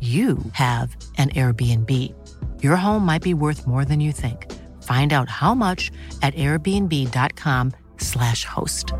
you 0.00 0.38
have 0.52 0.96
an 1.18 1.28
Airbnb. 1.30 1.92
Your 2.62 2.76
home 2.76 3.04
might 3.04 3.22
be 3.22 3.34
worth 3.34 3.66
more 3.66 3.84
than 3.84 4.00
you 4.00 4.12
think. 4.12 4.50
Find 4.82 5.12
out 5.12 5.28
how 5.28 5.54
much 5.54 5.90
at 6.22 6.34
airbnb.com/slash 6.34 8.44
host. 8.44 8.92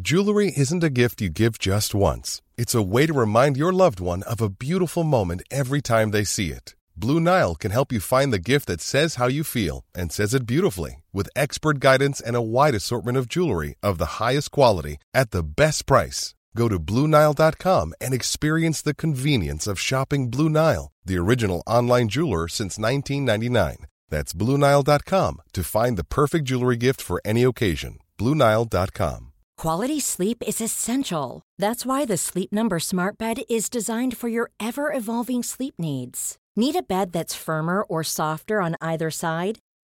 Jewelry 0.00 0.52
isn't 0.56 0.84
a 0.84 0.90
gift 0.90 1.22
you 1.22 1.28
give 1.28 1.58
just 1.58 1.94
once. 1.94 2.42
It's 2.56 2.74
a 2.74 2.82
way 2.82 3.06
to 3.06 3.12
remind 3.12 3.56
your 3.56 3.72
loved 3.72 4.00
one 4.00 4.24
of 4.24 4.40
a 4.40 4.48
beautiful 4.48 5.04
moment 5.04 5.42
every 5.50 5.80
time 5.80 6.10
they 6.10 6.24
see 6.24 6.50
it. 6.50 6.74
Blue 6.96 7.20
Nile 7.20 7.54
can 7.54 7.70
help 7.70 7.92
you 7.92 8.00
find 8.00 8.32
the 8.32 8.40
gift 8.40 8.66
that 8.66 8.80
says 8.80 9.14
how 9.16 9.28
you 9.28 9.44
feel 9.44 9.84
and 9.94 10.10
says 10.12 10.34
it 10.34 10.46
beautifully 10.46 11.04
with 11.12 11.28
expert 11.36 11.78
guidance 11.78 12.20
and 12.20 12.34
a 12.34 12.42
wide 12.42 12.74
assortment 12.74 13.18
of 13.18 13.28
jewelry 13.28 13.76
of 13.82 13.98
the 13.98 14.18
highest 14.20 14.50
quality 14.50 14.96
at 15.14 15.30
the 15.30 15.42
best 15.42 15.86
price. 15.86 16.34
Go 16.58 16.68
to 16.68 16.80
BlueNile.com 16.80 17.94
and 18.00 18.12
experience 18.12 18.82
the 18.82 18.94
convenience 19.04 19.68
of 19.68 19.78
shopping 19.78 20.28
Blue 20.28 20.48
Nile, 20.48 20.90
the 21.04 21.16
original 21.16 21.62
online 21.68 22.08
jeweler 22.08 22.48
since 22.48 22.78
1999. 22.78 23.86
That's 24.08 24.32
BlueNile.com 24.32 25.42
to 25.52 25.62
find 25.62 25.96
the 25.96 26.10
perfect 26.18 26.46
jewelry 26.46 26.76
gift 26.76 27.00
for 27.00 27.20
any 27.24 27.44
occasion. 27.44 27.98
BlueNile.com. 28.18 29.32
Quality 29.56 30.00
sleep 30.00 30.42
is 30.48 30.60
essential. 30.60 31.42
That's 31.58 31.86
why 31.86 32.04
the 32.04 32.16
Sleep 32.16 32.50
Number 32.50 32.80
Smart 32.80 33.18
Bed 33.18 33.38
is 33.48 33.70
designed 33.70 34.16
for 34.16 34.28
your 34.28 34.50
ever 34.58 34.92
evolving 34.92 35.44
sleep 35.44 35.74
needs. 35.78 36.38
Need 36.56 36.74
a 36.74 36.82
bed 36.82 37.12
that's 37.12 37.44
firmer 37.46 37.82
or 37.82 38.02
softer 38.02 38.60
on 38.60 38.74
either 38.80 39.12
side? 39.12 39.60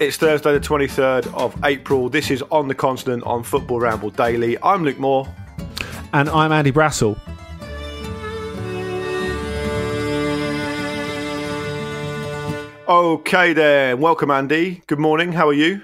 It's 0.00 0.16
Thursday, 0.16 0.54
the 0.54 0.60
23rd 0.60 1.26
of 1.34 1.54
April. 1.62 2.08
This 2.08 2.30
is 2.30 2.42
On 2.50 2.66
the 2.66 2.74
Continent 2.74 3.22
on 3.24 3.42
Football 3.42 3.80
Ramble 3.80 4.08
Daily. 4.08 4.56
I'm 4.62 4.82
Luke 4.82 4.98
Moore. 4.98 5.28
And 6.14 6.30
I'm 6.30 6.52
Andy 6.52 6.72
Brassel. 6.72 7.20
Okay, 12.88 13.52
then. 13.52 14.00
Welcome, 14.00 14.30
Andy. 14.30 14.82
Good 14.86 14.98
morning. 14.98 15.32
How 15.32 15.48
are 15.48 15.52
you? 15.52 15.82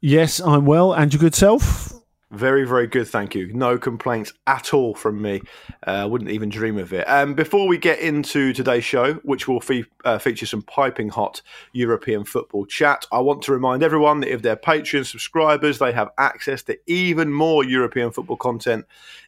Yes, 0.00 0.40
I'm 0.40 0.64
well. 0.64 0.94
And 0.94 1.12
your 1.12 1.20
good 1.20 1.34
self? 1.34 1.92
Very, 2.32 2.66
very 2.66 2.86
good. 2.86 3.06
Thank 3.08 3.34
you. 3.34 3.52
No 3.52 3.76
complaints 3.76 4.32
at 4.46 4.72
all 4.72 4.94
from 4.94 5.20
me. 5.20 5.42
Uh, 5.86 6.08
wouldn't 6.10 6.30
even 6.30 6.48
dream 6.48 6.78
of 6.78 6.90
it. 6.94 7.04
Um, 7.06 7.34
before 7.34 7.68
we 7.68 7.76
get 7.76 7.98
into 7.98 8.54
today's 8.54 8.84
show, 8.84 9.14
which 9.16 9.46
will 9.46 9.60
fe- 9.60 9.84
uh, 10.06 10.18
feature 10.18 10.46
some 10.46 10.62
piping 10.62 11.10
hot 11.10 11.42
European 11.72 12.24
football 12.24 12.64
chat, 12.64 13.04
I 13.12 13.20
want 13.20 13.42
to 13.42 13.52
remind 13.52 13.82
everyone 13.82 14.20
that 14.20 14.32
if 14.32 14.40
they're 14.40 14.56
Patreon 14.56 15.04
subscribers, 15.04 15.78
they 15.78 15.92
have 15.92 16.08
access 16.16 16.62
to 16.62 16.78
even 16.86 17.30
more 17.30 17.64
European 17.64 18.10
football 18.10 18.38
content 18.38 18.86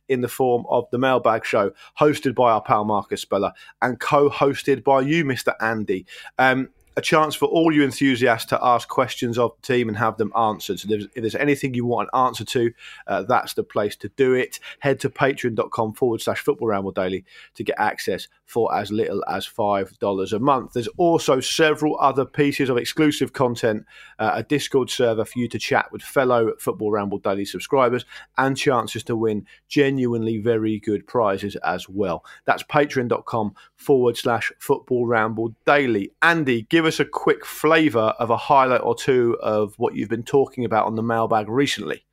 in 0.08 0.22
the 0.22 0.28
form 0.28 0.64
of 0.70 0.88
the 0.90 0.98
Mailbag 0.98 1.44
Show, 1.44 1.72
hosted 2.00 2.34
by 2.34 2.52
our 2.52 2.62
pal 2.62 2.86
Marcus 2.86 3.20
Speller 3.20 3.52
and 3.82 4.00
co 4.00 4.30
hosted 4.30 4.82
by 4.82 5.02
you, 5.02 5.26
Mr. 5.26 5.54
Andy. 5.60 6.06
Um, 6.38 6.70
a 6.96 7.00
chance 7.00 7.34
for 7.34 7.46
all 7.46 7.72
you 7.72 7.82
enthusiasts 7.82 8.48
to 8.50 8.64
ask 8.64 8.88
questions 8.88 9.38
of 9.38 9.52
the 9.56 9.66
team 9.66 9.88
and 9.88 9.96
have 9.96 10.16
them 10.16 10.32
answered. 10.36 10.78
So 10.80 10.88
if 10.90 11.12
there's 11.14 11.34
anything 11.34 11.74
you 11.74 11.84
want 11.84 12.08
an 12.12 12.20
answer 12.20 12.44
to, 12.44 12.72
uh, 13.06 13.22
that's 13.22 13.54
the 13.54 13.64
place 13.64 13.96
to 13.96 14.08
do 14.10 14.34
it. 14.34 14.60
Head 14.78 15.00
to 15.00 15.10
patreon.com 15.10 15.94
forward 15.94 16.20
slash 16.20 16.40
football 16.40 16.68
ramble 16.68 16.92
daily 16.92 17.24
to 17.54 17.64
get 17.64 17.78
access 17.78 18.28
for 18.46 18.74
as 18.74 18.92
little 18.92 19.24
as 19.28 19.46
$5 19.46 20.32
a 20.32 20.38
month. 20.38 20.72
There's 20.72 20.88
also 20.96 21.40
several 21.40 21.98
other 21.98 22.24
pieces 22.24 22.68
of 22.68 22.76
exclusive 22.76 23.32
content, 23.32 23.84
uh, 24.18 24.32
a 24.34 24.42
Discord 24.42 24.90
server 24.90 25.24
for 25.24 25.38
you 25.38 25.48
to 25.48 25.58
chat 25.58 25.90
with 25.90 26.02
fellow 26.02 26.52
Football 26.58 26.92
Ramble 26.92 27.18
Daily 27.18 27.44
subscribers, 27.44 28.04
and 28.38 28.56
chances 28.56 29.02
to 29.04 29.16
win 29.16 29.46
genuinely 29.68 30.38
very 30.38 30.78
good 30.78 31.06
prizes 31.06 31.56
as 31.56 31.88
well. 31.88 32.24
That's 32.44 32.62
patreon.com 32.62 33.54
forward 33.76 34.16
slash 34.16 34.52
football 34.58 35.06
ramble 35.06 35.54
daily. 35.66 36.12
Andy, 36.22 36.62
give 36.62 36.83
us 36.86 37.00
a 37.00 37.04
quick 37.04 37.44
flavour 37.44 38.14
of 38.18 38.30
a 38.30 38.36
highlight 38.36 38.82
or 38.82 38.94
two 38.94 39.36
of 39.42 39.74
what 39.78 39.94
you've 39.94 40.08
been 40.08 40.22
talking 40.22 40.64
about 40.64 40.86
on 40.86 40.94
the 40.94 41.02
mailbag 41.02 41.48
recently. 41.48 42.04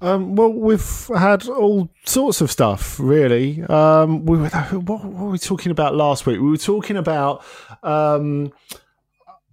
Um, 0.00 0.34
well, 0.34 0.52
we've 0.52 1.08
had 1.16 1.48
all 1.48 1.88
sorts 2.04 2.40
of 2.40 2.50
stuff, 2.50 2.98
really. 3.00 3.62
Um, 3.62 4.26
we 4.26 4.36
were, 4.36 4.48
what, 4.48 5.04
were 5.04 5.30
we 5.30 5.38
talking 5.38 5.72
about 5.72 5.94
last 5.94 6.26
week? 6.26 6.40
We 6.40 6.50
were 6.50 6.56
talking 6.56 6.96
about 6.96 7.44
um, 7.82 8.52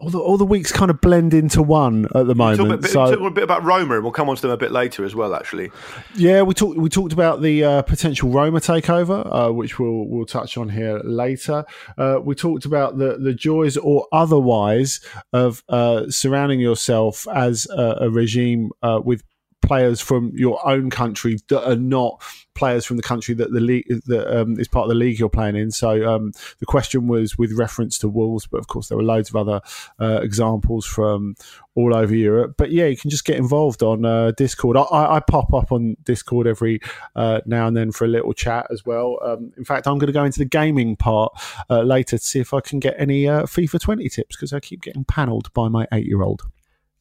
all 0.02 0.10
the 0.10 0.20
all 0.20 0.38
the 0.38 0.46
weeks 0.46 0.72
kind 0.72 0.90
of 0.90 1.00
blend 1.00 1.34
into 1.34 1.62
one 1.62 2.06
at 2.16 2.26
the 2.26 2.34
moment. 2.34 2.58
Talk 2.58 2.72
a 2.72 2.78
bit, 2.78 2.92
so, 2.92 3.16
talk 3.16 3.32
a 3.32 3.34
bit 3.34 3.44
about 3.44 3.64
Roma, 3.64 3.96
and 3.96 4.04
we'll 4.04 4.12
come 4.12 4.30
on 4.30 4.36
to 4.36 4.42
them 4.42 4.52
a 4.52 4.58
bit 4.58 4.72
later 4.72 5.06
as 5.06 5.14
well. 5.14 5.36
Actually, 5.36 5.72
yeah, 6.16 6.42
we 6.42 6.56
talked 6.56 6.78
we 6.78 6.90
talked 6.90 7.14
about 7.14 7.42
the 7.42 7.64
uh, 7.64 7.82
potential 7.84 8.30
Roma 8.30 8.60
takeover, 8.60 9.28
uh, 9.32 9.54
which 9.54 9.78
we'll 9.78 10.08
we'll 10.08 10.26
touch 10.26 10.58
on 10.58 10.70
here 10.70 11.00
later. 11.04 11.66
Uh, 11.98 12.20
we 12.22 12.34
talked 12.34 12.66
about 12.66 12.98
the 12.98 13.18
the 13.18 13.34
joys 13.34 13.78
or 13.78 14.08
otherwise 14.12 15.02
of 15.34 15.64
uh, 15.70 16.10
surrounding 16.10 16.60
yourself 16.60 17.28
as 17.34 17.68
a, 17.70 17.98
a 18.02 18.10
regime 18.10 18.72
uh, 18.82 19.00
with 19.04 19.24
players 19.72 20.02
from 20.02 20.34
your 20.36 20.60
own 20.68 20.90
country 20.90 21.38
that 21.48 21.66
are 21.66 21.78
not 21.78 22.22
players 22.56 22.86
from 22.86 22.98
the 22.98 23.04
country 23.04 23.34
that 23.34 23.54
the 23.54 23.62
league 23.62 23.86
that 24.06 24.28
um, 24.38 24.60
is 24.60 24.68
part 24.68 24.84
of 24.84 24.90
the 24.90 24.96
league 24.96 25.18
you're 25.18 25.30
playing 25.30 25.56
in. 25.56 25.72
So 25.72 26.14
um, 26.14 26.34
the 26.60 26.66
question 26.66 27.08
was 27.08 27.38
with 27.38 27.54
reference 27.54 27.98
to 28.00 28.10
Wolves, 28.10 28.46
but 28.46 28.58
of 28.58 28.68
course 28.68 28.90
there 28.90 28.98
were 28.98 29.04
loads 29.04 29.30
of 29.30 29.38
other 29.38 29.62
uh, 29.98 30.20
examples 30.22 30.86
from 30.86 31.36
all 31.74 31.96
over 31.96 32.14
Europe. 32.14 32.56
But 32.58 32.72
yeah, 32.72 32.88
you 32.88 32.98
can 32.98 33.10
just 33.10 33.24
get 33.24 33.38
involved 33.38 33.82
on 33.82 34.04
uh, 34.04 34.32
Discord. 34.32 34.76
I, 34.76 34.82
I, 34.92 35.20
pop 35.22 35.54
up 35.54 35.72
on 35.72 35.96
Discord 36.04 36.48
every 36.48 36.82
uh, 37.16 37.40
now 37.46 37.66
and 37.66 37.78
then 37.78 37.94
for 37.94 38.04
a 38.04 38.10
little 38.10 38.34
chat 38.34 38.68
as 38.72 38.86
well. 38.86 39.20
Um, 39.24 39.54
in 39.56 39.64
fact, 39.64 39.88
I'm 39.88 40.00
going 40.00 40.08
to 40.08 40.20
go 40.20 40.26
into 40.26 40.40
the 40.40 40.52
gaming 40.60 40.98
part 40.98 41.32
uh, 41.70 41.84
later 41.84 42.18
to 42.18 42.24
see 42.24 42.42
if 42.42 42.54
I 42.54 42.60
can 42.60 42.82
get 42.82 42.96
any 42.98 43.26
uh, 43.26 43.44
FIFA 43.44 43.80
20 43.80 44.10
tips 44.10 44.36
because 44.36 44.52
I 44.52 44.60
keep 44.60 44.82
getting 44.82 45.06
panelled 45.06 45.54
by 45.54 45.70
my 45.70 45.88
eight 45.94 46.08
year 46.08 46.24
old. 46.24 46.42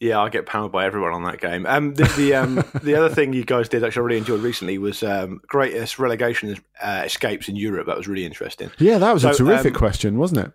Yeah, 0.01 0.19
I 0.19 0.31
get 0.31 0.47
pounded 0.47 0.73
by 0.73 0.87
everyone 0.87 1.13
on 1.13 1.25
that 1.25 1.41
game. 1.41 1.67
Um, 1.67 1.95
the 1.95 2.05
the, 2.17 2.35
um, 2.35 2.65
the 2.83 2.95
other 2.95 3.15
thing 3.15 3.35
you 3.35 3.45
guys 3.45 3.69
did 3.69 3.85
actually 3.85 4.01
I 4.01 4.05
really 4.05 4.19
enjoyed 4.19 4.41
recently 4.41 4.79
was 4.79 5.03
um, 5.03 5.43
greatest 5.47 5.99
relegation 5.99 6.57
uh, 6.83 7.03
escapes 7.05 7.49
in 7.49 7.57
Europe. 7.57 7.87
That 7.87 7.99
was 7.99 8.09
really 8.09 8.25
interesting. 8.25 8.71
Yeah, 8.79 8.97
that 8.97 9.13
was 9.13 9.23
so, 9.23 9.31
a 9.31 9.35
terrific 9.35 9.75
um, 9.75 9.79
question, 9.79 10.19
wasn't 10.19 10.47
it? 10.47 10.53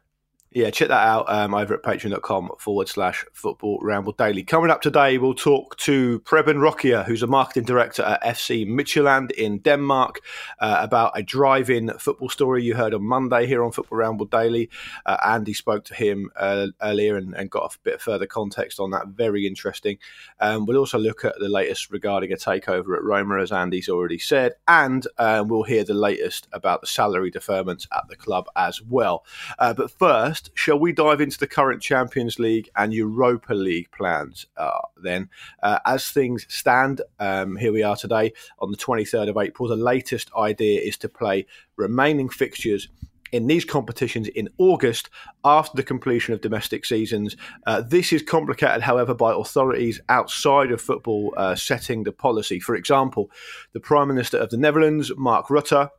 Yeah, 0.56 0.70
check 0.70 0.88
that 0.88 1.06
out 1.06 1.26
um, 1.28 1.54
over 1.54 1.74
at 1.74 1.84
patreon.com 1.84 2.52
forward 2.60 2.88
slash 2.88 3.26
football 3.34 3.78
ramble 3.82 4.14
daily. 4.14 4.42
Coming 4.42 4.72
up 4.72 4.82
today, 4.82 5.18
we'll 5.18 5.34
talk 5.34 5.76
to 5.80 6.22
Preben 6.22 6.56
Rakia, 6.56 7.04
who's 7.04 7.22
a 7.22 7.28
marketing 7.28 7.66
director 7.66 8.04
at 8.04 8.24
FC 8.24 8.66
Midtjylland 8.66 9.32
in 9.32 9.58
Denmark, 9.58 10.22
uh, 10.62 10.78
about 10.80 11.12
a 11.14 11.24
drive 11.24 11.70
in 11.70 11.92
football 12.00 12.30
story 12.30 12.64
you 12.64 12.74
heard 12.74 12.94
on 12.94 13.04
Monday 13.04 13.46
here 13.48 13.66
on 13.66 13.74
Football 13.74 13.98
Ramble 13.98 14.28
Daily. 14.28 14.70
Uh, 15.06 15.18
Andy 15.26 15.54
spoke 15.54 15.84
to 15.84 15.94
him 15.94 16.32
uh, 16.38 16.68
earlier 16.82 17.18
and, 17.18 17.36
and, 17.36 17.52
got 17.52 17.76
a 17.76 17.78
bit 17.84 17.96
of 17.96 18.02
further 18.02 18.26
context 18.26 18.80
on 18.80 18.92
that. 18.92 19.10
Very 19.10 19.46
interesting. 19.46 19.98
Um, 20.40 20.66
we'll 20.66 20.78
also 20.78 20.98
look 20.98 21.26
at 21.26 21.36
the 21.38 21.50
latest 21.50 21.92
regarding 21.92 22.32
a 22.32 22.38
takeover 22.38 22.96
at 22.96 23.04
Roma, 23.04 23.42
as 23.42 23.52
Andy's 23.52 23.90
already 23.90 24.20
said, 24.20 24.54
and 24.70 25.06
um, 25.18 25.50
we'll 25.50 25.64
hear 25.64 25.84
the 25.84 25.94
latest 25.94 26.48
about 26.54 26.80
the 26.80 26.88
salary 26.88 27.30
deferments 27.30 27.88
at 27.92 28.08
the 28.08 28.16
club 28.16 28.48
as 28.56 28.82
well. 28.82 29.26
Uh, 29.60 29.74
but 29.74 29.92
first, 29.92 30.45
shall 30.54 30.80
we 30.80 30.92
dive 30.92 31.22
into 31.22 31.38
the 31.38 31.48
current 31.48 31.82
Champions 31.82 32.40
League 32.40 32.70
and 32.76 32.94
Europa 32.94 33.54
League 33.54 33.92
plans 33.92 34.46
uh, 34.58 34.80
then? 35.02 35.30
Uh, 35.62 35.80
as 35.86 36.10
things 36.10 36.46
stand, 36.50 37.02
um, 37.20 37.56
here 37.56 37.72
we 37.72 37.84
are 37.84 37.96
today 37.96 38.34
on 38.60 38.72
the 38.72 38.78
23rd 38.78 39.30
of 39.30 39.38
April. 39.38 39.68
The 39.68 39.76
latest 39.76 40.32
idea 40.38 40.82
is 40.82 40.98
to 40.98 41.10
play 41.10 41.46
remaining 41.78 42.30
fixtures 42.30 42.88
in 43.32 43.48
these 43.48 43.66
competitions 43.66 44.28
in 44.30 44.48
August 44.58 45.10
after 45.44 45.76
the 45.76 45.84
completion 45.84 46.34
of 46.34 46.42
domestic 46.42 46.86
seasons. 46.86 47.36
Uh, 47.66 47.82
this 47.82 48.14
is 48.14 48.22
complicated, 48.22 48.82
however, 48.82 49.14
by 49.14 49.34
authorities 49.34 50.00
outside 50.10 50.72
of 50.72 50.82
football 50.82 51.34
uh, 51.36 51.56
setting 51.56 52.04
the 52.04 52.12
policy. 52.12 52.60
For 52.60 52.76
example, 52.76 53.30
the 53.74 53.80
Prime 53.80 54.08
Minister 54.08 54.38
of 54.38 54.52
the 54.52 54.58
Netherlands, 54.58 55.12
Mark 55.18 55.48
Rutte, 55.48 55.90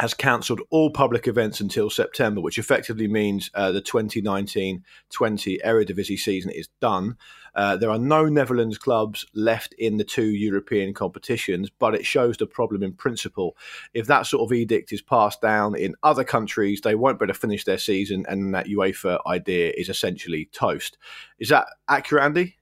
has 0.00 0.12
cancelled 0.12 0.60
all 0.70 0.90
public 0.90 1.28
events 1.28 1.60
until 1.60 1.88
September, 1.88 2.40
which 2.40 2.58
effectively 2.58 3.06
means 3.06 3.50
uh, 3.54 3.70
the 3.70 3.80
2019 3.80 4.84
20 5.10 5.58
Eredivisie 5.64 6.18
season 6.18 6.50
is 6.50 6.68
done. 6.80 7.16
Uh, 7.54 7.76
there 7.76 7.90
are 7.90 7.98
no 7.98 8.24
Netherlands 8.24 8.76
clubs 8.78 9.24
left 9.34 9.72
in 9.74 9.96
the 9.96 10.04
two 10.04 10.26
European 10.26 10.92
competitions, 10.92 11.70
but 11.70 11.94
it 11.94 12.04
shows 12.04 12.36
the 12.36 12.46
problem 12.46 12.82
in 12.82 12.92
principle. 12.92 13.56
If 13.92 14.08
that 14.08 14.26
sort 14.26 14.42
of 14.42 14.52
edict 14.52 14.92
is 14.92 15.02
passed 15.02 15.40
down 15.40 15.76
in 15.76 15.94
other 16.02 16.24
countries, 16.24 16.80
they 16.80 16.96
won't 16.96 17.20
be 17.20 17.24
able 17.24 17.34
to 17.34 17.38
finish 17.38 17.64
their 17.64 17.78
season, 17.78 18.24
and 18.28 18.54
that 18.54 18.66
UEFA 18.66 19.20
idea 19.26 19.72
is 19.76 19.88
essentially 19.88 20.46
toast. 20.52 20.98
Is 21.38 21.50
that 21.50 21.66
accurate, 21.88 22.24
Andy? 22.24 22.56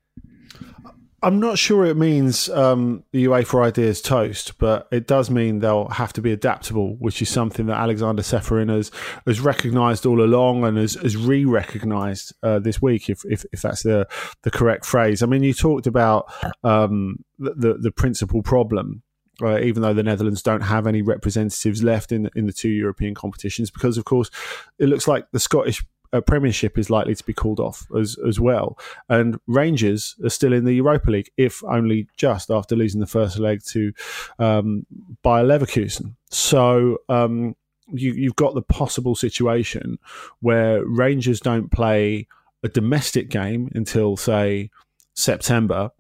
I'm 1.24 1.38
not 1.38 1.56
sure 1.56 1.84
it 1.84 1.96
means 1.96 2.48
um, 2.48 3.04
the 3.12 3.26
UEFA 3.26 3.66
idea 3.66 3.86
is 3.86 4.02
toast, 4.02 4.58
but 4.58 4.88
it 4.90 5.06
does 5.06 5.30
mean 5.30 5.60
they'll 5.60 5.88
have 5.88 6.12
to 6.14 6.20
be 6.20 6.32
adaptable, 6.32 6.96
which 6.96 7.22
is 7.22 7.28
something 7.28 7.66
that 7.66 7.78
Aleksander 7.78 8.22
Ceferin 8.22 8.69
has, 8.69 8.90
has 9.24 9.38
recognised 9.38 10.04
all 10.04 10.20
along 10.20 10.64
and 10.64 10.76
has, 10.76 10.94
has 10.94 11.16
re-recognised 11.16 12.34
uh, 12.42 12.58
this 12.58 12.82
week, 12.82 13.08
if, 13.08 13.24
if, 13.26 13.44
if 13.52 13.62
that's 13.62 13.84
the 13.84 14.08
the 14.42 14.50
correct 14.50 14.84
phrase. 14.84 15.22
I 15.22 15.26
mean, 15.26 15.44
you 15.44 15.54
talked 15.54 15.86
about 15.86 16.32
um, 16.64 17.24
the, 17.38 17.54
the, 17.54 17.74
the 17.74 17.92
principal 17.92 18.42
problem 18.42 19.02
uh, 19.40 19.58
even 19.60 19.82
though 19.82 19.94
the 19.94 20.02
Netherlands 20.02 20.42
don't 20.42 20.60
have 20.60 20.86
any 20.86 21.02
representatives 21.02 21.82
left 21.82 22.12
in 22.12 22.30
in 22.34 22.46
the 22.46 22.52
two 22.52 22.69
European 22.69 23.14
competitions, 23.14 23.70
because 23.70 23.96
of 23.96 24.04
course 24.04 24.30
it 24.78 24.86
looks 24.86 25.08
like 25.08 25.30
the 25.32 25.40
Scottish 25.40 25.84
uh, 26.12 26.20
Premiership 26.20 26.78
is 26.78 26.90
likely 26.90 27.14
to 27.14 27.24
be 27.24 27.32
called 27.32 27.60
off 27.60 27.86
as 27.98 28.16
as 28.26 28.38
well. 28.38 28.78
And 29.08 29.38
Rangers 29.46 30.16
are 30.24 30.30
still 30.30 30.52
in 30.52 30.64
the 30.64 30.74
Europa 30.74 31.10
League, 31.10 31.30
if 31.36 31.62
only 31.64 32.08
just 32.16 32.50
after 32.50 32.76
losing 32.76 33.00
the 33.00 33.06
first 33.06 33.38
leg 33.38 33.62
to 33.68 33.92
um, 34.38 34.86
Bayer 35.22 35.44
Leverkusen. 35.44 36.14
So. 36.30 36.98
Um, 37.08 37.56
you, 37.94 38.14
you've 38.14 38.36
got 38.36 38.54
the 38.54 38.62
possible 38.62 39.14
situation 39.14 39.98
where 40.40 40.82
Rangers 40.86 41.40
don't 41.40 41.70
play 41.70 42.26
a 42.62 42.68
domestic 42.68 43.28
game 43.28 43.68
until, 43.74 44.16
say, 44.16 44.70
September, 45.14 45.90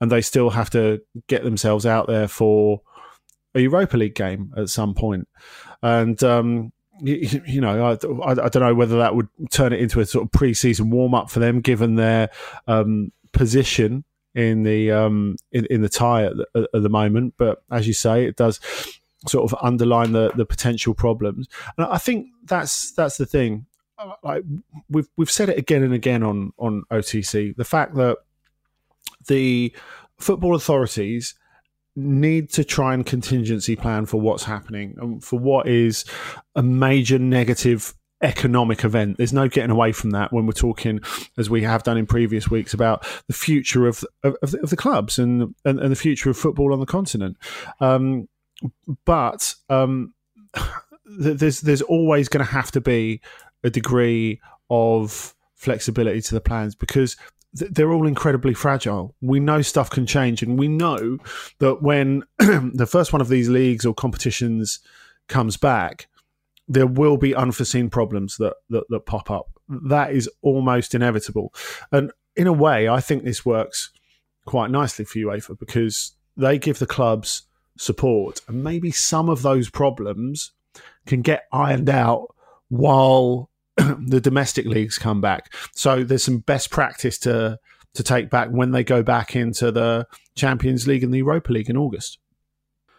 and 0.00 0.10
they 0.10 0.20
still 0.20 0.50
have 0.50 0.70
to 0.70 1.00
get 1.26 1.44
themselves 1.44 1.86
out 1.86 2.06
there 2.06 2.28
for 2.28 2.82
a 3.54 3.60
Europa 3.60 3.96
League 3.96 4.14
game 4.14 4.52
at 4.56 4.68
some 4.68 4.94
point. 4.94 5.28
And 5.82 6.22
um, 6.22 6.72
you, 7.00 7.42
you 7.46 7.60
know, 7.60 7.86
I, 7.86 7.92
I, 7.92 8.30
I, 8.30 8.48
don't 8.48 8.62
know 8.62 8.74
whether 8.74 8.98
that 8.98 9.14
would 9.14 9.28
turn 9.50 9.72
it 9.72 9.80
into 9.80 10.00
a 10.00 10.06
sort 10.06 10.24
of 10.24 10.32
pre-season 10.32 10.90
warm 10.90 11.14
up 11.14 11.30
for 11.30 11.38
them, 11.38 11.60
given 11.60 11.94
their 11.94 12.30
um, 12.66 13.12
position 13.32 14.04
in 14.34 14.62
the 14.62 14.90
um, 14.90 15.36
in, 15.52 15.66
in 15.66 15.82
the 15.82 15.88
tie 15.88 16.24
at 16.24 16.36
the, 16.36 16.68
at 16.74 16.82
the 16.82 16.88
moment. 16.88 17.34
But 17.36 17.62
as 17.70 17.86
you 17.86 17.94
say, 17.94 18.24
it 18.24 18.36
does 18.36 18.60
sort 19.26 19.50
of 19.50 19.58
underline 19.62 20.12
the 20.12 20.30
the 20.34 20.46
potential 20.46 20.94
problems, 20.94 21.48
and 21.76 21.86
I 21.86 21.98
think 21.98 22.28
that's 22.44 22.92
that's 22.92 23.16
the 23.16 23.26
thing. 23.26 23.66
Like 24.22 24.44
we've 24.88 25.08
we've 25.16 25.30
said 25.30 25.48
it 25.48 25.58
again 25.58 25.82
and 25.82 25.92
again 25.92 26.22
on 26.22 26.52
on 26.58 26.84
OTC, 26.90 27.56
the 27.56 27.64
fact 27.64 27.94
that 27.96 28.18
the 29.26 29.72
football 30.18 30.54
authorities 30.54 31.34
need 31.98 32.50
to 32.50 32.64
try 32.64 32.94
and 32.94 33.04
contingency 33.04 33.76
plan 33.76 34.06
for 34.06 34.20
what's 34.20 34.44
happening 34.44 34.94
and 34.98 35.22
for 35.22 35.38
what 35.38 35.66
is 35.66 36.04
a 36.54 36.62
major 36.62 37.18
negative 37.18 37.94
economic 38.22 38.84
event. 38.84 39.16
There's 39.16 39.32
no 39.32 39.48
getting 39.48 39.70
away 39.70 39.92
from 39.92 40.10
that 40.10 40.32
when 40.32 40.46
we're 40.46 40.52
talking, 40.52 41.00
as 41.36 41.50
we 41.50 41.62
have 41.62 41.82
done 41.82 41.96
in 41.96 42.06
previous 42.06 42.50
weeks, 42.50 42.74
about 42.74 43.06
the 43.26 43.34
future 43.34 43.86
of 43.86 44.04
of, 44.22 44.36
of, 44.42 44.70
the, 44.70 44.76
clubs 44.76 45.18
and, 45.18 45.54
and, 45.64 45.78
and 45.78 45.90
the 45.90 45.96
future 45.96 46.30
of 46.30 46.36
football 46.36 46.72
on 46.72 46.80
the 46.80 46.86
continent. 46.86 47.36
Um, 47.80 48.28
but 49.04 49.54
um, 49.68 50.14
there's 51.04 51.60
there's 51.60 51.82
always 51.82 52.28
going 52.28 52.44
to 52.44 52.52
have 52.52 52.70
to 52.72 52.80
be 52.80 53.20
a 53.64 53.70
degree 53.70 54.40
of 54.70 55.34
flexibility 55.54 56.20
to 56.20 56.34
the 56.34 56.40
plans 56.40 56.74
because 56.74 57.16
they're 57.52 57.92
all 57.92 58.06
incredibly 58.06 58.54
fragile. 58.54 59.14
We 59.20 59.40
know 59.40 59.62
stuff 59.62 59.90
can 59.90 60.06
change, 60.06 60.42
and 60.42 60.58
we 60.58 60.68
know 60.68 61.18
that 61.58 61.82
when 61.82 62.24
the 62.38 62.88
first 62.88 63.12
one 63.12 63.22
of 63.22 63.28
these 63.28 63.48
leagues 63.48 63.86
or 63.86 63.94
competitions 63.94 64.80
comes 65.28 65.56
back, 65.56 66.08
there 66.68 66.86
will 66.86 67.16
be 67.16 67.34
unforeseen 67.34 67.88
problems 67.88 68.36
that, 68.36 68.54
that, 68.70 68.84
that 68.90 69.06
pop 69.06 69.30
up. 69.30 69.46
That 69.68 70.12
is 70.12 70.28
almost 70.42 70.94
inevitable. 70.94 71.52
And 71.90 72.12
in 72.36 72.46
a 72.46 72.52
way, 72.52 72.88
I 72.88 73.00
think 73.00 73.24
this 73.24 73.44
works 73.44 73.90
quite 74.46 74.70
nicely 74.70 75.04
for 75.04 75.18
UEFA 75.18 75.58
because 75.58 76.12
they 76.36 76.58
give 76.58 76.78
the 76.78 76.86
clubs 76.86 77.42
support, 77.76 78.40
and 78.46 78.62
maybe 78.62 78.90
some 78.90 79.28
of 79.28 79.42
those 79.42 79.70
problems 79.70 80.52
can 81.06 81.22
get 81.22 81.44
ironed 81.52 81.88
out 81.88 82.34
while 82.68 83.50
the 84.06 84.20
domestic 84.20 84.66
leagues 84.66 84.98
come 84.98 85.20
back. 85.20 85.52
So 85.74 86.04
there's 86.04 86.24
some 86.24 86.38
best 86.38 86.70
practice 86.70 87.18
to 87.20 87.58
to 87.94 88.02
take 88.02 88.30
back 88.30 88.50
when 88.50 88.70
they 88.70 88.84
go 88.84 89.02
back 89.02 89.34
into 89.34 89.72
the 89.72 90.06
Champions 90.36 90.86
League 90.86 91.02
and 91.02 91.12
the 91.12 91.18
Europa 91.18 91.52
League 91.52 91.70
in 91.70 91.76
August. 91.76 92.18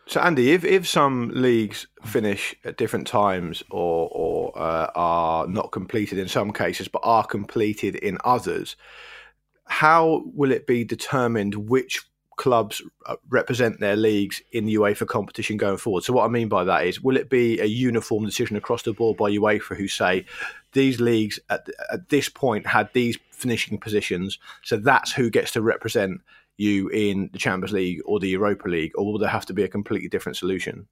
So 0.08 0.20
Andy, 0.20 0.52
if, 0.52 0.66
if 0.66 0.88
some 0.88 1.30
leagues 1.36 1.86
finish 2.04 2.56
at 2.66 2.78
different 2.78 3.08
times 3.08 3.62
or 3.70 4.10
or 4.12 4.60
uh, 4.60 4.90
are 4.96 5.48
not 5.48 5.72
completed 5.72 6.18
in 6.18 6.28
some 6.28 6.52
cases 6.52 6.88
but 6.88 7.02
are 7.04 7.26
completed 7.26 7.96
in 7.96 8.18
others, 8.24 8.76
how 9.66 10.24
will 10.34 10.52
it 10.52 10.66
be 10.66 10.84
determined 10.84 11.56
which 11.56 12.02
clubs 12.40 12.82
uh, 13.06 13.18
represent 13.28 13.82
their 13.82 13.98
leagues 13.98 14.42
in 14.54 14.66
the 14.66 14.76
UEFA 14.76 15.06
competition 15.06 15.58
going 15.58 15.76
forward. 15.76 16.06
So 16.06 16.14
what 16.14 16.24
I 16.24 16.30
mean 16.30 16.48
by 16.48 16.64
that 16.64 16.88
is, 16.88 17.02
will 17.04 17.18
it 17.18 17.30
be 17.30 17.60
a 17.60 17.66
uniform 17.66 18.26
decision 18.26 18.56
across 18.56 18.82
the 18.84 18.94
board 18.94 19.18
by 19.18 19.30
UEFA 19.30 19.76
who 19.76 19.90
say 19.90 20.26
these 20.74 21.00
leagues 21.00 21.40
at, 21.50 21.68
at 21.92 22.10
this 22.10 22.30
point 22.30 22.68
had 22.68 22.90
these 22.94 23.18
finishing 23.32 23.80
positions, 23.80 24.38
so 24.64 24.78
that's 24.78 25.12
who 25.12 25.30
gets 25.30 25.52
to 25.52 25.62
represent 25.62 26.22
you 26.58 26.90
in 26.90 27.30
the 27.32 27.40
Champions 27.40 27.72
League 27.72 28.02
or 28.06 28.20
the 28.20 28.30
Europa 28.30 28.68
League, 28.68 28.92
or 28.96 29.06
will 29.06 29.18
there 29.18 29.30
have 29.30 29.46
to 29.46 29.54
be 29.54 29.64
a 29.64 29.68
completely 29.68 30.10
different 30.10 30.38
solution? 30.38 30.88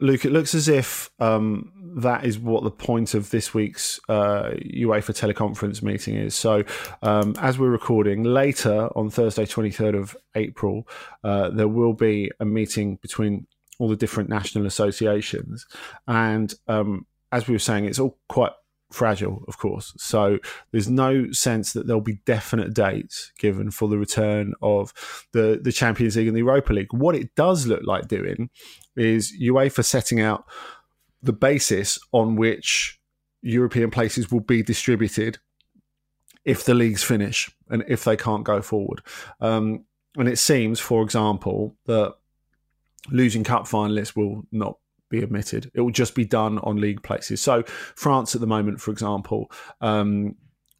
Luke, 0.00 0.24
it 0.24 0.32
looks 0.32 0.54
as 0.54 0.66
if 0.66 1.10
um, 1.20 1.72
that 1.96 2.24
is 2.24 2.38
what 2.38 2.64
the 2.64 2.70
point 2.70 3.12
of 3.12 3.30
this 3.30 3.52
week's 3.52 4.00
uh, 4.08 4.50
UEFA 4.64 5.12
teleconference 5.12 5.82
meeting 5.82 6.16
is. 6.16 6.34
So, 6.34 6.64
um, 7.02 7.34
as 7.38 7.58
we're 7.58 7.68
recording 7.68 8.24
later 8.24 8.88
on 8.96 9.10
Thursday, 9.10 9.44
23rd 9.44 9.98
of 9.98 10.16
April, 10.34 10.88
uh, 11.22 11.50
there 11.50 11.68
will 11.68 11.92
be 11.92 12.30
a 12.40 12.46
meeting 12.46 12.96
between 12.96 13.46
all 13.78 13.88
the 13.88 13.96
different 13.96 14.30
national 14.30 14.66
associations. 14.66 15.66
And 16.08 16.54
um, 16.66 17.06
as 17.32 17.46
we 17.46 17.54
were 17.54 17.58
saying, 17.58 17.84
it's 17.84 17.98
all 17.98 18.18
quite 18.28 18.52
fragile, 18.90 19.44
of 19.46 19.58
course. 19.58 19.94
So 19.96 20.38
there's 20.72 20.88
no 20.88 21.30
sense 21.32 21.72
that 21.72 21.86
there'll 21.86 22.00
be 22.00 22.20
definite 22.26 22.74
dates 22.74 23.32
given 23.38 23.70
for 23.70 23.88
the 23.88 23.98
return 23.98 24.54
of 24.62 24.92
the, 25.32 25.60
the 25.62 25.72
Champions 25.72 26.16
League 26.16 26.26
and 26.26 26.36
the 26.36 26.40
Europa 26.40 26.72
League. 26.72 26.92
What 26.92 27.14
it 27.14 27.34
does 27.34 27.66
look 27.66 27.82
like 27.84 28.08
doing 28.08 28.50
is 28.96 29.32
UEFA 29.40 29.84
setting 29.84 30.20
out 30.20 30.44
the 31.22 31.32
basis 31.32 31.98
on 32.12 32.36
which 32.36 32.98
European 33.42 33.90
places 33.90 34.30
will 34.30 34.40
be 34.40 34.62
distributed 34.62 35.38
if 36.44 36.64
the 36.64 36.74
leagues 36.74 37.02
finish 37.02 37.50
and 37.68 37.84
if 37.86 38.04
they 38.04 38.16
can't 38.16 38.44
go 38.44 38.60
forward. 38.62 39.02
Um, 39.40 39.84
and 40.16 40.28
it 40.28 40.38
seems, 40.38 40.80
for 40.80 41.02
example, 41.02 41.76
that 41.86 42.14
losing 43.10 43.44
cup 43.44 43.64
finalists 43.64 44.16
will 44.16 44.46
not 44.50 44.78
be 45.10 45.22
admitted. 45.22 45.70
It 45.74 45.80
will 45.82 45.90
just 45.90 46.14
be 46.14 46.24
done 46.24 46.58
on 46.60 46.80
league 46.80 47.02
places. 47.02 47.40
So 47.40 47.62
France 47.96 48.34
at 48.34 48.40
the 48.40 48.46
moment, 48.46 48.80
for 48.80 48.90
example, 48.90 49.50
um, 49.80 50.36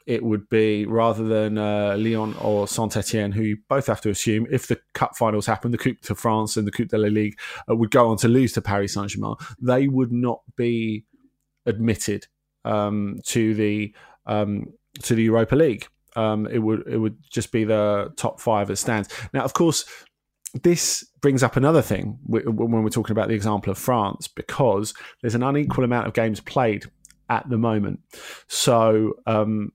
it 0.06 0.24
would 0.24 0.48
be 0.48 0.86
rather 0.86 1.22
than 1.22 1.58
uh, 1.58 1.96
Lyon 1.96 2.34
or 2.40 2.66
Saint 2.66 2.96
Etienne, 2.96 3.32
who 3.32 3.42
you 3.42 3.58
both 3.68 3.86
have 3.86 4.00
to 4.00 4.10
assume, 4.10 4.46
if 4.50 4.66
the 4.66 4.80
cup 4.94 5.16
finals 5.16 5.46
happen, 5.46 5.70
the 5.70 5.78
Coupe 5.78 6.00
de 6.00 6.14
France 6.14 6.56
and 6.56 6.66
the 6.66 6.72
Coupe 6.72 6.88
de 6.88 6.98
la 6.98 7.08
Ligue 7.08 7.38
uh, 7.70 7.76
would 7.76 7.90
go 7.90 8.08
on 8.08 8.16
to 8.16 8.28
lose 8.28 8.52
to 8.54 8.62
Paris 8.62 8.94
Saint 8.94 9.10
Germain, 9.10 9.36
they 9.60 9.86
would 9.86 10.10
not 10.10 10.40
be 10.56 11.04
admitted 11.66 12.26
um, 12.64 13.18
to 13.26 13.54
the 13.54 13.94
um, 14.26 14.66
to 15.02 15.14
the 15.14 15.22
Europa 15.22 15.54
League. 15.54 15.86
Um, 16.16 16.46
it 16.46 16.58
would 16.58 16.86
it 16.88 16.98
would 16.98 17.18
just 17.30 17.52
be 17.52 17.64
the 17.64 18.12
top 18.16 18.40
five 18.40 18.70
as 18.70 18.80
stands. 18.80 19.08
Now, 19.32 19.44
of 19.44 19.52
course, 19.52 19.84
this 20.54 21.04
brings 21.20 21.42
up 21.42 21.56
another 21.56 21.82
thing 21.82 22.18
when 22.26 22.82
we're 22.82 22.88
talking 22.90 23.12
about 23.12 23.28
the 23.28 23.34
example 23.34 23.70
of 23.70 23.78
France, 23.78 24.28
because 24.28 24.94
there's 25.20 25.34
an 25.34 25.42
unequal 25.42 25.84
amount 25.84 26.06
of 26.06 26.14
games 26.14 26.40
played 26.40 26.86
at 27.28 27.48
the 27.48 27.58
moment. 27.58 28.00
So, 28.48 29.14
um, 29.26 29.72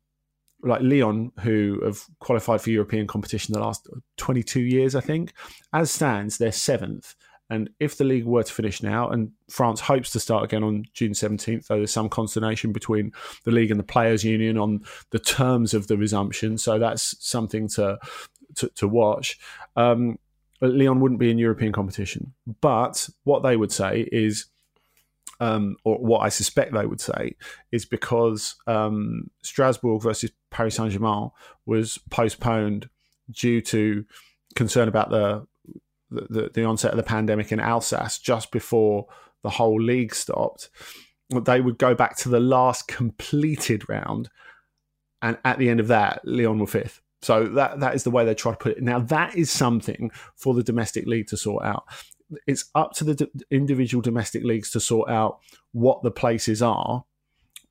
like 0.63 0.81
Lyon, 0.81 1.31
who 1.41 1.81
have 1.85 2.03
qualified 2.19 2.61
for 2.61 2.71
European 2.71 3.07
competition 3.07 3.53
the 3.53 3.59
last 3.59 3.87
22 4.17 4.61
years, 4.61 4.95
I 4.95 5.01
think, 5.01 5.33
as 5.73 5.91
stands, 5.91 6.37
they're 6.37 6.51
seventh. 6.51 7.15
And 7.49 7.69
if 7.79 7.97
the 7.97 8.03
league 8.03 8.25
were 8.25 8.41
to 8.41 8.51
finish 8.51 8.81
now, 8.81 9.09
and 9.09 9.31
France 9.51 9.79
hopes 9.79 10.09
to 10.11 10.19
start 10.19 10.43
again 10.43 10.63
on 10.63 10.85
June 10.93 11.11
17th, 11.11 11.67
though 11.67 11.77
there's 11.77 11.93
some 11.93 12.09
consternation 12.09 12.71
between 12.71 13.11
the 13.43 13.51
league 13.51 13.69
and 13.69 13.79
the 13.79 13.83
players' 13.83 14.23
union 14.23 14.57
on 14.57 14.83
the 15.11 15.19
terms 15.19 15.75
of 15.75 15.85
the 15.85 15.95
resumption, 15.95 16.57
so 16.57 16.79
that's 16.79 17.15
something 17.25 17.67
to 17.69 17.99
to, 18.55 18.69
to 18.69 18.87
watch. 18.87 19.37
Um, 19.75 20.17
Lyon 20.67 20.99
wouldn't 20.99 21.19
be 21.19 21.31
in 21.31 21.37
European 21.37 21.71
competition, 21.71 22.33
but 22.61 23.09
what 23.23 23.43
they 23.43 23.57
would 23.57 23.71
say 23.71 24.07
is, 24.11 24.45
um, 25.39 25.75
or 25.83 25.97
what 25.97 26.19
I 26.19 26.29
suspect 26.29 26.73
they 26.73 26.85
would 26.85 27.01
say, 27.01 27.35
is 27.71 27.85
because 27.85 28.55
um, 28.67 29.29
Strasbourg 29.43 30.01
versus 30.01 30.31
Paris 30.51 30.75
Saint 30.75 30.91
Germain 30.91 31.31
was 31.65 31.99
postponed 32.09 32.89
due 33.31 33.61
to 33.61 34.05
concern 34.55 34.87
about 34.87 35.09
the 35.09 35.45
the, 36.11 36.49
the 36.53 36.63
onset 36.63 36.91
of 36.91 36.97
the 36.97 37.03
pandemic 37.03 37.51
in 37.51 37.59
Alsace 37.59 38.19
just 38.19 38.51
before 38.51 39.07
the 39.43 39.49
whole 39.49 39.81
league 39.81 40.13
stopped, 40.13 40.69
they 41.29 41.61
would 41.61 41.77
go 41.77 41.93
back 41.93 42.15
to 42.17 42.29
the 42.29 42.39
last 42.39 42.87
completed 42.87 43.87
round, 43.89 44.29
and 45.21 45.37
at 45.43 45.57
the 45.57 45.69
end 45.69 45.79
of 45.79 45.87
that, 45.87 46.21
Lyon 46.23 46.59
were 46.59 46.67
fifth. 46.67 47.01
So 47.21 47.45
that 47.45 47.79
that 47.79 47.95
is 47.95 48.03
the 48.03 48.11
way 48.11 48.25
they 48.25 48.35
try 48.35 48.51
to 48.51 48.57
put 48.57 48.77
it. 48.77 48.83
Now 48.83 48.99
that 48.99 49.35
is 49.35 49.49
something 49.49 50.11
for 50.35 50.53
the 50.53 50.63
domestic 50.63 51.05
league 51.07 51.27
to 51.27 51.37
sort 51.37 51.63
out. 51.63 51.85
It's 52.47 52.65
up 52.75 52.93
to 52.93 53.03
the 53.03 53.15
d- 53.15 53.27
individual 53.51 54.01
domestic 54.01 54.43
leagues 54.43 54.71
to 54.71 54.79
sort 54.79 55.09
out 55.09 55.39
what 55.71 56.03
the 56.03 56.11
places 56.11 56.61
are. 56.61 57.05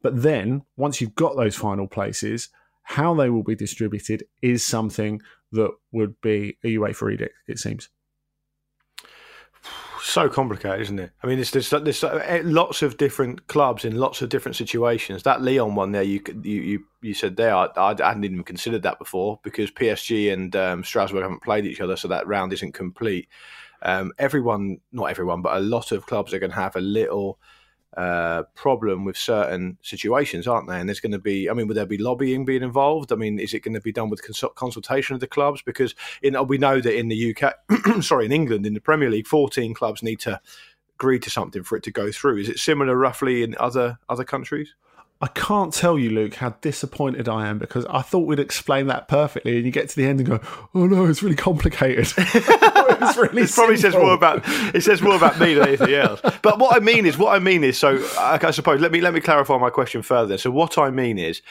But 0.03 0.23
then 0.23 0.63
once 0.77 1.01
you've 1.01 1.15
got 1.15 1.37
those 1.37 1.57
final 1.57 1.87
places, 1.87 2.51
how 2.83 3.15
they 3.15 3.31
will 3.31 3.43
be 3.43 3.55
distributed 3.55 4.25
is 4.43 4.65
something 4.65 5.21
that 5.53 5.71
would 5.93 6.21
be 6.21 6.59
a 6.63 6.75
UEFA 6.75 7.15
edict. 7.15 7.35
It 7.47 7.59
seems 7.59 7.89
so 10.05 10.29
complicated, 10.29 10.81
isn't 10.83 10.99
it? 10.99 11.11
I 11.23 11.27
mean, 11.27 11.37
there's, 11.37 11.51
there's, 11.51 11.71
there's 11.71 12.05
eh, 12.05 12.43
lots 12.45 12.83
of 12.83 12.97
different 12.97 13.47
clubs 13.47 13.85
in 13.85 13.97
lots 13.97 14.21
of 14.23 14.29
different 14.29 14.57
situations. 14.57 15.23
That 15.23 15.43
Lyon 15.43 15.75
one 15.75 15.93
there, 15.93 16.03
you 16.03 16.21
you 16.43 16.61
you, 16.61 16.85
you 17.01 17.15
said 17.15 17.37
there, 17.37 17.55
I, 17.55 17.69
I, 17.77 17.95
hadn't 17.99 18.25
even 18.25 18.45
considered 18.45 18.83
that 18.83 18.99
before 18.99 19.41
because 19.43 19.71
PSG 19.71 20.33
and 20.33 20.55
um, 20.57 20.85
Strasbourg 20.85 21.23
haven't 21.23 21.43
played 21.43 21.65
each 21.65 21.81
other, 21.81 21.97
so 21.97 22.09
that 22.09 22.27
round 22.27 22.53
isn't 22.53 22.73
complete. 22.73 23.29
Um, 23.83 24.13
everyone, 24.19 24.79
not 24.93 25.07
everyone, 25.07 25.43
but 25.43 25.57
a 25.57 25.61
lot 25.61 25.91
of 25.91 26.07
clubs 26.07 26.35
are 26.35 26.39
going 26.39 26.53
to 26.53 26.57
have 26.57 26.77
a 26.77 26.81
little 26.81 27.39
uh, 27.97 28.43
problem 28.55 29.05
with 29.05 29.17
certain 29.17 29.79
situations, 29.83 30.49
aren't 30.49 30.69
they? 30.69 30.79
And 30.79 30.89
there's 30.89 31.01
going 31.01 31.13
to 31.13 31.19
be, 31.19 31.49
I 31.49 31.53
mean, 31.53 31.69
would 31.69 31.77
there 31.77 31.87
be 31.87 31.99
lobbying 31.99 32.45
being 32.45 32.63
involved? 32.63 33.13
I 33.13 33.17
mean, 33.17 33.39
is 33.39 33.55
it 33.55 33.61
going 33.61 33.75
to 33.75 33.81
be 33.81 33.93
done 33.93 34.11
with 34.11 34.23
consultation 34.55 35.15
of 35.15 35.21
the 35.21 35.27
clubs? 35.27 35.63
Because 35.63 35.95
in, 36.23 36.37
we 36.47 36.59
know 36.59 36.81
that 36.81 36.97
in 36.97 37.09
the 37.09 37.37
UK, 37.37 38.03
sorry, 38.03 38.27
in 38.27 38.33
England, 38.33 38.67
in 38.67 38.75
the 38.75 38.81
Premier 38.81 39.11
League, 39.11 39.27
14 39.27 39.75
clubs 39.75 40.03
need 40.03 40.21
to 40.21 40.41
agree 40.97 41.19
to 41.21 41.31
something 41.31 41.63
for 41.63 41.77
it 41.77 41.83
to 41.85 41.91
go 41.91 42.11
through. 42.11 42.39
Is 42.39 42.49
it 42.49 42.59
similar 42.59 42.97
roughly 42.97 43.43
in 43.43 43.55
other 43.59 43.99
other 44.09 44.25
countries? 44.25 44.75
I 45.21 45.29
can't 45.29 45.73
tell 45.73 45.99
you, 45.99 46.11
Luke, 46.11 46.35
how 46.35 46.51
disappointed 46.61 47.29
I 47.29 47.47
am 47.47 47.59
because 47.59 47.87
I 47.87 48.03
thought 48.03 48.27
we'd 48.27 48.41
explain 48.41 48.89
that 48.89 49.09
perfectly, 49.09 49.57
and 49.57 49.65
you 49.65 49.71
get 49.71 49.89
to 49.89 49.97
the 49.97 50.07
end 50.07 50.21
and 50.21 50.29
go, 50.29 50.41
"Oh 50.75 50.87
no, 50.87 51.07
it's 51.07 51.23
really 51.23 51.37
complicated." 51.37 52.13
it's 53.03 53.17
really 53.17 53.43
it 53.43 53.51
probably 53.53 53.77
says 53.77 53.95
more 53.95 54.15
about 54.15 54.43
it 54.75 54.83
says 54.83 55.03
more 55.03 55.17
about 55.17 55.39
me 55.39 55.55
than 55.55 55.69
anything 55.69 55.95
else. 55.95 56.21
But 56.43 56.59
what 56.59 56.77
I 56.77 56.81
mean 56.81 57.07
is, 57.07 57.19
what 57.19 57.35
I 57.35 57.39
mean 57.39 57.65
is, 57.65 57.79
so 57.79 58.05
I 58.19 58.51
suppose 58.51 58.81
let 58.81 58.93
me 58.93 59.01
let 59.01 59.15
me 59.15 59.21
clarify 59.21 59.59
my 59.59 59.71
question 59.71 60.03
further. 60.03 60.39
So 60.39 60.51
what 60.51 60.79
I 60.79 60.91
mean 60.91 61.19
is, 61.19 61.43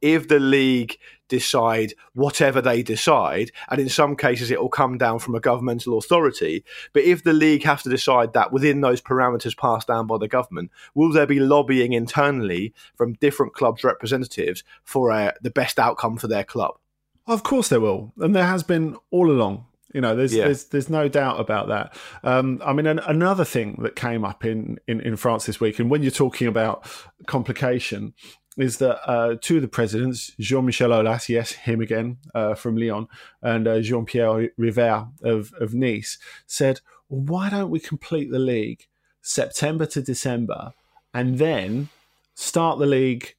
if 0.00 0.28
the 0.28 0.40
league 0.40 0.98
decide 1.28 1.94
whatever 2.14 2.60
they 2.60 2.82
decide, 2.82 3.50
and 3.68 3.80
in 3.80 3.88
some 3.88 4.16
cases 4.16 4.50
it 4.50 4.60
will 4.60 4.68
come 4.68 4.98
down 4.98 5.18
from 5.18 5.34
a 5.34 5.40
governmental 5.40 5.98
authority. 5.98 6.64
But 6.92 7.04
if 7.04 7.24
the 7.24 7.32
league 7.32 7.64
has 7.64 7.82
to 7.82 7.88
decide 7.88 8.32
that 8.32 8.52
within 8.52 8.80
those 8.80 9.00
parameters 9.00 9.56
passed 9.56 9.88
down 9.88 10.06
by 10.06 10.18
the 10.18 10.28
government, 10.28 10.70
will 10.94 11.12
there 11.12 11.26
be 11.26 11.40
lobbying 11.40 11.92
internally 11.92 12.72
from 12.96 13.14
different 13.14 13.54
clubs' 13.54 13.84
representatives 13.84 14.62
for 14.84 15.10
uh, 15.10 15.32
the 15.42 15.50
best 15.50 15.78
outcome 15.78 16.16
for 16.16 16.28
their 16.28 16.44
club? 16.44 16.78
Of 17.26 17.42
course 17.42 17.68
there 17.68 17.80
will, 17.80 18.12
and 18.18 18.34
there 18.34 18.46
has 18.46 18.62
been 18.62 18.96
all 19.10 19.30
along. 19.30 19.66
You 19.96 20.02
know, 20.02 20.14
there's 20.14 20.34
yeah. 20.34 20.44
there's 20.44 20.64
there's 20.64 20.90
no 20.90 21.08
doubt 21.08 21.40
about 21.40 21.68
that. 21.68 21.96
Um, 22.22 22.60
I 22.62 22.74
mean, 22.74 22.86
an, 22.86 22.98
another 22.98 23.46
thing 23.46 23.78
that 23.80 23.96
came 23.96 24.26
up 24.26 24.44
in, 24.44 24.78
in 24.86 25.00
in 25.00 25.16
France 25.16 25.46
this 25.46 25.58
week, 25.58 25.78
and 25.78 25.88
when 25.88 26.02
you're 26.02 26.10
talking 26.10 26.48
about 26.48 26.86
complication, 27.26 28.12
is 28.58 28.76
that 28.76 29.00
uh, 29.10 29.36
two 29.40 29.56
of 29.56 29.62
the 29.62 29.68
presidents, 29.68 30.32
Jean 30.38 30.66
Michel 30.66 30.90
Aulas, 30.90 31.30
yes, 31.30 31.52
him 31.52 31.80
again 31.80 32.18
uh, 32.34 32.54
from 32.54 32.76
Lyon, 32.76 33.08
and 33.40 33.66
uh, 33.66 33.80
Jean 33.80 34.04
Pierre 34.04 34.50
Rivère 34.60 35.10
of, 35.22 35.54
of 35.58 35.72
Nice, 35.72 36.18
said, 36.46 36.82
well, 37.08 37.22
why 37.22 37.48
don't 37.48 37.70
we 37.70 37.80
complete 37.80 38.30
the 38.30 38.38
league 38.38 38.88
September 39.22 39.86
to 39.86 40.02
December 40.02 40.72
and 41.14 41.38
then 41.38 41.88
start 42.34 42.78
the 42.78 42.84
league 42.84 43.35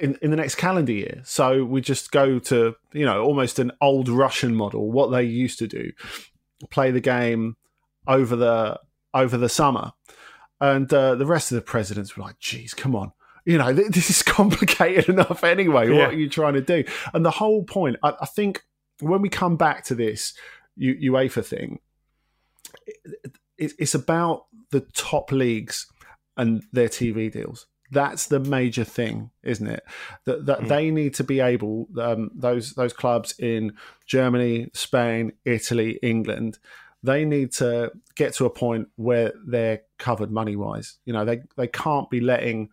in, 0.00 0.18
in 0.22 0.30
the 0.30 0.36
next 0.36 0.56
calendar 0.56 0.92
year? 0.92 1.22
So 1.24 1.64
we 1.64 1.80
just 1.80 2.10
go 2.10 2.38
to, 2.40 2.74
you 2.92 3.04
know, 3.04 3.22
almost 3.22 3.58
an 3.58 3.72
old 3.80 4.08
Russian 4.08 4.54
model, 4.54 4.90
what 4.90 5.10
they 5.10 5.22
used 5.22 5.58
to 5.60 5.66
do, 5.66 5.92
play 6.70 6.90
the 6.90 7.00
game 7.00 7.56
over 8.06 8.36
the 8.36 8.80
over 9.12 9.36
the 9.36 9.48
summer. 9.48 9.92
And 10.60 10.92
uh, 10.92 11.14
the 11.14 11.26
rest 11.26 11.50
of 11.50 11.56
the 11.56 11.62
presidents 11.62 12.16
were 12.16 12.24
like, 12.24 12.38
geez, 12.38 12.74
come 12.74 12.94
on 12.94 13.12
you 13.44 13.58
know, 13.58 13.72
this 13.72 14.10
is 14.10 14.22
complicated 14.36 15.08
enough 15.08 15.44
anyway. 15.44 15.88
Yeah. 15.88 15.98
What 15.98 16.10
are 16.10 16.18
you 16.18 16.28
trying 16.28 16.54
to 16.54 16.60
do? 16.60 16.84
And 17.12 17.24
the 17.24 17.30
whole 17.30 17.64
point, 17.64 17.96
I, 18.02 18.14
I 18.20 18.26
think, 18.26 18.62
when 19.00 19.22
we 19.22 19.28
come 19.28 19.56
back 19.56 19.84
to 19.84 19.94
this 19.94 20.34
U- 20.76 21.12
UEFA 21.12 21.44
thing, 21.44 21.80
it, 22.86 23.32
it, 23.56 23.72
it's 23.78 23.94
about 23.94 24.46
the 24.70 24.80
top 24.80 25.32
leagues 25.32 25.86
and 26.36 26.62
their 26.72 26.88
TV 26.88 27.32
deals. 27.32 27.66
That's 27.90 28.26
the 28.26 28.40
major 28.40 28.84
thing, 28.84 29.30
isn't 29.42 29.66
it? 29.66 29.84
That 30.24 30.46
that 30.46 30.60
mm. 30.60 30.68
they 30.68 30.90
need 30.90 31.14
to 31.14 31.24
be 31.24 31.40
able 31.40 31.88
um, 31.98 32.30
those 32.34 32.74
those 32.74 32.92
clubs 32.92 33.34
in 33.38 33.74
Germany, 34.06 34.70
Spain, 34.72 35.32
Italy, 35.44 35.98
England. 36.02 36.58
They 37.02 37.24
need 37.24 37.52
to 37.54 37.92
get 38.14 38.34
to 38.34 38.44
a 38.44 38.50
point 38.50 38.88
where 38.96 39.32
they're 39.46 39.82
covered 39.98 40.30
money 40.30 40.54
wise. 40.54 40.98
You 41.04 41.12
know, 41.12 41.24
they 41.24 41.42
they 41.56 41.66
can't 41.66 42.10
be 42.10 42.20
letting 42.20 42.70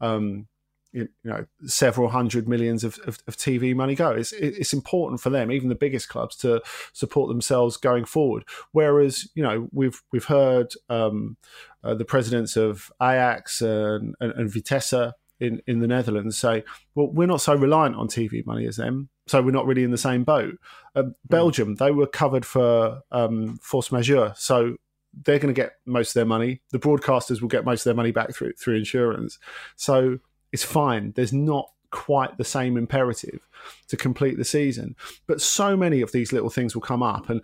um, 0.00 0.46
you, 0.92 1.08
know 1.24 1.46
several 1.64 2.08
hundred 2.08 2.48
millions 2.48 2.84
of, 2.84 2.98
of, 3.06 3.18
of, 3.26 3.36
TV 3.36 3.74
money 3.74 3.94
go. 3.94 4.10
It's 4.10 4.32
it's 4.32 4.72
important 4.72 5.20
for 5.20 5.30
them, 5.30 5.50
even 5.50 5.68
the 5.68 5.74
biggest 5.74 6.08
clubs, 6.08 6.36
to 6.36 6.62
support 6.92 7.28
themselves 7.28 7.76
going 7.76 8.04
forward. 8.04 8.44
Whereas 8.72 9.28
you 9.34 9.42
know 9.42 9.68
we've 9.72 10.02
we've 10.12 10.24
heard 10.24 10.72
um, 10.88 11.36
uh, 11.82 11.94
the 11.94 12.04
presidents 12.04 12.56
of 12.56 12.92
Ajax 13.00 13.60
and, 13.62 14.14
and, 14.20 14.32
and 14.32 14.50
Vitesse 14.50 15.12
in, 15.40 15.60
in 15.66 15.80
the 15.80 15.88
Netherlands 15.88 16.38
say, 16.38 16.62
well, 16.94 17.08
we're 17.08 17.26
not 17.26 17.40
so 17.40 17.54
reliant 17.56 17.96
on 17.96 18.06
TV 18.06 18.46
money 18.46 18.66
as 18.66 18.76
them, 18.76 19.08
so 19.26 19.42
we're 19.42 19.50
not 19.50 19.66
really 19.66 19.82
in 19.82 19.90
the 19.90 19.98
same 19.98 20.22
boat. 20.22 20.54
Uh, 20.94 21.04
Belgium, 21.28 21.74
they 21.76 21.90
were 21.90 22.06
covered 22.06 22.46
for 22.46 23.00
um, 23.10 23.58
force 23.60 23.90
majeure, 23.90 24.34
so 24.36 24.76
they're 25.24 25.40
going 25.40 25.52
to 25.52 25.60
get 25.60 25.72
most 25.84 26.10
of 26.10 26.14
their 26.14 26.24
money. 26.24 26.62
The 26.70 26.78
broadcasters 26.78 27.40
will 27.40 27.48
get 27.48 27.64
most 27.64 27.80
of 27.80 27.84
their 27.84 27.94
money 27.94 28.12
back 28.12 28.34
through 28.34 28.52
through 28.52 28.76
insurance. 28.76 29.38
So 29.76 30.18
it's 30.52 30.64
fine. 30.64 31.12
There's 31.12 31.32
not 31.32 31.70
quite 31.90 32.38
the 32.38 32.44
same 32.44 32.76
imperative 32.76 33.40
to 33.88 33.96
complete 33.96 34.38
the 34.38 34.44
season, 34.44 34.96
but 35.26 35.40
so 35.40 35.76
many 35.76 36.00
of 36.00 36.12
these 36.12 36.32
little 36.32 36.50
things 36.50 36.74
will 36.74 36.82
come 36.82 37.02
up, 37.02 37.28
and 37.28 37.42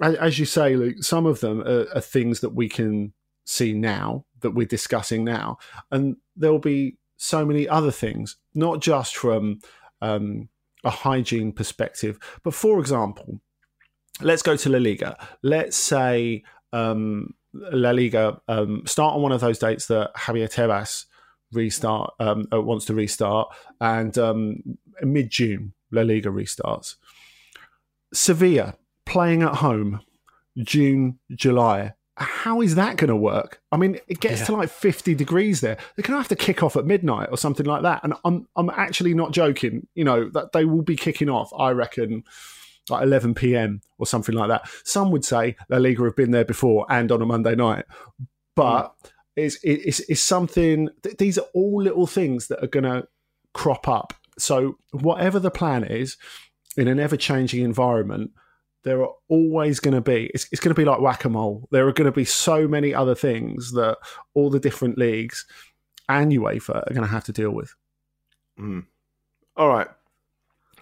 as 0.00 0.38
you 0.38 0.46
say, 0.46 0.74
Luke, 0.74 1.02
some 1.02 1.26
of 1.26 1.40
them 1.40 1.60
are, 1.62 1.86
are 1.94 2.00
things 2.00 2.40
that 2.40 2.54
we 2.54 2.68
can 2.68 3.12
see 3.44 3.72
now 3.72 4.24
that 4.40 4.52
we're 4.52 4.66
discussing 4.66 5.24
now, 5.24 5.58
and 5.90 6.16
there'll 6.36 6.58
be 6.58 6.96
so 7.16 7.44
many 7.44 7.68
other 7.68 7.90
things, 7.90 8.36
not 8.54 8.80
just 8.80 9.16
from 9.16 9.60
um, 10.00 10.48
a 10.84 10.90
hygiene 10.90 11.52
perspective, 11.52 12.18
but 12.42 12.54
for 12.54 12.80
example, 12.80 13.40
let's 14.20 14.42
go 14.42 14.56
to 14.56 14.68
La 14.68 14.78
Liga. 14.78 15.16
Let's 15.42 15.76
say 15.76 16.42
um, 16.72 17.34
La 17.52 17.90
Liga 17.90 18.40
um, 18.48 18.82
start 18.86 19.14
on 19.14 19.22
one 19.22 19.32
of 19.32 19.40
those 19.40 19.58
dates 19.58 19.86
that 19.86 20.14
Javier 20.16 20.52
Tebas 20.52 21.06
restart 21.52 22.14
um, 22.18 22.46
uh, 22.52 22.60
wants 22.60 22.84
to 22.86 22.94
restart, 22.94 23.54
and 23.80 24.16
um, 24.18 24.78
mid 25.02 25.30
June 25.30 25.74
La 25.90 26.02
Liga 26.02 26.30
restarts. 26.30 26.96
Sevilla 28.12 28.74
playing 29.06 29.42
at 29.42 29.56
home, 29.56 30.00
June, 30.58 31.18
July. 31.30 31.94
How 32.16 32.60
is 32.60 32.74
that 32.74 32.98
going 32.98 33.08
to 33.08 33.16
work? 33.16 33.60
I 33.72 33.78
mean, 33.78 33.98
it 34.06 34.20
gets 34.20 34.40
yeah. 34.40 34.46
to 34.46 34.56
like 34.56 34.68
50 34.68 35.14
degrees 35.14 35.60
there. 35.60 35.76
They're 35.76 36.02
going 36.02 36.14
to 36.14 36.18
have 36.18 36.28
to 36.28 36.36
kick 36.36 36.62
off 36.62 36.76
at 36.76 36.84
midnight 36.84 37.28
or 37.30 37.38
something 37.38 37.64
like 37.64 37.82
that. 37.82 38.04
And 38.04 38.14
I'm, 38.24 38.46
I'm 38.54 38.70
actually 38.70 39.14
not 39.14 39.32
joking. 39.32 39.86
You 39.94 40.04
know, 40.04 40.28
that 40.30 40.52
they 40.52 40.64
will 40.64 40.82
be 40.82 40.96
kicking 40.96 41.30
off, 41.30 41.50
I 41.58 41.70
reckon, 41.70 42.24
like 42.90 43.02
11 43.02 43.34
p.m. 43.34 43.80
or 43.98 44.06
something 44.06 44.34
like 44.34 44.48
that. 44.48 44.68
Some 44.84 45.10
would 45.10 45.24
say 45.24 45.56
La 45.70 45.78
Liga 45.78 46.04
have 46.04 46.16
been 46.16 46.32
there 46.32 46.44
before 46.44 46.86
and 46.90 47.10
on 47.10 47.22
a 47.22 47.26
Monday 47.26 47.54
night. 47.54 47.86
But 48.54 48.88
mm. 48.88 49.10
It's, 49.36 49.58
it's, 49.62 50.00
it's 50.00 50.20
something, 50.20 50.88
these 51.18 51.38
are 51.38 51.46
all 51.54 51.82
little 51.82 52.06
things 52.06 52.48
that 52.48 52.62
are 52.62 52.68
going 52.68 52.84
to 52.84 53.06
crop 53.54 53.88
up. 53.88 54.14
So, 54.38 54.78
whatever 54.92 55.38
the 55.38 55.50
plan 55.50 55.84
is, 55.84 56.16
in 56.76 56.88
an 56.88 56.98
ever 56.98 57.16
changing 57.16 57.62
environment, 57.62 58.30
there 58.82 59.02
are 59.02 59.12
always 59.28 59.80
going 59.80 59.94
to 59.94 60.00
be 60.00 60.30
it's, 60.34 60.46
it's 60.50 60.60
going 60.60 60.74
to 60.74 60.80
be 60.80 60.84
like 60.84 61.00
whack-a-mole 61.00 61.68
there 61.70 61.86
are 61.86 61.92
going 61.92 62.06
to 62.06 62.12
be 62.12 62.24
so 62.24 62.66
many 62.66 62.94
other 62.94 63.14
things 63.14 63.72
that 63.72 63.96
all 64.34 64.50
the 64.50 64.60
different 64.60 64.98
leagues 64.98 65.46
and 66.08 66.32
uefa 66.32 66.74
are 66.74 66.94
going 66.94 67.06
to 67.06 67.12
have 67.12 67.24
to 67.24 67.32
deal 67.32 67.50
with 67.50 67.74
mm. 68.58 68.84
all 69.56 69.68
right 69.68 69.88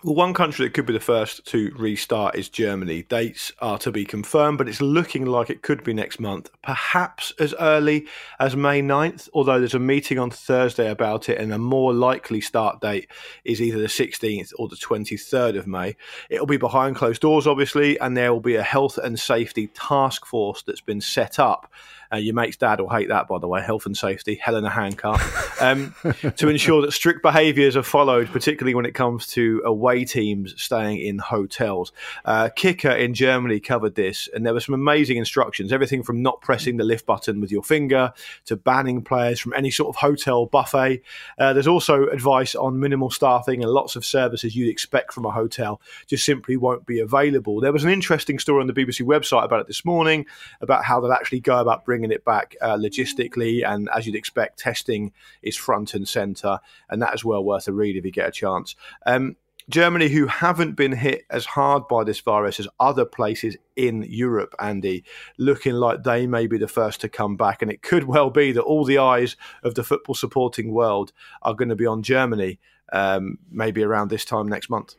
well, 0.03 0.15
one 0.15 0.33
country 0.33 0.67
that 0.67 0.73
could 0.73 0.87
be 0.87 0.95
the 0.95 1.01
first 1.01 1.45
to 1.47 1.75
restart 1.77 2.35
is 2.35 2.49
Germany. 2.49 3.03
Dates 3.03 3.53
are 3.59 3.79
to 3.79 3.93
be 3.93 4.05
confirmed, 4.07 4.57
but 4.57 4.69
it's 4.69 4.81
looking 4.81 5.27
like 5.27 5.51
it 5.51 5.61
could 5.61 5.85
be 5.85 5.93
next 5.93 6.19
month, 6.19 6.51
perhaps 6.63 7.33
as 7.39 7.55
early 7.61 8.07
as 8.39 8.57
May 8.57 8.81
9th, 8.81 9.29
although 9.35 9.59
there's 9.59 9.75
a 9.75 9.79
meeting 9.79 10.19
on 10.19 10.31
Thursday 10.31 10.91
about 10.91 11.29
it, 11.29 11.39
and 11.39 11.53
a 11.53 11.59
more 11.59 11.93
likely 11.93 12.41
start 12.41 12.81
date 12.81 13.09
is 13.45 13.61
either 13.61 13.79
the 13.79 13.89
16th 13.89 14.53
or 14.59 14.69
the 14.69 14.77
23rd 14.77 15.59
of 15.59 15.67
May. 15.67 15.97
It'll 16.31 16.47
be 16.47 16.57
behind 16.57 16.97
closed 16.97 17.21
doors, 17.21 17.47
obviously, 17.47 18.01
and 18.01 18.17
there 18.17 18.33
will 18.33 18.41
be 18.41 18.57
a 18.57 18.63
health 18.63 18.97
and 18.97 19.21
safety 19.21 19.67
task 19.69 20.25
force 20.25 20.63
that's 20.63 20.81
been 20.81 21.03
set 21.03 21.39
up 21.39 21.71
uh, 22.13 22.17
your 22.17 22.35
mate's 22.35 22.57
dad 22.57 22.81
will 22.81 22.89
hate 22.89 23.09
that, 23.09 23.29
by 23.29 23.39
the 23.39 23.49
way. 23.49 23.63
Health 23.63 23.87
and 23.87 23.97
safety, 23.97 24.35
Helena 24.37 24.71
Hancock, 24.71 25.21
um, 25.63 25.95
to 26.37 26.49
ensure 26.49 26.83
that 26.83 26.93
strict 26.93 27.23
behaviours 27.23 27.77
are 27.77 27.83
followed, 27.83 28.29
particularly 28.29 28.75
when 28.75 28.85
it 28.85 28.95
comes 28.95 29.27
to 29.29 29.63
away 29.65 30.05
teams 30.05 30.61
staying 30.61 31.01
in 31.01 31.19
hotels. 31.19 31.93
Uh, 32.25 32.49
Kicker 32.55 32.91
in 32.91 33.15
Germany 33.15 33.61
covered 33.61 33.95
this, 33.95 34.29
and 34.35 34.45
there 34.45 34.55
were 34.55 34.61
some 34.61 34.75
amazing 34.75 35.17
instructions. 35.17 35.73
Everything 35.73 36.03
from 36.03 36.23
not 36.23 36.41
pressing 36.41 36.77
the 36.77 36.85
lift 36.85 37.07
button 37.07 37.41
with 37.41 37.53
your 37.53 37.63
finger 37.63 38.13
to 38.47 38.57
banning 38.57 39.03
players 39.03 39.39
from 39.39 39.53
any 39.55 39.71
sort 39.71 39.89
of 39.89 39.97
hotel 39.97 40.47
buffet. 40.47 41.03
Uh, 41.39 41.53
there's 41.53 41.67
also 41.67 42.09
advice 42.09 42.55
on 42.55 42.81
minimal 42.81 43.11
staffing 43.11 43.63
and 43.63 43.73
lots 43.73 43.97
of 43.97 44.05
services 44.05 44.57
you'd 44.57 44.71
expect 44.71 45.13
from 45.13 45.25
a 45.25 45.31
hotel 45.31 45.81
just 46.07 46.25
simply 46.25 46.57
won't 46.57 46.87
be 46.87 47.01
available. 47.01 47.61
There 47.61 47.73
was 47.73 47.85
an 47.85 47.91
interesting 47.91 48.39
story 48.39 48.61
on 48.61 48.67
the 48.67 48.73
BBC 48.73 49.03
website 49.03 49.45
about 49.45 49.61
it 49.61 49.67
this 49.67 49.85
morning 49.85 50.27
about 50.61 50.85
how 50.85 51.01
they'll 51.01 51.13
actually 51.13 51.41
go 51.41 51.61
about 51.61 51.85
bringing 51.85 52.00
bringing 52.01 52.15
it 52.15 52.25
back 52.25 52.57
uh, 52.63 52.77
logistically. 52.77 53.67
And 53.67 53.89
as 53.95 54.07
you'd 54.07 54.17
expect, 54.17 54.59
testing 54.59 55.13
is 55.43 55.57
front 55.57 55.95
and 55.95 56.09
centre. 56.09 56.61
And 56.89 57.03
that 57.03 57.15
is 57.15 57.25
well 57.25 57.45
worth 57.45 57.69
a 57.69 57.73
read 57.73 57.97
if 57.97 58.05
you 58.05 58.11
get 58.11 58.29
a 58.29 58.33
chance. 58.33 58.75
Um, 59.05 59.37
Germany, 59.69 60.09
who 60.09 60.27
haven't 60.27 60.75
been 60.75 60.93
hit 60.93 61.25
as 61.31 61.45
hard 61.45 61.87
by 61.87 62.03
this 62.03 62.19
virus 62.21 62.59
as 62.59 62.67
other 62.81 63.05
places 63.05 63.57
in 63.77 64.05
Europe, 64.09 64.55
Andy, 64.59 65.05
looking 65.39 65.75
like 65.75 66.03
they 66.03 66.27
may 66.27 66.47
be 66.47 66.59
the 66.59 66.67
first 66.67 67.01
to 67.03 67.09
come 67.09 67.37
back. 67.37 67.63
And 67.63 67.71
it 67.71 67.83
could 67.83 68.05
well 68.05 68.31
be 68.31 68.51
that 68.53 68.63
all 68.63 68.85
the 68.85 68.99
eyes 68.99 69.37
of 69.63 69.75
the 69.75 69.85
football 69.85 70.15
supporting 70.15 70.73
world 70.73 71.13
are 71.43 71.55
going 71.55 71.69
to 71.69 71.77
be 71.77 71.87
on 71.87 72.03
Germany 72.03 72.59
um, 72.93 73.39
maybe 73.51 73.85
around 73.85 74.09
this 74.09 74.25
time 74.25 74.49
next 74.49 74.71
month. 74.71 74.97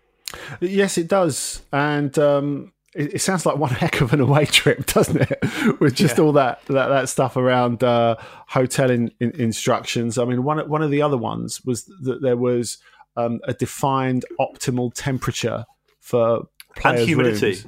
Yes, 0.61 0.97
it 0.97 1.09
does. 1.09 1.63
And 1.73 2.17
um, 2.17 2.71
it, 2.93 3.15
it, 3.15 3.19
sounds 3.19 3.45
like 3.45 3.57
one 3.57 3.69
heck 3.71 4.01
of 4.01 4.13
an 4.13 4.19
away 4.19 4.45
trip, 4.45 4.85
doesn't 4.93 5.21
it? 5.21 5.79
With 5.79 5.95
just 5.95 6.17
yeah. 6.17 6.23
all 6.23 6.31
that, 6.33 6.65
that 6.67 6.87
that 6.87 7.09
stuff 7.09 7.37
around 7.37 7.83
uh, 7.83 8.15
hotel 8.47 8.89
in, 8.89 9.11
in 9.19 9.31
instructions. 9.31 10.17
I 10.17 10.25
mean, 10.25 10.43
one 10.43 10.67
one 10.69 10.81
of 10.81 10.91
the 10.91 11.01
other 11.01 11.17
ones 11.17 11.63
was 11.65 11.85
that 12.01 12.21
there 12.21 12.37
was 12.37 12.77
um, 13.15 13.39
a 13.45 13.53
defined 13.53 14.25
optimal 14.39 14.91
temperature 14.93 15.65
for 15.99 16.47
players' 16.75 17.01
and 17.01 17.07
humidity. 17.07 17.45
Rooms. 17.47 17.67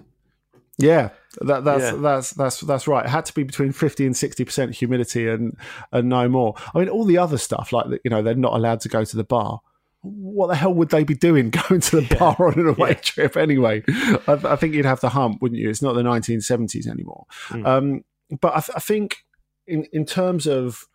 Yeah, 0.79 1.09
that, 1.41 1.63
that's 1.63 1.83
yeah. 1.83 1.95
that's 1.95 2.31
that's 2.31 2.59
that's 2.61 2.87
right. 2.87 3.05
It 3.05 3.09
had 3.09 3.25
to 3.25 3.33
be 3.33 3.43
between 3.43 3.71
fifty 3.71 4.05
and 4.05 4.17
sixty 4.17 4.43
percent 4.43 4.73
humidity, 4.75 5.29
and 5.29 5.55
and 5.91 6.09
no 6.09 6.27
more. 6.27 6.55
I 6.73 6.79
mean, 6.79 6.89
all 6.89 7.05
the 7.05 7.19
other 7.19 7.37
stuff 7.37 7.71
like 7.71 7.85
you 8.03 8.09
know 8.09 8.21
they're 8.21 8.35
not 8.35 8.53
allowed 8.53 8.81
to 8.81 8.89
go 8.89 9.05
to 9.05 9.17
the 9.17 9.23
bar 9.23 9.61
what 10.03 10.47
the 10.47 10.55
hell 10.55 10.73
would 10.73 10.89
they 10.89 11.03
be 11.03 11.15
doing 11.15 11.49
going 11.69 11.81
to 11.81 12.01
the 12.01 12.07
yeah. 12.11 12.17
bar 12.19 12.35
on 12.39 12.59
an 12.59 12.67
away 12.67 12.89
yeah. 12.89 12.95
trip 12.95 13.37
anyway? 13.37 13.83
I, 14.27 14.39
I, 14.43 14.55
think 14.55 14.73
you'd 14.73 14.85
have 14.85 14.99
the 14.99 15.09
hump, 15.09 15.41
wouldn't 15.41 15.59
you? 15.59 15.69
It's 15.69 15.81
not 15.81 15.95
the 15.95 16.03
1970s 16.03 16.87
anymore. 16.87 17.25
Mm. 17.49 17.65
Um, 17.65 18.03
but 18.39 18.55
I, 18.55 18.59
th- 18.59 18.75
I, 18.75 18.79
think 18.79 19.17
in, 19.65 19.85
in 19.93 20.05
terms 20.05 20.45
of 20.45 20.85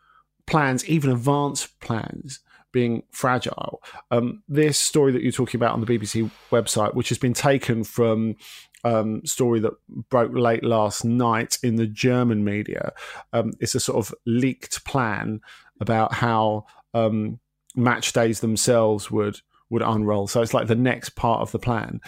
plans, 0.46 0.86
even 0.88 1.10
advanced 1.10 1.78
plans 1.80 2.40
being 2.70 3.02
fragile, 3.10 3.82
um, 4.10 4.42
this 4.46 4.78
story 4.78 5.12
that 5.12 5.22
you're 5.22 5.32
talking 5.32 5.58
about 5.58 5.72
on 5.72 5.80
the 5.80 5.86
BBC 5.86 6.30
website, 6.50 6.94
which 6.94 7.08
has 7.08 7.18
been 7.18 7.34
taken 7.34 7.84
from 7.84 8.36
um, 8.84 9.24
story 9.24 9.60
that 9.60 9.72
broke 10.10 10.32
late 10.34 10.62
last 10.62 11.04
night 11.04 11.58
in 11.62 11.76
the 11.76 11.86
German 11.86 12.44
media, 12.44 12.92
um, 13.32 13.52
it's 13.58 13.74
a 13.74 13.80
sort 13.80 13.98
of 13.98 14.14
leaked 14.26 14.84
plan 14.84 15.40
about 15.80 16.12
how 16.12 16.66
um, 16.92 17.38
match 17.78 18.12
days 18.12 18.40
themselves 18.40 19.10
would 19.10 19.40
would 19.70 19.82
unroll. 19.82 20.26
So 20.26 20.42
it's 20.42 20.54
like 20.54 20.66
the 20.66 20.74
next 20.74 21.10
part 21.10 21.40
of 21.40 21.52
the 21.52 21.58
plan, 21.58 22.00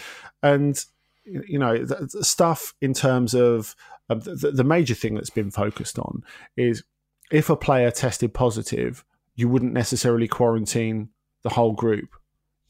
and 0.43 0.83
you 1.25 1.59
know 1.59 1.83
the, 1.83 2.09
the 2.11 2.23
stuff 2.23 2.73
in 2.81 2.93
terms 2.93 3.33
of 3.33 3.75
uh, 4.09 4.15
the, 4.15 4.51
the 4.51 4.63
major 4.63 4.95
thing 4.95 5.15
that's 5.15 5.29
been 5.29 5.51
focused 5.51 5.97
on 5.97 6.23
is 6.57 6.83
if 7.31 7.49
a 7.49 7.55
player 7.55 7.91
tested 7.91 8.33
positive, 8.33 9.05
you 9.35 9.47
wouldn't 9.47 9.73
necessarily 9.73 10.27
quarantine 10.27 11.09
the 11.43 11.49
whole 11.49 11.73
group 11.73 12.15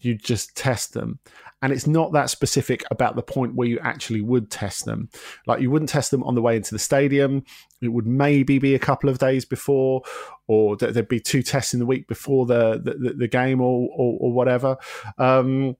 you 0.01 0.15
just 0.15 0.55
test 0.55 0.93
them. 0.93 1.19
And 1.61 1.71
it's 1.71 1.85
not 1.85 2.13
that 2.13 2.31
specific 2.31 2.83
about 2.89 3.15
the 3.15 3.21
point 3.21 3.53
where 3.53 3.67
you 3.67 3.79
actually 3.79 4.21
would 4.21 4.49
test 4.49 4.85
them. 4.85 5.09
Like 5.45 5.61
you 5.61 5.69
wouldn't 5.69 5.89
test 5.89 6.09
them 6.09 6.23
on 6.23 6.33
the 6.33 6.41
way 6.41 6.55
into 6.55 6.73
the 6.73 6.79
stadium. 6.79 7.43
It 7.81 7.89
would 7.89 8.07
maybe 8.07 8.57
be 8.57 8.73
a 8.73 8.79
couple 8.79 9.09
of 9.09 9.19
days 9.19 9.45
before, 9.45 10.01
or 10.47 10.75
there'd 10.75 11.07
be 11.07 11.19
two 11.19 11.43
tests 11.43 11.73
in 11.73 11.79
the 11.79 11.85
week 11.85 12.07
before 12.07 12.45
the 12.47 12.81
the, 12.83 13.13
the 13.13 13.27
game 13.27 13.61
or, 13.61 13.89
or, 13.95 14.17
or 14.19 14.33
whatever. 14.33 14.77
Um, 15.19 15.77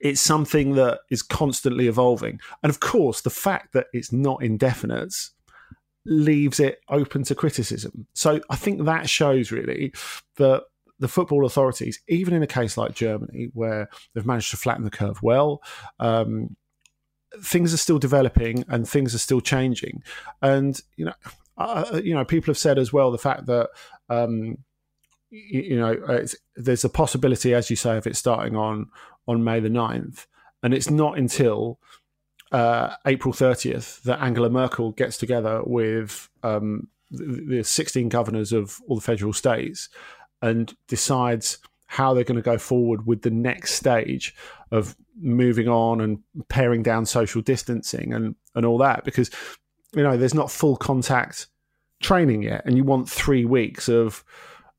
it's 0.00 0.20
something 0.20 0.74
that 0.74 1.00
is 1.10 1.22
constantly 1.22 1.88
evolving. 1.88 2.40
And 2.62 2.70
of 2.70 2.80
course, 2.80 3.20
the 3.20 3.30
fact 3.30 3.72
that 3.74 3.86
it's 3.92 4.12
not 4.12 4.42
indefinite 4.42 5.14
leaves 6.06 6.60
it 6.60 6.80
open 6.88 7.22
to 7.24 7.34
criticism. 7.34 8.06
So 8.14 8.40
I 8.48 8.56
think 8.56 8.84
that 8.84 9.10
shows 9.10 9.52
really 9.52 9.92
that 10.36 10.64
the 10.98 11.08
football 11.08 11.44
authorities, 11.44 12.00
even 12.08 12.34
in 12.34 12.42
a 12.42 12.46
case 12.46 12.76
like 12.76 12.94
Germany, 12.94 13.50
where 13.52 13.88
they've 14.14 14.26
managed 14.26 14.50
to 14.50 14.56
flatten 14.56 14.84
the 14.84 14.90
curve 14.90 15.22
well, 15.22 15.62
um, 16.00 16.56
things 17.40 17.74
are 17.74 17.78
still 17.78 17.98
developing 17.98 18.64
and 18.68 18.88
things 18.88 19.14
are 19.14 19.18
still 19.18 19.40
changing. 19.40 20.02
And 20.40 20.80
you 20.96 21.06
know, 21.06 21.14
uh, 21.58 22.00
you 22.02 22.14
know, 22.14 22.24
people 22.24 22.50
have 22.50 22.58
said 22.58 22.78
as 22.78 22.92
well 22.92 23.10
the 23.10 23.18
fact 23.18 23.46
that 23.46 23.70
um, 24.08 24.58
you, 25.30 25.60
you, 25.60 25.78
know 25.78 26.24
there's 26.54 26.84
a 26.84 26.88
possibility, 26.88 27.54
as 27.54 27.70
you 27.70 27.76
say, 27.76 27.96
of 27.96 28.06
it 28.06 28.16
starting 28.16 28.56
on 28.56 28.88
on 29.28 29.42
May 29.42 29.60
the 29.60 29.68
9th. 29.68 30.26
and 30.62 30.72
it's 30.72 30.90
not 30.90 31.18
until 31.18 31.80
uh, 32.52 32.94
April 33.06 33.34
30th 33.34 34.02
that 34.02 34.20
Angela 34.20 34.48
Merkel 34.48 34.92
gets 34.92 35.18
together 35.18 35.62
with 35.64 36.28
um, 36.44 36.88
the 37.10 37.62
16 37.64 38.08
governors 38.08 38.52
of 38.52 38.80
all 38.86 38.96
the 38.96 39.02
federal 39.02 39.32
states 39.32 39.88
and 40.42 40.74
decides 40.88 41.58
how 41.86 42.14
they're 42.14 42.24
going 42.24 42.36
to 42.36 42.42
go 42.42 42.58
forward 42.58 43.06
with 43.06 43.22
the 43.22 43.30
next 43.30 43.74
stage 43.74 44.34
of 44.70 44.96
moving 45.20 45.68
on 45.68 46.00
and 46.00 46.18
paring 46.48 46.82
down 46.82 47.06
social 47.06 47.40
distancing 47.40 48.12
and, 48.12 48.34
and 48.54 48.66
all 48.66 48.78
that 48.78 49.04
because 49.04 49.30
you 49.94 50.02
know 50.02 50.16
there's 50.16 50.34
not 50.34 50.50
full 50.50 50.76
contact 50.76 51.46
training 52.02 52.42
yet 52.42 52.62
and 52.66 52.76
you 52.76 52.84
want 52.84 53.08
three 53.08 53.44
weeks 53.44 53.88
of 53.88 54.24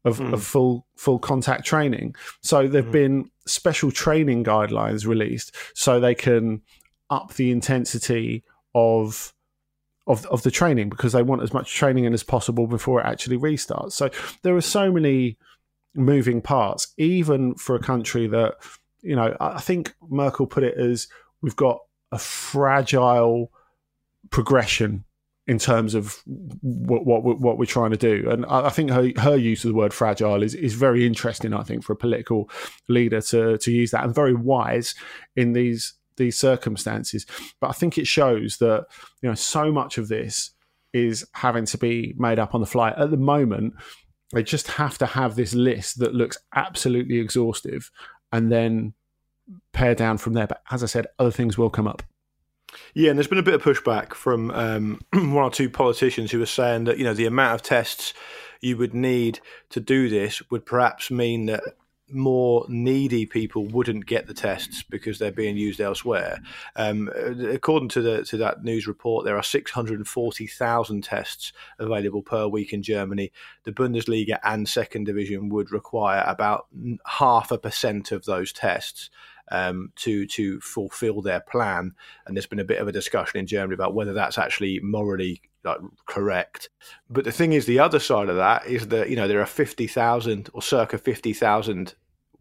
of, 0.06 0.20
mm. 0.20 0.34
of 0.34 0.44
full 0.44 0.86
full 0.96 1.18
contact 1.18 1.66
training 1.66 2.14
so 2.42 2.68
there've 2.68 2.86
mm. 2.86 2.92
been 2.92 3.32
special 3.48 3.90
training 3.90 4.44
guidelines 4.44 5.08
released 5.08 5.56
so 5.74 6.00
they 6.00 6.14
can 6.14 6.62
up 7.10 7.34
the 7.36 7.52
intensity 7.52 8.44
of 8.76 9.34
of 10.06 10.26
of 10.28 10.44
the 10.44 10.52
training 10.52 10.90
because 10.90 11.14
they 11.14 11.24
want 11.24 11.42
as 11.42 11.54
much 11.54 11.74
training 11.74 12.06
in 12.06 12.14
as 12.14 12.24
possible 12.24 12.68
before 12.68 13.02
it 13.02 13.06
actually 13.06 13.38
restarts. 13.38 13.92
So 13.92 14.10
there 14.44 14.56
are 14.56 14.62
so 14.62 14.92
many 14.92 15.38
moving 15.98 16.42
parts, 16.42 16.94
even 16.98 17.56
for 17.56 17.76
a 17.76 17.80
country 17.80 18.28
that 18.28 18.56
you 19.02 19.16
know. 19.16 19.36
I 19.40 19.60
think 19.60 19.94
Merkel 20.10 20.48
put 20.48 20.64
it 20.64 20.78
as 20.78 21.08
we've 21.42 21.56
got 21.56 21.80
a 22.12 22.20
fragile 22.20 23.52
progression 24.30 25.04
in 25.48 25.58
terms 25.58 25.96
of 25.96 26.22
what, 26.26 27.06
what 27.06 27.40
what 27.40 27.58
we're 27.58 27.66
trying 27.66 27.92
to 27.92 27.98
do. 27.98 28.30
And 28.30 28.46
I 28.48 28.70
think 28.70 28.92
her 28.92 29.12
her 29.18 29.38
use 29.38 29.64
of 29.64 29.70
the 29.70 29.78
word 29.78 29.94
fragile 29.94 30.44
is 30.44 30.54
is 30.54 30.74
very 30.74 31.08
interesting. 31.08 31.54
I 31.54 31.64
think 31.64 31.84
for 31.84 31.94
a 31.94 31.98
political 31.98 32.50
leader 32.90 33.22
to 33.22 33.58
to 33.58 33.72
use 33.72 33.92
that 33.92 34.04
and 34.04 34.14
very 34.14 34.34
wise 34.34 34.94
in 35.36 35.54
these 35.54 35.94
these 36.18 36.38
circumstances. 36.38 37.26
But 37.62 37.70
I 37.70 37.74
think 37.74 37.98
it 37.98 38.08
shows 38.08 38.58
that 38.58 38.86
you 39.22 39.30
know 39.30 39.36
so 39.36 39.72
much 39.72 39.98
of 39.98 40.10
this 40.10 40.52
is 40.94 41.26
having 41.34 41.66
to 41.66 41.78
be 41.78 42.14
made 42.18 42.40
up 42.40 42.54
on 42.54 42.62
the 42.62 42.68
fly 42.68 42.92
at 42.92 43.12
the 43.12 43.18
moment. 43.18 43.74
They 44.34 44.44
just 44.44 44.68
have 44.68 44.98
to 44.98 45.06
have 45.06 45.36
this 45.36 45.54
list 45.54 46.00
that 46.00 46.14
looks 46.14 46.38
absolutely 46.56 47.20
exhaustive, 47.20 47.92
and 48.32 48.52
then 48.52 48.94
pare 49.72 49.96
down 49.96 50.18
from 50.18 50.34
there. 50.34 50.48
But 50.48 50.62
as 50.72 50.84
I 50.84 50.88
said, 50.88 51.08
other 51.18 51.32
things 51.32 51.58
will 51.58 51.70
come 51.70 51.88
up. 51.88 52.04
Yeah, 52.94 53.10
and 53.10 53.18
there's 53.18 53.28
been 53.28 53.38
a 53.38 53.44
bit 53.44 53.54
of 53.54 53.64
pushback 53.64 54.14
from 54.14 54.52
um, 54.52 55.02
one 55.14 55.44
or 55.44 55.50
two 55.50 55.70
politicians 55.70 56.32
who 56.32 56.42
are 56.42 56.46
saying 56.46 56.86
that 56.86 56.98
you 56.98 57.04
know 57.04 57.14
the 57.14 57.26
amount 57.26 57.56
of 57.56 57.62
tests 57.62 58.14
you 58.62 58.78
would 58.78 58.94
need 58.94 59.40
to 59.70 59.80
do 59.80 60.10
this 60.10 60.42
would 60.50 60.66
perhaps 60.66 61.12
mean 61.12 61.46
that 61.46 61.64
more 62.10 62.66
needy 62.70 63.26
people 63.26 63.66
wouldn't 63.66 64.06
get 64.06 64.28
the 64.28 64.34
tests 64.34 64.84
because 64.84 65.20
they're 65.20 65.32
being 65.32 65.58
used 65.58 65.82
elsewhere. 65.82 66.40
Um, 66.76 67.10
according 67.50 67.90
to 67.90 68.02
the 68.02 68.24
to 68.26 68.38
that 68.38 68.64
news 68.64 68.88
report, 68.88 69.26
there 69.26 69.38
are 69.38 69.44
640,000 69.44 71.04
tests 71.04 71.54
available 71.80 72.22
per 72.22 72.48
week 72.48 72.74
in 72.74 72.82
Germany. 72.82 73.32
The 73.64 73.72
Bundesliga 73.72 74.40
and 74.44 74.68
Second 74.68 75.06
Division 75.06 75.50
would 75.50 75.72
require 75.72 76.24
about 76.26 76.68
half 77.06 77.52
a 77.52 77.58
percent 77.58 78.12
of 78.12 78.26
those 78.26 78.54
tests 78.54 79.10
um, 79.52 79.92
to 79.98 80.26
to 80.28 80.60
fulfil 80.62 81.22
their 81.22 81.42
plan. 81.42 81.94
And 82.26 82.36
there's 82.36 82.48
been 82.48 82.60
a 82.60 82.66
bit 82.66 82.80
of 82.80 82.88
a 82.88 82.94
discussion 82.94 83.40
in 83.40 83.48
Germany 83.48 83.74
about 83.74 83.94
whether 83.94 84.14
that's 84.14 84.38
actually 84.38 84.80
morally 84.82 85.42
like, 85.64 85.80
correct. 86.06 86.70
But 87.10 87.26
the 87.26 87.32
thing 87.32 87.54
is, 87.54 87.66
the 87.66 87.80
other 87.80 88.00
side 88.00 88.30
of 88.30 88.36
that 88.38 88.66
is 88.68 88.88
that 88.88 89.10
you 89.10 89.16
know 89.16 89.28
there 89.28 89.42
are 89.42 89.46
fifty 89.46 89.88
thousand 89.88 90.50
or 90.54 90.62
circa 90.62 90.98
fifty 90.98 91.34
thousand 91.34 91.96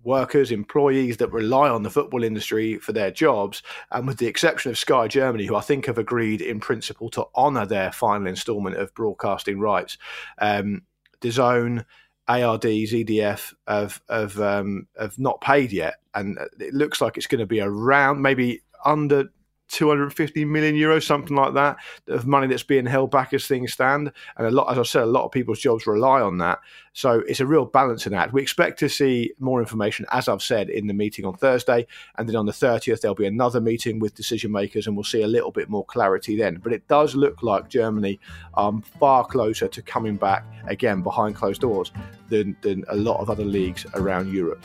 workers, 0.06 0.52
employees 0.52 1.16
that 1.16 1.32
rely 1.32 1.68
on 1.68 1.82
the 1.82 1.90
football 1.90 2.22
industry 2.22 2.78
for 2.78 2.92
their 2.92 3.10
jobs. 3.10 3.62
And 3.90 4.06
with 4.06 4.18
the 4.18 4.28
exception 4.28 4.70
of 4.70 4.78
Sky 4.78 5.08
Germany, 5.08 5.44
who 5.46 5.56
I 5.56 5.60
think 5.60 5.86
have 5.86 5.98
agreed 5.98 6.40
in 6.40 6.60
principle 6.60 7.10
to 7.10 7.26
honour 7.34 7.66
their 7.66 7.92
final 7.92 8.28
instalment 8.28 8.76
of 8.76 8.94
broadcasting 8.94 9.58
rights, 9.58 9.98
um, 10.38 10.82
DAZN 11.20 11.84
ARDs, 12.28 12.92
ZDF 12.92 13.54
have 13.68 14.00
have 14.08 14.40
um, 14.40 14.86
have 14.98 15.18
not 15.18 15.40
paid 15.40 15.72
yet, 15.72 15.96
and 16.14 16.38
it 16.58 16.74
looks 16.74 17.00
like 17.00 17.16
it's 17.16 17.26
going 17.26 17.40
to 17.40 17.46
be 17.46 17.60
around 17.60 18.22
maybe 18.22 18.62
under 18.84 19.30
250 19.68 20.44
million 20.44 20.74
euros, 20.74 21.04
something 21.04 21.36
like 21.36 21.54
that, 21.54 21.76
of 22.08 22.26
money 22.26 22.46
that's 22.46 22.62
being 22.62 22.86
held 22.86 23.10
back 23.10 23.32
as 23.32 23.46
things 23.46 23.72
stand. 23.72 24.12
And 24.36 24.46
a 24.46 24.50
lot, 24.50 24.70
as 24.70 24.78
I 24.78 24.82
said, 24.82 25.02
a 25.02 25.06
lot 25.06 25.24
of 25.24 25.32
people's 25.32 25.60
jobs 25.60 25.86
rely 25.86 26.20
on 26.20 26.38
that. 26.38 26.60
So 26.92 27.22
it's 27.28 27.40
a 27.40 27.46
real 27.46 27.66
balancing 27.66 28.14
act. 28.14 28.32
We 28.32 28.40
expect 28.40 28.78
to 28.78 28.88
see 28.88 29.32
more 29.38 29.60
information, 29.60 30.06
as 30.10 30.28
I've 30.28 30.42
said, 30.42 30.70
in 30.70 30.86
the 30.86 30.94
meeting 30.94 31.26
on 31.26 31.36
Thursday. 31.36 31.86
And 32.16 32.28
then 32.28 32.36
on 32.36 32.46
the 32.46 32.52
30th, 32.52 33.00
there'll 33.00 33.14
be 33.14 33.26
another 33.26 33.60
meeting 33.60 33.98
with 33.98 34.14
decision 34.14 34.50
makers, 34.50 34.86
and 34.86 34.96
we'll 34.96 35.04
see 35.04 35.22
a 35.22 35.26
little 35.26 35.50
bit 35.50 35.68
more 35.68 35.84
clarity 35.84 36.36
then. 36.36 36.58
But 36.62 36.72
it 36.72 36.88
does 36.88 37.14
look 37.14 37.42
like 37.42 37.68
Germany 37.68 38.18
are 38.54 38.72
far 38.98 39.26
closer 39.26 39.68
to 39.68 39.82
coming 39.82 40.16
back 40.16 40.44
again 40.68 41.02
behind 41.02 41.34
closed 41.34 41.60
doors 41.60 41.92
than, 42.28 42.56
than 42.62 42.84
a 42.88 42.96
lot 42.96 43.20
of 43.20 43.28
other 43.28 43.44
leagues 43.44 43.84
around 43.94 44.32
Europe. 44.32 44.64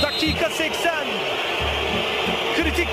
Dakika 0.00 0.50
60. 0.50 0.88
Kritik 2.54 2.92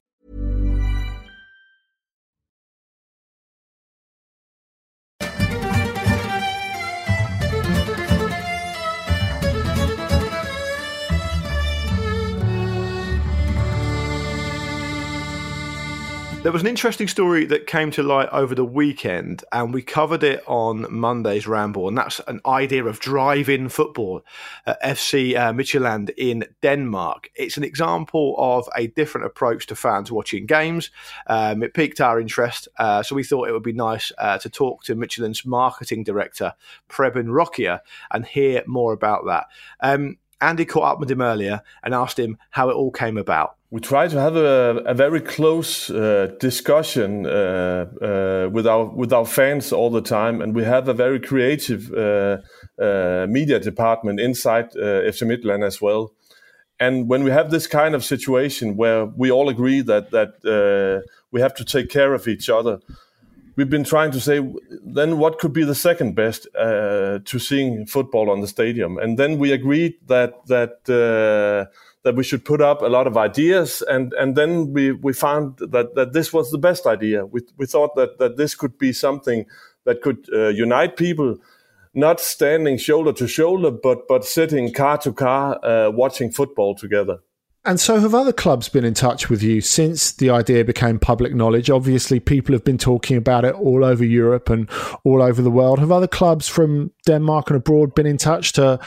There 16.43 16.51
was 16.51 16.63
an 16.63 16.67
interesting 16.67 17.07
story 17.07 17.45
that 17.45 17.67
came 17.67 17.91
to 17.91 18.01
light 18.01 18.27
over 18.31 18.55
the 18.55 18.65
weekend, 18.65 19.43
and 19.51 19.71
we 19.71 19.83
covered 19.83 20.23
it 20.23 20.41
on 20.47 20.91
Monday's 20.91 21.45
Ramble, 21.45 21.87
and 21.87 21.95
that's 21.95 22.19
an 22.27 22.41
idea 22.47 22.83
of 22.83 22.99
drive-in 22.99 23.69
football 23.69 24.25
at 24.65 24.81
FC 24.81 25.35
uh, 25.35 26.11
in 26.17 26.43
Denmark. 26.63 27.29
It's 27.35 27.57
an 27.57 27.63
example 27.63 28.33
of 28.39 28.67
a 28.75 28.87
different 28.87 29.27
approach 29.27 29.67
to 29.67 29.75
fans 29.75 30.11
watching 30.11 30.47
games. 30.47 30.89
Um, 31.27 31.61
it 31.61 31.75
piqued 31.75 32.01
our 32.01 32.19
interest, 32.19 32.67
uh, 32.79 33.03
so 33.03 33.15
we 33.15 33.23
thought 33.23 33.47
it 33.47 33.51
would 33.51 33.61
be 33.61 33.71
nice 33.71 34.11
uh, 34.17 34.39
to 34.39 34.49
talk 34.49 34.83
to 34.85 34.95
Midtjylland's 34.95 35.45
marketing 35.45 36.03
director, 36.03 36.55
Preben 36.89 37.31
Rockier, 37.31 37.81
and 38.09 38.25
hear 38.25 38.63
more 38.65 38.93
about 38.93 39.27
that. 39.27 39.45
Um, 39.79 40.17
Andy 40.41 40.65
caught 40.65 40.93
up 40.93 40.99
with 40.99 41.09
him 41.09 41.21
earlier 41.21 41.61
and 41.83 41.93
asked 41.93 42.19
him 42.19 42.37
how 42.49 42.69
it 42.69 42.73
all 42.73 42.91
came 42.91 43.17
about 43.17 43.57
we 43.71 43.79
try 43.79 44.05
to 44.05 44.19
have 44.19 44.35
a, 44.35 44.83
a 44.85 44.93
very 44.93 45.21
close 45.21 45.89
uh, 45.89 46.35
discussion 46.41 47.25
uh, 47.25 47.85
uh, 48.01 48.49
with 48.51 48.67
our 48.67 48.85
with 48.85 49.13
our 49.13 49.25
fans 49.25 49.71
all 49.71 49.89
the 49.89 50.01
time, 50.01 50.41
and 50.41 50.53
we 50.53 50.65
have 50.65 50.89
a 50.89 50.93
very 50.93 51.21
creative 51.21 51.91
uh, 51.93 52.37
uh, 52.77 53.25
media 53.29 53.59
department 53.59 54.19
inside 54.19 54.71
FC 54.73 55.23
Midtjylland 55.23 55.65
as 55.65 55.81
well. 55.81 56.11
And 56.81 57.07
when 57.07 57.23
we 57.23 57.31
have 57.31 57.49
this 57.49 57.65
kind 57.65 57.95
of 57.95 58.03
situation 58.03 58.75
where 58.75 59.05
we 59.05 59.31
all 59.31 59.47
agree 59.47 59.81
that 59.81 60.11
that 60.11 61.03
we 61.31 61.39
have 61.39 61.55
to 61.55 61.63
take 61.63 61.89
care 61.89 62.13
of 62.13 62.27
each 62.27 62.49
other, 62.49 62.79
we've 63.55 63.69
been 63.69 63.83
trying 63.83 64.11
to 64.11 64.19
say 64.19 64.39
then 64.83 65.17
what 65.17 65.39
could 65.39 65.53
be 65.53 65.63
the 65.63 65.75
second 65.75 66.15
best 66.15 66.47
uh, 66.55 67.19
to 67.25 67.39
seeing 67.39 67.85
football 67.85 68.29
on 68.29 68.41
the 68.41 68.47
stadium, 68.47 68.97
and 68.97 69.17
then 69.17 69.37
we 69.37 69.51
agreed 69.51 69.95
that 70.07 70.45
that 70.47 70.89
uh, 70.89 71.69
that 72.03 72.15
we 72.15 72.23
should 72.23 72.43
put 72.43 72.61
up 72.61 72.81
a 72.81 72.87
lot 72.87 73.07
of 73.07 73.17
ideas, 73.17 73.81
and 73.87 74.13
and 74.13 74.35
then 74.35 74.73
we 74.73 74.91
we 74.91 75.13
found 75.13 75.57
that 75.57 75.95
that 75.95 76.13
this 76.13 76.33
was 76.33 76.51
the 76.51 76.57
best 76.57 76.85
idea. 76.85 77.25
We 77.25 77.41
we 77.57 77.65
thought 77.65 77.95
that 77.95 78.17
that 78.19 78.37
this 78.37 78.55
could 78.55 78.77
be 78.77 78.93
something 78.93 79.45
that 79.85 80.01
could 80.01 80.27
uh, 80.33 80.47
unite 80.47 80.97
people. 80.97 81.37
Not 81.93 82.21
standing 82.21 82.77
shoulder 82.77 83.11
to 83.13 83.27
shoulder, 83.27 83.69
but 83.69 84.07
but 84.07 84.23
sitting 84.23 84.73
car 84.73 84.97
to 84.99 85.11
car, 85.11 85.59
uh, 85.63 85.91
watching 85.91 86.31
football 86.31 86.73
together. 86.73 87.19
And 87.63 87.79
so, 87.79 87.99
have 87.99 88.15
other 88.15 88.33
clubs 88.33 88.69
been 88.69 88.83
in 88.83 88.95
touch 88.95 89.29
with 89.29 89.43
you 89.43 89.61
since 89.61 90.11
the 90.11 90.31
idea 90.31 90.65
became 90.65 90.97
public 90.97 91.35
knowledge? 91.35 91.69
Obviously, 91.69 92.19
people 92.19 92.53
have 92.53 92.63
been 92.63 92.79
talking 92.79 93.17
about 93.17 93.45
it 93.45 93.53
all 93.53 93.85
over 93.85 94.03
Europe 94.03 94.49
and 94.49 94.67
all 95.03 95.21
over 95.21 95.43
the 95.43 95.51
world. 95.51 95.77
Have 95.77 95.91
other 95.91 96.07
clubs 96.07 96.47
from 96.47 96.91
Denmark 97.05 97.51
and 97.51 97.57
abroad 97.57 97.93
been 97.93 98.07
in 98.07 98.17
touch 98.17 98.53
to 98.53 98.79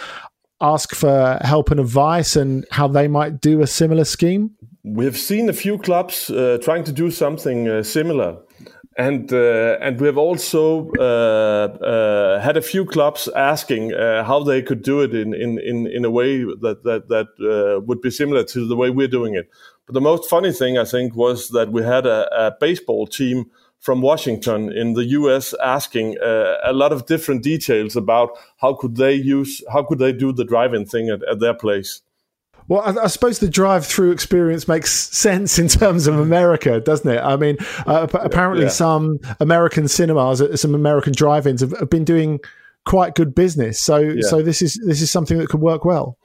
ask 0.61 0.93
for 0.93 1.39
help 1.43 1.71
and 1.71 1.79
advice 1.79 2.35
and 2.35 2.67
how 2.73 2.89
they 2.89 3.07
might 3.07 3.41
do 3.41 3.61
a 3.61 3.67
similar 3.67 4.05
scheme? 4.05 4.51
We've 4.83 5.17
seen 5.17 5.49
a 5.49 5.53
few 5.53 5.79
clubs 5.79 6.29
uh, 6.31 6.59
trying 6.61 6.83
to 6.85 6.93
do 6.93 7.13
something 7.13 7.69
uh, 7.69 7.83
similar 7.85 8.39
and 8.97 9.33
uh, 9.33 9.77
and 9.81 10.01
we 10.01 10.07
have 10.07 10.19
also 10.19 10.91
uh, 10.99 11.03
uh, 11.03 12.41
had 12.41 12.57
a 12.57 12.63
few 12.63 12.85
clubs 12.85 13.29
asking 13.35 13.93
uh, 13.93 14.25
how 14.25 14.43
they 14.43 14.63
could 14.63 14.83
do 14.83 15.01
it 15.01 15.15
in 15.15 15.35
in 15.35 15.59
in, 15.59 15.87
in 15.87 16.05
a 16.05 16.11
way 16.11 16.39
that 16.39 16.83
that 16.85 17.09
that 17.09 17.29
uh, 17.41 17.81
would 17.81 18.01
be 18.01 18.11
similar 18.11 18.45
to 18.45 18.67
the 18.67 18.77
way 18.77 18.91
we're 18.91 19.09
doing 19.09 19.35
it. 19.35 19.49
But 19.87 19.95
the 19.95 20.01
most 20.01 20.31
funny 20.31 20.53
thing 20.53 20.79
I 20.79 20.85
think 20.85 21.17
was 21.17 21.49
that 21.49 21.73
we 21.73 21.83
had 21.83 22.07
a, 22.07 22.47
a 22.47 22.57
baseball 22.61 23.07
team 23.07 23.51
from 23.81 24.01
Washington 24.01 24.73
in 24.73 24.95
the 24.95 25.05
U.S. 25.05 25.55
asking 25.63 26.17
uh, 26.19 26.57
a 26.65 26.73
lot 26.73 26.93
of 26.93 27.05
different 27.07 27.43
details 27.43 27.97
about 27.97 28.31
how 28.59 28.75
could 28.75 28.97
they 28.97 29.15
use 29.15 29.63
how 29.73 29.83
could 29.83 29.99
they 29.99 30.13
do 30.13 30.33
the 30.33 30.45
drive-in 30.45 30.87
thing 30.87 31.11
at, 31.11 31.23
at 31.29 31.41
their 31.41 31.55
place. 31.55 32.01
Well, 32.69 32.81
I, 32.81 33.05
I, 33.05 33.07
suppose 33.09 33.39
the 33.39 33.49
drive-through 33.49 34.13
experience 34.13 34.67
makes 34.67 34.91
sense 34.93 35.59
in 35.59 35.69
terms 35.69 36.07
of 36.07 36.19
America, 36.19 36.81
doesn't 36.81 37.11
it? 37.11 37.21
I 37.21 37.37
mean, 37.37 37.57
uh, 37.87 38.07
apparently, 38.13 38.65
yeah. 38.65 38.71
some 38.71 39.21
American 39.41 39.89
cinemas, 39.89 40.41
uh, 40.41 40.57
some 40.57 40.75
American 40.75 41.13
drive-ins, 41.13 41.61
have, 41.61 41.77
have 41.79 41.91
been 41.91 42.05
doing 42.05 42.41
quite 42.85 43.15
good 43.15 43.35
business. 43.35 43.81
So, 43.83 43.99
yeah. 43.99 44.23
so 44.23 44.43
this 44.43 44.63
is 44.63 44.81
this 44.87 45.03
is 45.03 45.11
something 45.11 45.39
that 45.39 45.49
could 45.49 45.61
work 45.61 45.85
well. 45.85 46.19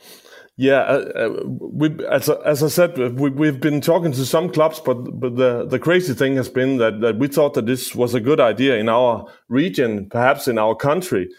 Yeah, 0.56 0.82
uh, 0.82 1.12
uh 1.16 1.44
we, 1.48 1.90
as, 2.10 2.28
as 2.28 2.62
I 2.64 2.68
said, 2.68 2.98
we, 3.18 3.48
have 3.48 3.62
been 3.62 3.80
talking 3.80 4.12
to 4.12 4.26
some 4.26 4.50
clubs, 4.50 4.82
but 4.82 4.96
but 5.20 5.38
the, 5.38 5.66
the 5.66 5.80
crazy 5.80 6.14
thing 6.14 6.36
has 6.36 6.50
been 6.50 6.78
that, 6.78 7.00
that 7.00 7.18
we 7.18 7.28
thought 7.28 7.54
that 7.54 7.66
this 7.66 7.96
was 7.96 8.14
a 8.14 8.20
good 8.20 8.42
idea 8.42 8.76
in 8.76 8.90
our 8.90 9.26
region, 9.48 10.10
perhaps 10.10 10.48
in 10.48 10.58
our 10.58 10.76
country 10.76 11.30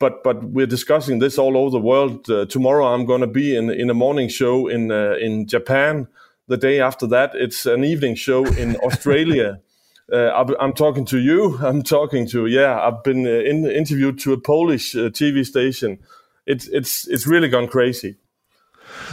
but 0.00 0.24
but 0.24 0.42
we're 0.42 0.66
discussing 0.66 1.20
this 1.20 1.38
all 1.38 1.56
over 1.56 1.70
the 1.70 1.78
world. 1.78 2.28
Uh, 2.28 2.46
tomorrow, 2.46 2.86
I'm 2.86 3.04
going 3.04 3.20
to 3.20 3.28
be 3.28 3.54
in 3.54 3.70
in 3.70 3.90
a 3.90 3.94
morning 3.94 4.28
show 4.28 4.66
in 4.66 4.90
uh, 4.90 5.14
in 5.20 5.46
Japan. 5.46 6.08
The 6.48 6.56
day 6.56 6.80
after 6.80 7.06
that, 7.08 7.30
it's 7.34 7.66
an 7.66 7.84
evening 7.84 8.16
show 8.16 8.44
in 8.44 8.76
Australia. 8.82 9.60
Uh, 10.12 10.54
I'm 10.58 10.72
talking 10.72 11.04
to 11.06 11.18
you. 11.18 11.58
I'm 11.58 11.82
talking 11.82 12.26
to 12.30 12.46
yeah. 12.46 12.80
I've 12.80 13.04
been 13.04 13.24
uh, 13.26 13.30
in, 13.50 13.64
interviewed 13.66 14.18
to 14.20 14.32
a 14.32 14.40
Polish 14.40 14.96
uh, 14.96 15.10
TV 15.10 15.46
station. 15.46 15.98
It's 16.46 16.66
it's 16.68 17.06
it's 17.06 17.26
really 17.26 17.48
gone 17.48 17.68
crazy. 17.68 18.16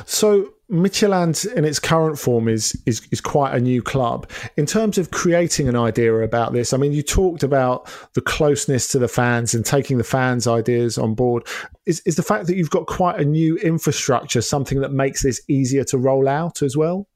So 0.06 0.54
Midtjylland 0.70 1.50
in 1.54 1.64
its 1.64 1.80
current 1.80 2.20
form 2.20 2.50
is, 2.50 2.78
is 2.86 3.08
is 3.10 3.22
quite 3.22 3.56
a 3.56 3.60
new 3.60 3.82
club. 3.82 4.30
In 4.58 4.66
terms 4.66 4.98
of 4.98 5.12
creating 5.12 5.70
an 5.70 5.78
idea 5.78 6.14
about 6.14 6.52
this, 6.52 6.74
I 6.74 6.78
mean, 6.78 6.92
you 6.92 7.02
talked 7.02 7.42
about 7.42 7.90
the 8.16 8.22
closeness 8.22 8.90
to 8.90 9.00
the 9.00 9.08
fans 9.08 9.54
and 9.54 9.66
taking 9.66 9.98
the 9.98 10.04
fans' 10.04 10.46
ideas 10.46 10.98
on 10.98 11.16
board. 11.16 11.48
Is 11.86 12.02
is 12.06 12.18
the 12.18 12.24
fact 12.24 12.48
that 12.48 12.58
you've 12.58 12.70
got 12.70 12.86
quite 12.86 13.18
a 13.18 13.24
new 13.24 13.56
infrastructure 13.58 14.42
something 14.42 14.82
that 14.82 14.92
makes 14.92 15.24
this 15.24 15.42
easier 15.48 15.86
to 15.86 15.98
roll 15.98 16.28
out 16.28 16.62
as 16.62 16.76
well? 16.76 17.08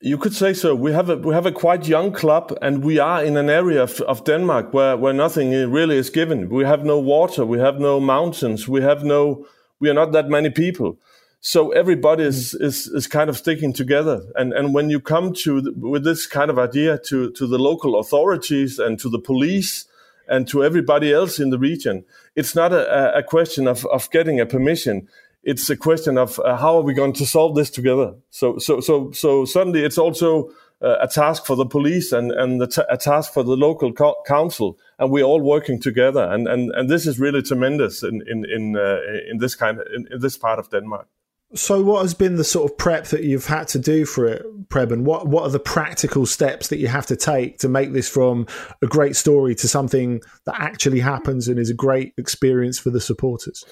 You 0.00 0.18
could 0.18 0.34
say 0.34 0.52
so. 0.52 0.74
We 0.74 0.92
have 0.92 1.08
a 1.08 1.16
we 1.16 1.34
have 1.34 1.46
a 1.46 1.52
quite 1.52 1.86
young 1.86 2.10
club, 2.12 2.56
and 2.60 2.84
we 2.84 2.98
are 2.98 3.24
in 3.24 3.36
an 3.36 3.48
area 3.48 3.82
of, 3.82 4.00
of 4.02 4.24
Denmark 4.24 4.74
where 4.74 4.96
where 4.96 5.12
nothing 5.12 5.50
really 5.70 5.98
is 5.98 6.10
given. 6.10 6.48
We 6.48 6.64
have 6.64 6.84
no 6.84 6.98
water, 6.98 7.46
we 7.46 7.60
have 7.60 7.78
no 7.78 8.00
mountains, 8.00 8.66
we 8.66 8.82
have 8.82 9.04
no 9.04 9.46
we 9.78 9.88
are 9.88 9.94
not 9.94 10.10
that 10.10 10.28
many 10.28 10.50
people 10.50 10.98
so 11.40 11.70
everybody 11.70 12.24
is, 12.24 12.54
mm. 12.54 12.64
is, 12.64 12.86
is 12.88 13.06
kind 13.06 13.30
of 13.30 13.36
sticking 13.36 13.72
together. 13.72 14.22
And 14.34 14.52
and 14.52 14.74
when 14.74 14.90
you 14.90 15.00
come 15.00 15.32
to 15.44 15.60
the, 15.60 15.72
with 15.76 16.04
this 16.04 16.26
kind 16.26 16.50
of 16.50 16.58
idea 16.58 16.98
to 17.06 17.30
to 17.32 17.46
the 17.46 17.58
local 17.58 17.98
authorities 17.98 18.78
and 18.78 18.98
to 19.00 19.08
the 19.08 19.20
police 19.20 19.86
and 20.28 20.46
to 20.48 20.62
everybody 20.62 21.12
else 21.12 21.38
in 21.38 21.50
the 21.50 21.58
region 21.58 22.04
it's 22.38 22.54
not 22.54 22.72
a, 22.72 23.18
a 23.18 23.22
question 23.22 23.66
of 23.66 23.84
of 23.86 24.08
getting 24.10 24.40
a 24.40 24.46
permission. 24.46 25.08
It's 25.42 25.68
a 25.70 25.76
question 25.76 26.18
of 26.18 26.38
uh, 26.38 26.56
how 26.56 26.76
are 26.76 26.82
we 26.82 26.94
going 26.94 27.14
to 27.14 27.26
solve 27.26 27.56
this 27.56 27.70
together? 27.70 28.14
So 28.30 28.58
so 28.58 28.80
so 28.80 29.10
so 29.12 29.44
suddenly 29.44 29.84
it's 29.84 29.98
also 29.98 30.50
uh, 30.80 30.98
a 31.00 31.08
task 31.08 31.46
for 31.46 31.56
the 31.56 31.66
police 31.66 32.12
and 32.12 32.30
and 32.30 32.70
t- 32.70 32.82
a 32.88 32.96
task 32.96 33.32
for 33.32 33.42
the 33.42 33.56
local 33.56 33.92
co- 33.92 34.22
council. 34.24 34.78
And 34.98 35.10
we're 35.10 35.24
all 35.24 35.40
working 35.40 35.80
together. 35.80 36.22
And 36.32 36.46
and 36.46 36.70
and 36.76 36.88
this 36.88 37.06
is 37.06 37.18
really 37.18 37.42
tremendous 37.42 38.04
in 38.04 38.22
in 38.28 38.44
in 38.44 38.76
uh, 38.76 39.00
in 39.30 39.38
this 39.38 39.56
kind 39.56 39.80
of, 39.80 39.86
in, 39.92 40.06
in 40.12 40.20
this 40.20 40.38
part 40.38 40.58
of 40.60 40.70
Denmark 40.70 41.08
so, 41.54 41.80
what 41.82 42.02
has 42.02 42.12
been 42.12 42.36
the 42.36 42.44
sort 42.44 42.70
of 42.70 42.76
prep 42.76 43.06
that 43.06 43.22
you've 43.22 43.46
had 43.46 43.68
to 43.68 43.78
do 43.78 44.04
for 44.04 44.26
it, 44.26 44.68
Preben? 44.68 45.02
What 45.02 45.26
What 45.26 45.44
are 45.44 45.50
the 45.50 45.58
practical 45.58 46.26
steps 46.26 46.68
that 46.68 46.76
you 46.76 46.88
have 46.88 47.06
to 47.06 47.16
take 47.16 47.58
to 47.60 47.68
make 47.68 47.94
this 47.94 48.08
from 48.08 48.46
a 48.82 48.86
great 48.86 49.16
story 49.16 49.54
to 49.54 49.68
something 49.68 50.20
that 50.44 50.56
actually 50.58 51.00
happens 51.00 51.48
and 51.48 51.58
is 51.58 51.70
a 51.70 51.74
great 51.74 52.12
experience 52.18 52.78
for 52.78 52.90
the 52.90 53.00
supporters? 53.00 53.64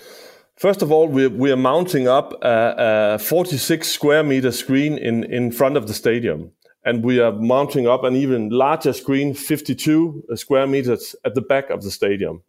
First 0.57 0.81
of 0.81 0.91
all, 0.91 1.07
we're, 1.09 1.29
we're 1.29 1.57
mounting 1.57 2.09
up 2.09 2.33
a, 2.43 3.17
a 3.17 3.19
46 3.19 3.87
square 3.87 4.23
meter 4.23 4.53
screen 4.53 4.97
in, 4.97 5.25
in 5.25 5.53
front 5.53 5.77
of 5.77 5.87
the 5.87 5.93
stadium. 5.93 6.53
And 6.83 7.05
we 7.05 7.21
are 7.21 7.33
mounting 7.33 7.87
up 7.87 8.05
an 8.05 8.17
even 8.17 8.49
larger 8.49 8.95
screen, 8.95 9.35
52 9.35 10.25
square 10.37 10.67
meters 10.67 11.15
at 11.27 11.35
the 11.35 11.43
back 11.43 11.69
of 11.69 11.83
the 11.83 11.91
stadium. 11.91 12.43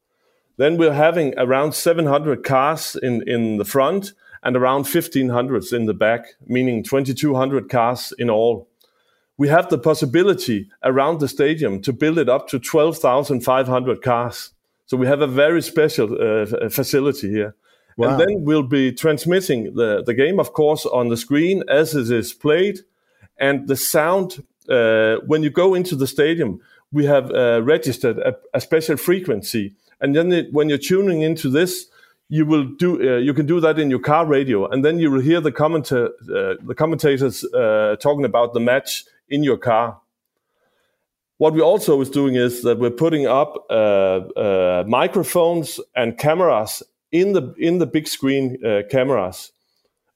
Then 0.56 0.78
we're 0.78 0.94
having 0.94 1.38
around 1.38 1.74
700 1.74 2.46
cars 2.46 2.96
in, 2.96 3.28
in 3.28 3.58
the 3.58 3.66
front 3.66 4.14
and 4.44 4.56
around 4.56 4.86
1500s 4.86 5.74
in 5.74 5.86
the 5.86 5.94
back, 5.94 6.26
meaning 6.46 6.84
2200 6.84 7.70
cars 7.70 8.14
in 8.18 8.30
all. 8.30 8.68
We 9.38 9.48
have 9.50 9.70
the 9.70 9.78
possibility 9.78 10.70
around 10.84 11.20
the 11.20 11.28
stadium 11.28 11.82
to 11.84 11.94
build 11.94 12.18
it 12.18 12.30
up 12.30 12.48
to 12.50 12.60
12,500 12.60 14.02
cars. 14.02 14.52
So 14.88 14.98
we 14.98 15.06
have 15.06 15.22
a 15.22 15.28
very 15.28 15.62
special 15.62 16.18
uh, 16.20 16.70
facility 16.70 17.30
here. 17.30 17.56
Wow. 17.98 18.10
And 18.10 18.20
then 18.20 18.44
we'll 18.44 18.64
be 18.64 18.92
transmitting 18.92 19.74
the, 19.74 20.04
the 20.04 20.14
game, 20.14 20.40
of 20.40 20.54
course, 20.54 20.86
on 20.86 21.10
the 21.10 21.18
screen 21.18 21.64
as 21.68 21.96
it 21.96 22.12
is 22.12 22.32
played. 22.32 22.80
And 23.38 23.68
the 23.68 23.76
sound, 23.76 24.44
uh, 24.70 25.18
when 25.26 25.44
you 25.44 25.50
go 25.50 25.74
into 25.74 25.96
the 25.96 26.08
stadium, 26.08 26.62
we 26.92 27.06
have 27.06 27.32
uh, 27.32 27.62
registered 27.64 28.20
a, 28.20 28.36
a, 28.54 28.62
special 28.62 28.98
frequency. 28.98 29.74
And 30.00 30.16
then 30.16 30.32
it, 30.32 30.54
when 30.54 30.70
you're 30.70 30.78
tuning 30.78 31.22
into 31.22 31.50
this, 31.50 31.88
you 32.30 32.46
will 32.46 32.66
do 32.66 33.00
uh, 33.02 33.18
you 33.18 33.34
can 33.34 33.46
do 33.46 33.60
that 33.60 33.80
in 33.80 33.90
your 33.90 34.00
car 34.00 34.26
radio 34.26 34.68
and 34.68 34.84
then 34.84 35.00
you 35.00 35.10
will 35.10 35.22
hear 35.22 35.40
the 35.40 35.52
commenta- 35.52 36.10
uh, 36.30 36.56
the 36.62 36.76
commentators 36.76 37.44
uh, 37.54 37.96
talking 38.00 38.26
about 38.26 38.54
the 38.54 38.60
match 38.60 39.06
in 39.30 39.44
your 39.44 39.58
car. 39.58 40.00
What 41.38 41.54
we 41.54 41.62
also 41.62 42.02
is 42.02 42.10
doing 42.10 42.36
is 42.36 42.64
that 42.64 42.80
we're 42.80 42.90
putting 42.90 43.28
up 43.28 43.66
uh, 43.70 43.74
uh, 43.74 44.84
microphones 44.88 45.80
and 45.96 46.18
cameras 46.18 46.84
in 47.12 47.34
the 47.34 47.54
in 47.58 47.78
the 47.78 47.86
big 47.86 48.08
screen 48.08 48.58
uh, 48.66 48.82
cameras. 48.90 49.52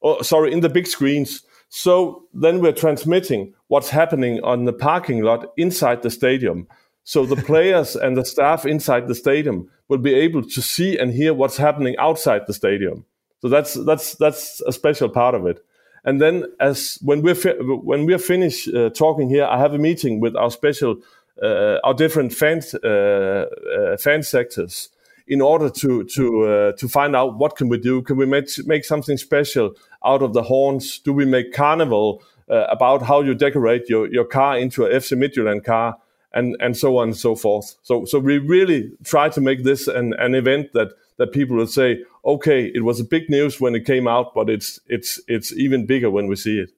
Oh 0.02 0.22
sorry 0.22 0.52
in 0.52 0.60
the 0.60 0.70
big 0.70 0.88
screens. 0.88 1.44
So 1.70 2.24
then 2.34 2.60
we're 2.60 2.74
transmitting 2.74 3.54
what's 3.68 3.90
happening 3.90 4.44
on 4.44 4.66
the 4.66 4.74
parking 4.74 5.22
lot 5.22 5.54
inside 5.56 6.02
the 6.02 6.10
stadium 6.10 6.68
so 7.04 7.26
the 7.26 7.36
players 7.36 7.96
and 7.96 8.16
the 8.16 8.26
staff 8.26 8.66
inside 8.66 9.08
the 9.08 9.16
stadium 9.16 9.70
will 9.88 9.98
be 9.98 10.14
able 10.14 10.44
to 10.44 10.62
see 10.62 10.98
and 10.98 11.12
hear 11.12 11.34
what's 11.34 11.58
happening 11.58 11.96
outside 11.98 12.48
the 12.48 12.54
stadium. 12.54 13.06
So 13.42 13.50
that's 13.50 13.74
that's 13.74 14.16
that's 14.16 14.62
a 14.62 14.72
special 14.72 15.10
part 15.10 15.36
of 15.36 15.46
it. 15.46 15.64
And 16.04 16.22
then 16.22 16.46
as 16.60 16.98
when 17.02 17.22
we're 17.22 17.36
fi- 17.36 17.60
when 17.60 18.06
we're 18.06 18.20
finished 18.20 18.74
uh, 18.74 18.90
talking 18.90 19.30
here, 19.30 19.46
I 19.46 19.60
have 19.60 19.74
a 19.74 19.78
meeting 19.78 20.20
with 20.20 20.36
our 20.36 20.52
special 20.52 20.98
uh, 21.42 21.78
our 21.84 21.94
different 21.94 22.34
fan 22.34 22.62
uh, 22.84 22.88
uh, 22.88 23.98
fan 23.98 24.24
sectors 24.24 24.90
in 25.28 25.42
order 25.42 25.70
to 25.70 26.04
to 26.04 26.44
uh, 26.44 26.72
to 26.74 26.88
find 26.88 27.16
out 27.16 27.38
what 27.38 27.56
can 27.56 27.68
we 27.68 27.78
do. 27.78 28.02
Can 28.04 28.18
we 28.18 28.26
make 28.26 28.48
make 28.66 28.86
something 28.86 29.18
special 29.18 29.74
out 30.06 30.22
of 30.22 30.34
the 30.34 30.44
horns? 30.44 31.00
Do 31.00 31.14
we 31.14 31.26
make 31.26 31.54
carnival 31.54 32.22
uh, 32.50 32.66
about 32.70 33.02
how 33.02 33.22
you 33.22 33.34
decorate 33.34 33.90
your 33.90 34.08
your 34.12 34.26
car 34.26 34.58
into 34.58 34.86
a 34.86 34.90
FC 34.90 35.18
Midtjylland 35.18 35.64
car? 35.64 35.98
And 36.34 36.56
and 36.60 36.78
so 36.78 36.98
on 36.98 37.10
and 37.10 37.18
so 37.18 37.36
forth. 37.36 37.76
So 37.84 38.06
so 38.06 38.20
we 38.20 38.38
really 38.38 38.92
try 39.04 39.30
to 39.30 39.42
make 39.42 39.64
this 39.64 39.88
an, 39.88 40.14
an 40.20 40.36
event 40.36 40.74
that 40.74 40.94
that 41.18 41.32
people 41.32 41.56
will 41.56 41.68
say, 41.68 42.04
okay, 42.26 42.72
it 42.74 42.84
was 42.84 43.00
a 43.00 43.04
big 43.04 43.30
news 43.30 43.62
when 43.62 43.76
it 43.76 43.86
came 43.86 44.08
out, 44.08 44.34
but 44.34 44.50
it's 44.50 44.80
it's 44.88 45.20
it's 45.28 45.52
even 45.54 45.86
bigger 45.86 46.10
when 46.10 46.28
we 46.28 46.36
see 46.36 46.60
it. 46.60 46.72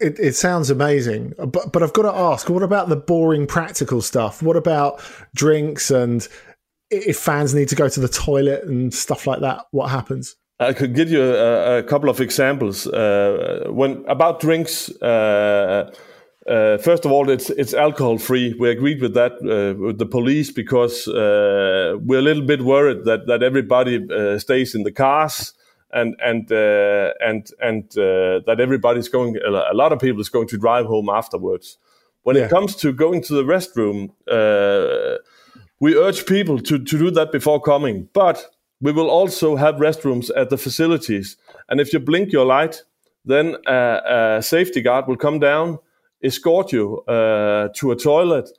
It, 0.00 0.16
it, 0.20 0.36
sounds 0.36 0.70
amazing, 0.70 1.32
but 1.38 1.72
but 1.72 1.82
I've 1.82 1.92
got 1.92 2.02
to 2.02 2.16
ask: 2.16 2.48
what 2.48 2.62
about 2.62 2.88
the 2.88 2.96
boring 2.96 3.46
practical 3.46 4.00
stuff? 4.00 4.42
What 4.42 4.56
about 4.56 5.00
drinks 5.34 5.90
and 5.90 6.26
if 6.90 7.18
fans 7.18 7.54
need 7.54 7.68
to 7.68 7.74
go 7.74 7.88
to 7.88 8.00
the 8.00 8.08
toilet 8.08 8.64
and 8.64 8.94
stuff 8.94 9.26
like 9.26 9.40
that? 9.40 9.66
What 9.72 9.90
happens? 9.90 10.36
I 10.60 10.72
could 10.72 10.94
give 10.94 11.10
you 11.10 11.22
a, 11.22 11.78
a 11.78 11.82
couple 11.82 12.08
of 12.08 12.20
examples. 12.20 12.86
Uh, 12.86 13.66
when 13.68 14.04
about 14.06 14.40
drinks, 14.40 14.90
uh, 15.02 15.92
uh, 16.48 16.78
first 16.78 17.04
of 17.04 17.12
all, 17.12 17.28
it's 17.28 17.50
it's 17.50 17.74
alcohol 17.74 18.18
free. 18.18 18.54
We 18.58 18.70
agreed 18.70 19.02
with 19.02 19.14
that 19.14 19.32
uh, 19.32 19.78
with 19.78 19.98
the 19.98 20.06
police 20.06 20.50
because 20.50 21.06
uh, 21.06 21.96
we're 22.00 22.20
a 22.20 22.22
little 22.22 22.44
bit 22.44 22.62
worried 22.62 23.04
that 23.04 23.26
that 23.26 23.42
everybody 23.42 24.06
uh, 24.10 24.38
stays 24.38 24.74
in 24.74 24.82
the 24.82 24.92
cars 24.92 25.52
and 25.92 26.16
and 26.24 26.50
and 26.50 27.50
and 27.60 27.90
that 28.46 28.56
everybody's 28.60 29.08
going. 29.08 29.36
A 29.44 29.74
lot 29.74 29.92
of 29.92 29.98
people 29.98 30.20
is 30.20 30.30
going 30.30 30.48
to 30.48 30.56
drive 30.56 30.86
home 30.86 31.10
afterwards. 31.10 31.78
When 32.22 32.36
yeah. 32.36 32.44
it 32.44 32.50
comes 32.50 32.74
to 32.76 32.92
going 32.92 33.22
to 33.22 33.34
the 33.34 33.44
restroom, 33.44 34.10
we 35.80 35.96
urge 35.96 36.24
people 36.24 36.58
to 36.60 36.78
to 36.78 36.98
do 36.98 37.10
that 37.10 37.30
before 37.30 37.60
coming, 37.60 38.08
but 38.14 38.46
we 38.80 38.92
will 38.92 39.10
also 39.10 39.56
have 39.56 39.74
restrooms 39.76 40.30
at 40.34 40.48
the 40.48 40.56
facilities. 40.56 41.36
And 41.68 41.80
if 41.80 41.92
you 41.92 41.98
blink 41.98 42.32
your 42.32 42.46
light, 42.46 42.84
then 43.24 43.56
a 43.66 44.40
safety 44.40 44.80
guard 44.80 45.06
will 45.08 45.16
come 45.16 45.40
down, 45.40 45.78
escort 46.22 46.72
you 46.72 47.00
uh, 47.02 47.68
to 47.76 47.92
a 47.92 47.96
toilet, 47.96 48.50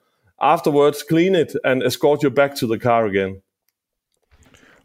afterwards 0.42 1.04
clean 1.04 1.36
it, 1.36 1.54
and 1.64 1.84
escort 1.84 2.24
you 2.24 2.30
back 2.30 2.56
to 2.56 2.68
the 2.68 2.80
car 2.80 3.06
again. 3.06 3.42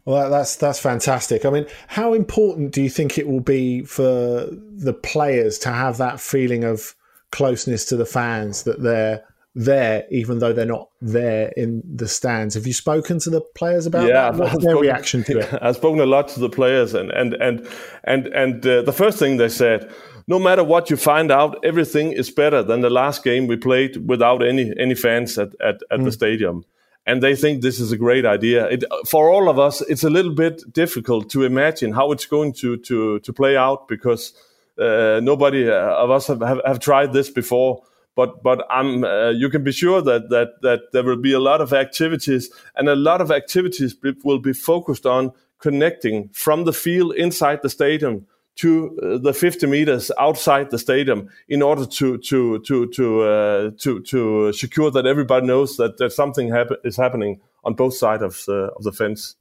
Well, 0.05 0.29
that's 0.29 0.55
that's 0.55 0.79
fantastic. 0.79 1.45
I 1.45 1.49
mean, 1.49 1.65
how 1.87 2.13
important 2.13 2.71
do 2.71 2.81
you 2.81 2.89
think 2.89 3.17
it 3.17 3.27
will 3.27 3.39
be 3.39 3.83
for 3.83 4.47
the 4.51 4.93
players 4.93 5.57
to 5.59 5.69
have 5.69 5.97
that 5.97 6.19
feeling 6.19 6.63
of 6.63 6.95
closeness 7.31 7.85
to 7.85 7.97
the 7.97 8.05
fans 8.05 8.63
that 8.63 8.81
they're 8.83 9.23
there, 9.55 10.05
even 10.11 10.39
though 10.39 10.51
they're 10.51 10.65
not 10.65 10.89
there 11.01 11.47
in 11.55 11.81
the 11.85 12.07
stands. 12.07 12.55
Have 12.55 12.67
you 12.67 12.73
spoken 12.73 13.19
to 13.19 13.29
the 13.29 13.41
players 13.41 13.85
about 13.85 14.07
yeah, 14.07 14.31
that? 14.31 14.35
What's 14.35 14.51
their 14.53 14.73
spoken, 14.73 14.81
reaction 14.81 15.23
to 15.23 15.39
it? 15.39 15.59
I've 15.61 15.77
spoken 15.77 16.01
a 16.01 16.05
lot 16.05 16.27
to 16.29 16.39
the 16.39 16.49
players, 16.49 16.93
and 16.93 17.09
and 17.11 17.33
and 17.35 17.67
and 18.03 18.27
and 18.27 18.67
uh, 18.67 18.81
the 18.81 18.93
first 18.93 19.17
thing 19.17 19.37
they 19.37 19.49
said. 19.49 19.89
No 20.27 20.39
matter 20.39 20.63
what 20.63 20.89
you 20.89 20.97
find 20.97 21.31
out, 21.31 21.63
everything 21.63 22.11
is 22.11 22.31
better 22.31 22.63
than 22.63 22.81
the 22.81 22.89
last 22.89 23.23
game 23.23 23.45
we 23.45 23.57
played 23.57 24.07
without 24.07 24.43
any 24.43 24.73
any 24.77 24.95
fans 24.95 25.37
at 25.37 25.49
at, 25.61 25.81
at 25.91 25.99
mm. 25.99 26.05
the 26.05 26.11
stadium 26.11 26.65
and 27.05 27.21
they 27.21 27.35
think 27.35 27.61
this 27.61 27.79
is 27.79 27.91
a 27.91 27.97
great 27.97 28.25
idea. 28.25 28.67
It, 28.67 28.83
for 29.07 29.29
all 29.29 29.47
of 29.47 29.59
us, 29.59 29.81
it's 29.81 30.03
a 30.03 30.09
little 30.09 30.33
bit 30.33 30.63
difficult 30.73 31.29
to 31.31 31.43
imagine 31.43 31.93
how 31.93 32.11
it's 32.11 32.25
going 32.25 32.53
to 32.53 32.77
to 32.77 33.19
to 33.19 33.33
play 33.33 33.55
out 33.55 33.87
because 33.87 34.33
uh, 34.79 35.19
nobody 35.21 35.69
uh, 35.69 36.03
of 36.03 36.09
us 36.11 36.27
have, 36.27 36.41
have, 36.41 36.61
have, 36.65 36.79
tried 36.79 37.13
this 37.13 37.29
before 37.29 37.81
but 38.15 38.43
but 38.43 38.65
I'm 38.69 39.03
uh, 39.03 39.29
you 39.29 39.49
can 39.49 39.63
be 39.63 39.71
sure 39.71 40.01
that 40.01 40.29
that 40.29 40.61
that 40.61 40.91
there 40.91 41.03
will 41.03 41.21
be 41.21 41.33
a 41.33 41.39
lot 41.39 41.61
of 41.61 41.73
activities 41.73 42.49
and 42.75 42.89
a 42.89 42.95
lot 42.95 43.21
of 43.21 43.31
activities 43.31 43.95
will 44.23 44.39
be 44.39 44.53
focused 44.53 45.05
on 45.05 45.31
connecting 45.59 46.29
from 46.29 46.65
the 46.65 46.73
field 46.73 47.15
inside 47.15 47.61
the 47.61 47.69
stadium 47.69 48.25
to 48.57 48.97
uh, 49.03 49.17
the 49.17 49.33
50 49.33 49.67
meters 49.67 50.11
outside 50.17 50.71
the 50.71 50.79
stadium 50.79 51.29
in 51.49 51.61
order 51.61 51.85
to 51.85 52.17
to 52.19 52.59
to 52.59 52.87
to 52.87 53.21
uh, 53.21 53.71
to 53.79 54.01
to 54.01 54.53
secure 54.53 54.91
that 54.91 55.05
everybody 55.05 55.45
knows 55.45 55.77
that 55.77 55.97
that 55.97 56.11
something 56.11 56.49
hap- 56.49 56.79
is 56.83 56.97
happening 56.97 57.41
on 57.63 57.73
both 57.73 57.95
sides 57.95 58.23
of 58.23 58.43
the 58.47 58.71
of 58.75 58.83
the 58.83 58.91
fence. 58.91 59.35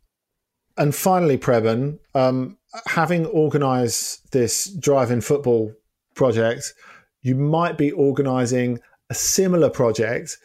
And 0.77 0.93
finally, 0.93 1.39
Preben, 1.39 2.01
um, 2.17 2.59
having 2.87 3.27
organised 3.27 4.33
this 4.33 4.65
drive-in 4.67 5.21
football 5.21 5.73
project 6.17 6.75
you 7.25 7.35
might 7.35 7.77
be 7.79 7.91
organizing 7.91 8.81
a 9.11 9.15
similar 9.15 9.71
project, 9.71 10.37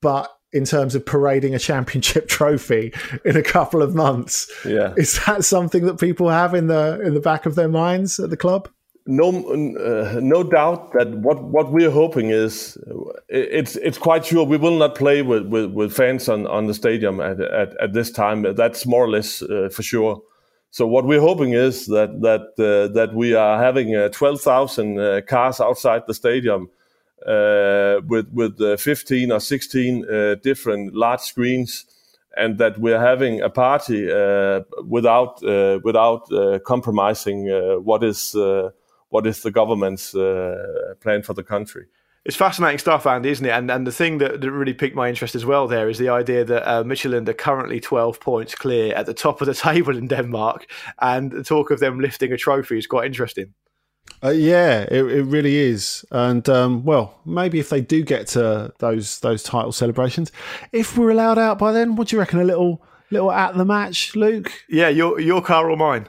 but 0.00 0.30
in 0.54 0.64
terms 0.64 0.94
of 0.94 1.04
parading 1.04 1.54
a 1.54 1.58
championship 1.58 2.28
trophy 2.38 2.92
in 3.24 3.36
a 3.36 3.42
couple 3.42 3.82
of 3.82 3.94
months. 3.94 4.50
Yeah. 4.64 4.94
Is 4.96 5.20
that 5.26 5.44
something 5.44 5.84
that 5.86 5.98
people 5.98 6.30
have 6.30 6.54
in 6.54 6.68
the 6.68 7.00
in 7.04 7.12
the 7.12 7.20
back 7.20 7.44
of 7.44 7.56
their 7.56 7.68
minds 7.68 8.18
at 8.18 8.30
the 8.30 8.36
club? 8.36 8.68
No, 9.06 9.28
uh, 9.28 10.18
no 10.22 10.42
doubt 10.42 10.92
that 10.94 11.10
what, 11.18 11.44
what 11.44 11.70
we're 11.70 11.90
hoping 11.90 12.30
is 12.30 12.78
it's 13.28 13.76
it's 13.76 13.98
quite 13.98 14.24
sure 14.24 14.46
we 14.46 14.56
will 14.56 14.78
not 14.78 14.94
play 14.94 15.20
with, 15.20 15.46
with, 15.46 15.72
with 15.72 15.92
fans 15.92 16.26
on, 16.26 16.46
on 16.46 16.68
the 16.68 16.72
stadium 16.72 17.20
at, 17.20 17.38
at, 17.38 17.78
at 17.82 17.92
this 17.92 18.10
time. 18.10 18.54
That's 18.54 18.86
more 18.86 19.04
or 19.04 19.10
less 19.10 19.42
uh, 19.42 19.68
for 19.70 19.82
sure. 19.82 20.22
So 20.70 20.86
what 20.86 21.04
we're 21.04 21.20
hoping 21.20 21.52
is 21.52 21.86
that 21.86 22.22
that 22.22 22.42
uh, 22.58 22.94
that 22.94 23.14
we 23.14 23.34
are 23.34 23.62
having 23.62 23.94
uh, 23.94 24.08
12,000 24.08 24.98
uh, 24.98 25.20
cars 25.28 25.60
outside 25.60 26.04
the 26.06 26.14
stadium 26.14 26.70
with 27.26 28.28
with 28.32 28.60
uh, 28.60 28.76
15 28.76 29.32
or 29.32 29.40
16 29.40 30.04
uh, 30.04 30.34
different 30.42 30.94
large 30.94 31.20
screens, 31.20 31.86
and 32.36 32.58
that 32.58 32.78
we're 32.78 33.00
having 33.00 33.40
a 33.40 33.50
party 33.50 34.06
without 34.86 35.40
without 35.82 36.28
compromising 36.64 37.46
what 37.84 38.04
is 38.04 38.34
what 39.08 39.26
is 39.26 39.42
the 39.42 39.50
government's 39.50 40.12
plan 40.12 41.22
for 41.22 41.34
the 41.34 41.44
country 41.44 41.86
it's 42.24 42.36
fascinating 42.36 42.78
stuff, 42.78 43.06
Andy, 43.06 43.28
isn't 43.28 43.44
it? 43.44 43.50
And 43.50 43.70
and 43.70 43.86
the 43.86 43.92
thing 43.92 44.18
that, 44.18 44.40
that 44.40 44.50
really 44.50 44.72
piqued 44.72 44.96
my 44.96 45.08
interest 45.08 45.34
as 45.34 45.44
well 45.44 45.68
there 45.68 45.90
is 45.90 45.98
the 45.98 46.08
idea 46.08 46.44
that 46.44 46.66
uh, 46.66 46.82
Midtjylland 46.82 47.28
are 47.28 47.34
currently 47.34 47.80
12 47.80 48.18
points 48.18 48.54
clear 48.54 48.94
at 48.94 49.06
the 49.06 49.14
top 49.14 49.40
of 49.40 49.46
the 49.46 49.54
table 49.68 49.96
in 49.96 50.08
Denmark, 50.08 50.66
and 51.00 51.30
the 51.30 51.44
talk 51.44 51.70
of 51.70 51.80
them 51.80 52.00
lifting 52.00 52.32
a 52.32 52.36
trophy 52.36 52.78
is 52.78 52.86
quite 52.86 53.06
interesting. 53.06 53.52
Uh, 54.22 54.30
yeah, 54.30 54.86
it, 54.90 55.04
it 55.04 55.24
really 55.24 55.56
is, 55.56 56.04
and 56.10 56.48
um, 56.48 56.82
well, 56.82 57.20
maybe 57.26 57.58
if 57.58 57.68
they 57.68 57.82
do 57.82 58.02
get 58.02 58.26
to 58.26 58.72
those 58.78 59.20
those 59.20 59.42
title 59.42 59.72
celebrations, 59.72 60.32
if 60.72 60.96
we're 60.96 61.10
allowed 61.10 61.38
out 61.38 61.58
by 61.58 61.72
then, 61.72 61.94
what 61.94 62.08
do 62.08 62.16
you 62.16 62.20
reckon? 62.20 62.40
A 62.40 62.44
little 62.44 62.82
little 63.10 63.30
at 63.30 63.54
the 63.54 63.66
match, 63.66 64.16
Luke? 64.16 64.50
Yeah, 64.68 64.88
your 64.88 65.20
your 65.20 65.42
car 65.42 65.70
or 65.70 65.76
mine? 65.76 66.08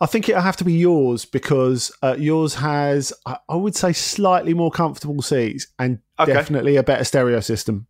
I 0.00 0.06
think 0.06 0.28
it'll 0.28 0.42
have 0.42 0.56
to 0.58 0.64
be 0.64 0.74
yours 0.74 1.24
because 1.24 1.90
uh, 2.02 2.16
yours 2.18 2.54
has, 2.56 3.12
I 3.26 3.56
would 3.56 3.74
say, 3.74 3.92
slightly 3.92 4.54
more 4.54 4.70
comfortable 4.70 5.22
seats 5.22 5.66
and 5.78 5.98
okay. 6.18 6.32
definitely 6.32 6.76
a 6.76 6.82
better 6.82 7.04
stereo 7.04 7.40
system. 7.40 7.86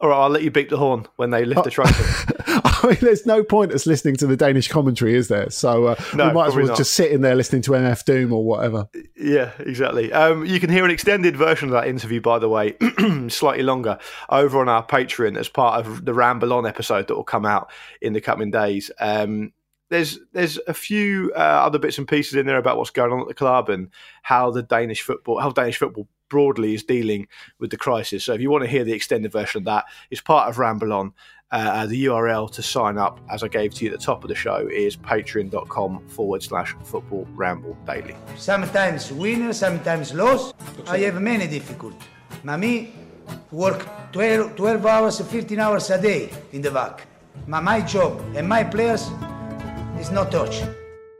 All 0.00 0.10
right, 0.10 0.16
I'll 0.16 0.30
let 0.30 0.42
you 0.42 0.50
beep 0.50 0.68
the 0.68 0.78
horn 0.78 1.06
when 1.16 1.30
they 1.30 1.44
lift 1.44 1.64
the 1.64 1.70
trophy. 1.70 2.34
I 2.82 2.88
mean, 2.88 2.98
there's 3.00 3.26
no 3.26 3.42
point 3.42 3.72
us 3.72 3.86
listening 3.86 4.16
to 4.16 4.26
the 4.26 4.36
Danish 4.36 4.68
commentary, 4.68 5.14
is 5.14 5.28
there? 5.28 5.50
So 5.50 5.86
uh, 5.86 5.94
no, 6.14 6.28
we 6.28 6.34
might 6.34 6.48
as 6.48 6.56
well 6.56 6.66
not. 6.66 6.76
just 6.76 6.92
sit 6.92 7.10
in 7.10 7.20
there 7.20 7.34
listening 7.34 7.62
to 7.62 7.72
MF 7.72 8.04
Doom 8.04 8.32
or 8.32 8.44
whatever. 8.44 8.88
Yeah, 9.16 9.52
exactly. 9.58 10.12
Um, 10.12 10.44
you 10.44 10.60
can 10.60 10.70
hear 10.70 10.84
an 10.84 10.90
extended 10.90 11.36
version 11.36 11.68
of 11.68 11.72
that 11.72 11.88
interview, 11.88 12.20
by 12.20 12.38
the 12.38 12.48
way, 12.48 12.76
slightly 13.28 13.62
longer, 13.62 13.98
over 14.28 14.60
on 14.60 14.68
our 14.68 14.84
Patreon 14.84 15.38
as 15.38 15.48
part 15.48 15.84
of 15.84 16.04
the 16.04 16.14
Ramble 16.14 16.52
On 16.52 16.66
episode 16.66 17.08
that 17.08 17.14
will 17.14 17.24
come 17.24 17.46
out 17.46 17.70
in 18.00 18.12
the 18.12 18.20
coming 18.20 18.50
days. 18.50 18.90
Um, 18.98 19.52
there's 19.88 20.18
there's 20.32 20.58
a 20.66 20.74
few 20.74 21.32
uh, 21.36 21.38
other 21.38 21.78
bits 21.78 21.98
and 21.98 22.08
pieces 22.08 22.34
in 22.34 22.46
there 22.46 22.58
about 22.58 22.76
what's 22.76 22.90
going 22.90 23.12
on 23.12 23.20
at 23.20 23.28
the 23.28 23.34
club 23.34 23.68
and 23.68 23.88
how 24.22 24.50
the 24.50 24.62
Danish 24.62 25.02
football, 25.02 25.38
how 25.38 25.50
Danish 25.50 25.78
football 25.78 26.08
broadly 26.28 26.74
is 26.74 26.82
dealing 26.82 27.28
with 27.58 27.70
the 27.70 27.76
crisis. 27.76 28.24
So 28.24 28.34
if 28.34 28.40
you 28.40 28.50
want 28.50 28.64
to 28.64 28.70
hear 28.70 28.84
the 28.84 28.92
extended 28.92 29.32
version 29.32 29.60
of 29.60 29.64
that, 29.66 29.84
it's 30.10 30.20
part 30.20 30.48
of 30.48 30.58
Ramble 30.58 30.92
On. 30.92 31.12
Uh, 31.52 31.86
the 31.86 32.06
URL 32.06 32.50
to 32.50 32.60
sign 32.60 32.98
up, 32.98 33.20
as 33.30 33.44
I 33.44 33.48
gave 33.48 33.72
to 33.74 33.84
you 33.84 33.92
at 33.92 34.00
the 34.00 34.04
top 34.04 34.24
of 34.24 34.28
the 34.28 34.34
show, 34.34 34.66
is 34.66 34.96
patreon.com 34.96 36.08
forward 36.08 36.42
slash 36.42 36.74
football 36.82 37.24
ramble 37.34 37.78
daily. 37.86 38.16
Sometimes 38.36 39.12
winner, 39.12 39.52
sometimes 39.52 40.12
loss. 40.12 40.52
I 40.88 40.98
have 40.98 41.20
many 41.22 41.46
difficulties. 41.46 42.02
me 42.42 42.92
work 43.52 43.86
12, 44.12 44.56
12 44.56 44.86
hours, 44.86 45.20
15 45.20 45.60
hours 45.60 45.90
a 45.90 46.02
day 46.02 46.30
in 46.52 46.62
the 46.62 46.70
back. 46.70 47.06
My, 47.46 47.60
my 47.60 47.80
job 47.80 48.20
and 48.34 48.48
my 48.48 48.64
players 48.64 49.08
is 50.00 50.10
not 50.10 50.32
Dutch. 50.32 50.62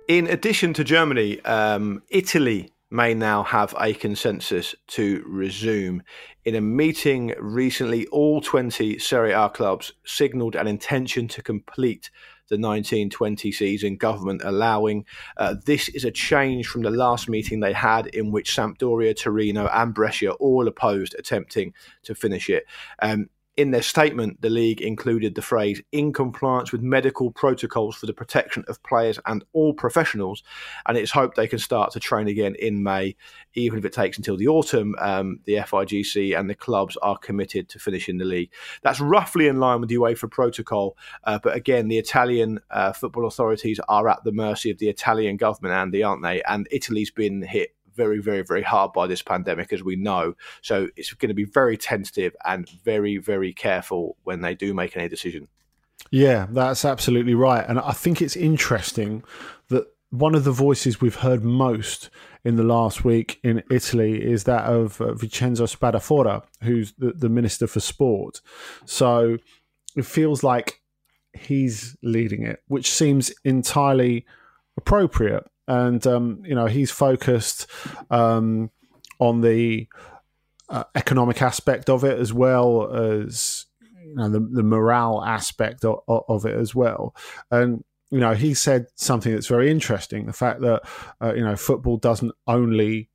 In 0.09 0.27
addition 0.29 0.73
to 0.75 0.85
Germany, 0.85 1.41
um, 1.45 2.03
Italy 2.09 2.73
may 2.91 3.15
now 3.15 3.43
have 3.43 3.75
a 3.81 3.93
consensus 3.95 4.75
to 4.89 5.25
resume. 5.27 6.03
In 6.45 6.55
a 6.55 6.61
meeting 6.61 7.35
recently, 7.39 8.07
all 8.09 8.41
20 8.41 8.99
Serie 8.99 9.33
A 9.33 9.49
clubs 9.49 9.93
signalled 10.05 10.55
an 10.55 10.67
intention 10.67 11.27
to 11.29 11.43
complete 11.43 12.11
the 12.49 12.55
1920 12.55 13.51
season, 13.51 13.97
government 13.97 14.43
allowing. 14.45 15.05
Uh, 15.37 15.57
this 15.65 15.89
is 15.89 16.05
a 16.05 16.11
change 16.11 16.69
from 16.69 16.83
the 16.83 16.91
last 16.91 17.29
meeting 17.29 17.59
they 17.59 17.73
had, 17.73 18.07
in 18.09 18.31
which 18.31 18.55
Sampdoria, 18.55 19.17
Torino, 19.21 19.69
and 19.73 19.93
Brescia 19.93 20.33
all 20.35 20.69
opposed 20.69 21.15
attempting 21.19 21.75
to 22.05 22.15
finish 22.15 22.49
it. 22.49 22.65
Um, 23.01 23.29
in 23.57 23.71
their 23.71 23.83
statement, 23.83 24.43
the 24.43 24.51
league 24.51 24.83
included 24.83 25.35
the 25.35 25.43
phrase 25.43 25.81
in 25.91 26.13
compliance 26.13 26.73
with 26.73 26.83
medical 26.83 27.31
protocols 27.31 27.97
for 27.97 28.05
the 28.05 28.13
protection 28.13 28.65
of 28.69 28.83
players 28.83 29.19
and 29.25 29.45
all 29.55 29.73
professionals. 29.73 30.43
And 30.87 30.99
it's 30.99 31.11
hoped 31.11 31.37
they 31.37 31.49
can 31.49 31.59
start 31.59 31.93
to 31.93 32.01
train 32.01 32.29
again 32.29 32.55
in 32.57 32.83
May, 32.83 33.17
even 33.55 33.79
if 33.79 33.85
it 33.87 33.95
takes 33.95 34.19
until 34.19 34.37
the 34.37 34.49
autumn. 34.49 34.95
Um, 34.99 35.41
the 35.47 35.55
FIGC 35.55 36.39
and 36.39 36.51
the 36.51 36.55
clubs 36.55 36.99
are 36.99 37.17
committed 37.17 37.71
to 37.71 37.79
finishing 37.79 38.19
the 38.19 38.27
league. 38.27 38.53
That's 38.83 39.01
roughly 39.01 39.49
in 39.49 39.59
line 39.59 39.81
with 39.81 39.89
the 39.89 39.97
UEFA 39.97 40.31
protocol. 40.31 40.99
Uh, 41.25 41.39
but 41.43 41.57
again, 41.57 41.89
the 41.89 41.99
Italian 41.99 42.61
uh, 42.71 42.93
football 42.93 43.27
authorities 43.27 43.81
are 43.89 44.09
at 44.09 44.23
the 44.25 44.33
mercy 44.33 44.71
of 44.71 44.79
the 44.79 44.91
Italian 44.91 45.39
government, 45.39 45.75
Andy, 45.75 46.03
aren't 46.03 46.23
they? 46.23 46.43
And 46.43 46.69
Italy's 46.71 47.11
been 47.11 47.41
hit 47.41 47.76
very, 47.97 48.21
very, 48.21 48.43
very 48.43 48.63
hard 48.63 48.93
by 48.93 49.07
this 49.07 49.23
pandemic, 49.23 49.73
as 49.73 49.83
we 49.83 49.97
know. 49.97 50.35
So 50.63 50.89
it's 50.97 51.13
going 51.15 51.31
to 51.31 51.35
be 51.35 51.45
very 51.45 51.77
tentative 51.77 52.37
and 52.45 52.69
very, 52.85 53.17
very 53.17 53.53
careful 53.53 54.17
when 54.25 54.43
they 54.43 54.55
do 54.55 54.75
make 54.75 54.97
any 54.97 55.09
decision. 55.09 55.49
Yeah, 56.11 56.47
that's 56.51 56.85
absolutely 56.85 57.35
right. 57.35 57.65
And 57.69 57.81
I 57.81 57.93
think 57.93 58.23
it's 58.23 58.37
interesting 58.37 59.25
that 59.69 59.87
one 60.11 60.35
of 60.35 60.45
the 60.45 60.53
voices 60.53 61.01
we've 61.01 61.17
heard 61.17 61.43
most 61.43 62.11
in 62.45 62.57
the 62.57 62.63
last 62.63 63.05
week 63.05 63.41
in 63.43 63.63
Italy 63.71 64.23
is 64.23 64.45
that 64.45 64.65
of 64.65 65.01
uh, 65.01 65.15
Vincenzo 65.15 65.67
Spadafora, 65.67 66.45
who's 66.63 66.93
the, 66.93 67.13
the 67.13 67.29
Minister 67.29 67.67
for 67.67 67.81
Sport. 67.81 68.41
So 68.85 69.39
it 69.97 70.07
feels 70.07 70.45
like 70.45 70.81
he's 71.33 71.97
leading 72.03 72.45
it, 72.45 72.63
which 72.69 72.91
seems 72.91 73.33
entirely 73.45 74.25
appropriate. 74.77 75.45
And, 75.69 76.07
um, 76.07 76.43
you 76.45 76.55
know, 76.55 76.67
he's 76.67 76.91
focused 76.91 77.67
um, 78.11 78.71
on 79.19 79.41
the 79.41 79.89
uh, 80.69 80.85
economic 80.95 81.43
aspect 81.43 81.89
of 81.89 82.05
it 82.05 82.19
as 82.19 82.33
well 82.33 82.93
as 82.95 83.67
you 84.05 84.15
know, 84.15 84.29
the, 84.29 84.41
the 84.41 84.63
morale 84.63 85.23
aspect 85.25 85.85
of, 85.85 86.01
of, 86.09 86.47
it 86.47 86.57
as 86.57 86.75
well. 86.75 87.15
And 87.51 87.85
you 88.11 88.21
know, 88.21 88.35
he 88.35 88.55
said 88.55 88.87
something 88.95 89.33
that's 89.33 89.49
very 89.49 89.71
interesting: 89.71 90.27
the 90.27 90.33
fact 90.33 90.61
that 90.61 90.83
uh, 91.21 91.35
you 91.35 91.43
know 91.43 91.57
football 91.57 91.97
doesn't 91.97 92.33
only 92.47 93.11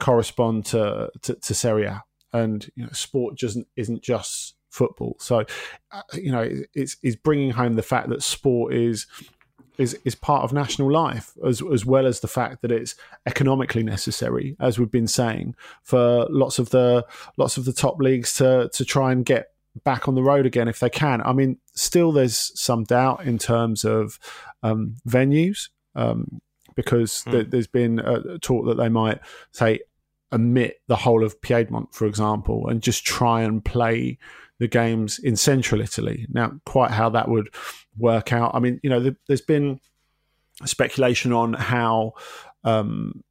correspond 0.00 0.66
to 0.66 1.10
to, 1.22 1.34
to 1.34 1.54
Serie 1.54 1.86
A, 1.86 2.04
and 2.32 2.68
you 2.76 2.84
know, 2.84 2.92
sport 2.92 3.36
just 3.36 3.58
isn't 3.76 4.02
just 4.02 4.54
football. 4.70 5.16
So, 5.18 5.44
uh, 5.92 6.02
you 6.14 6.30
know, 6.30 6.48
it's 6.74 6.96
it's 7.02 7.16
bringing 7.16 7.50
home 7.50 7.74
the 7.74 7.82
fact 7.82 8.10
that 8.10 8.22
sport 8.22 8.74
is 8.74 9.06
is 9.78 9.98
is 10.04 10.14
part 10.14 10.44
of 10.44 10.52
national 10.52 10.90
life 10.90 11.32
as 11.46 11.62
as 11.72 11.84
well 11.84 12.06
as 12.06 12.20
the 12.20 12.28
fact 12.28 12.62
that 12.62 12.70
it's 12.70 12.94
economically 13.26 13.82
necessary 13.82 14.56
as 14.60 14.78
we've 14.78 14.90
been 14.90 15.06
saying 15.06 15.54
for 15.82 16.26
lots 16.30 16.58
of 16.58 16.70
the 16.70 17.04
lots 17.36 17.56
of 17.56 17.64
the 17.64 17.72
top 17.72 17.98
leagues 17.98 18.34
to 18.34 18.68
to 18.72 18.84
try 18.84 19.12
and 19.12 19.24
get 19.24 19.52
back 19.84 20.08
on 20.08 20.14
the 20.14 20.22
road 20.22 20.46
again 20.46 20.68
if 20.68 20.80
they 20.80 20.90
can. 20.90 21.22
I 21.22 21.32
mean, 21.32 21.58
still 21.74 22.12
there's 22.12 22.52
some 22.60 22.84
doubt 22.84 23.24
in 23.24 23.38
terms 23.38 23.84
of 23.84 24.18
um, 24.62 24.96
venues 25.08 25.70
um, 25.94 26.40
because 26.74 27.24
mm. 27.26 27.32
th- 27.32 27.46
there's 27.50 27.66
been 27.66 27.98
a 27.98 28.38
talk 28.38 28.66
that 28.66 28.76
they 28.76 28.88
might 28.88 29.20
say 29.52 29.80
omit 30.32 30.80
the 30.88 30.96
whole 30.96 31.24
of 31.24 31.40
Piedmont, 31.40 31.94
for 31.94 32.06
example, 32.06 32.68
and 32.68 32.82
just 32.82 33.04
try 33.04 33.42
and 33.42 33.64
play 33.64 34.18
the 34.58 34.68
games 34.68 35.18
in 35.18 35.36
central 35.36 35.80
Italy. 35.80 36.26
Now, 36.30 36.60
quite 36.64 36.90
how 36.90 37.08
that 37.10 37.28
would 37.28 37.48
work 37.96 38.32
out, 38.32 38.54
I 38.54 38.58
mean, 38.58 38.80
you 38.82 38.90
know, 38.90 39.00
the, 39.00 39.16
there's 39.26 39.40
been 39.40 39.80
speculation 40.64 41.32
on 41.32 41.54
how. 41.54 42.12
Um, 42.64 43.22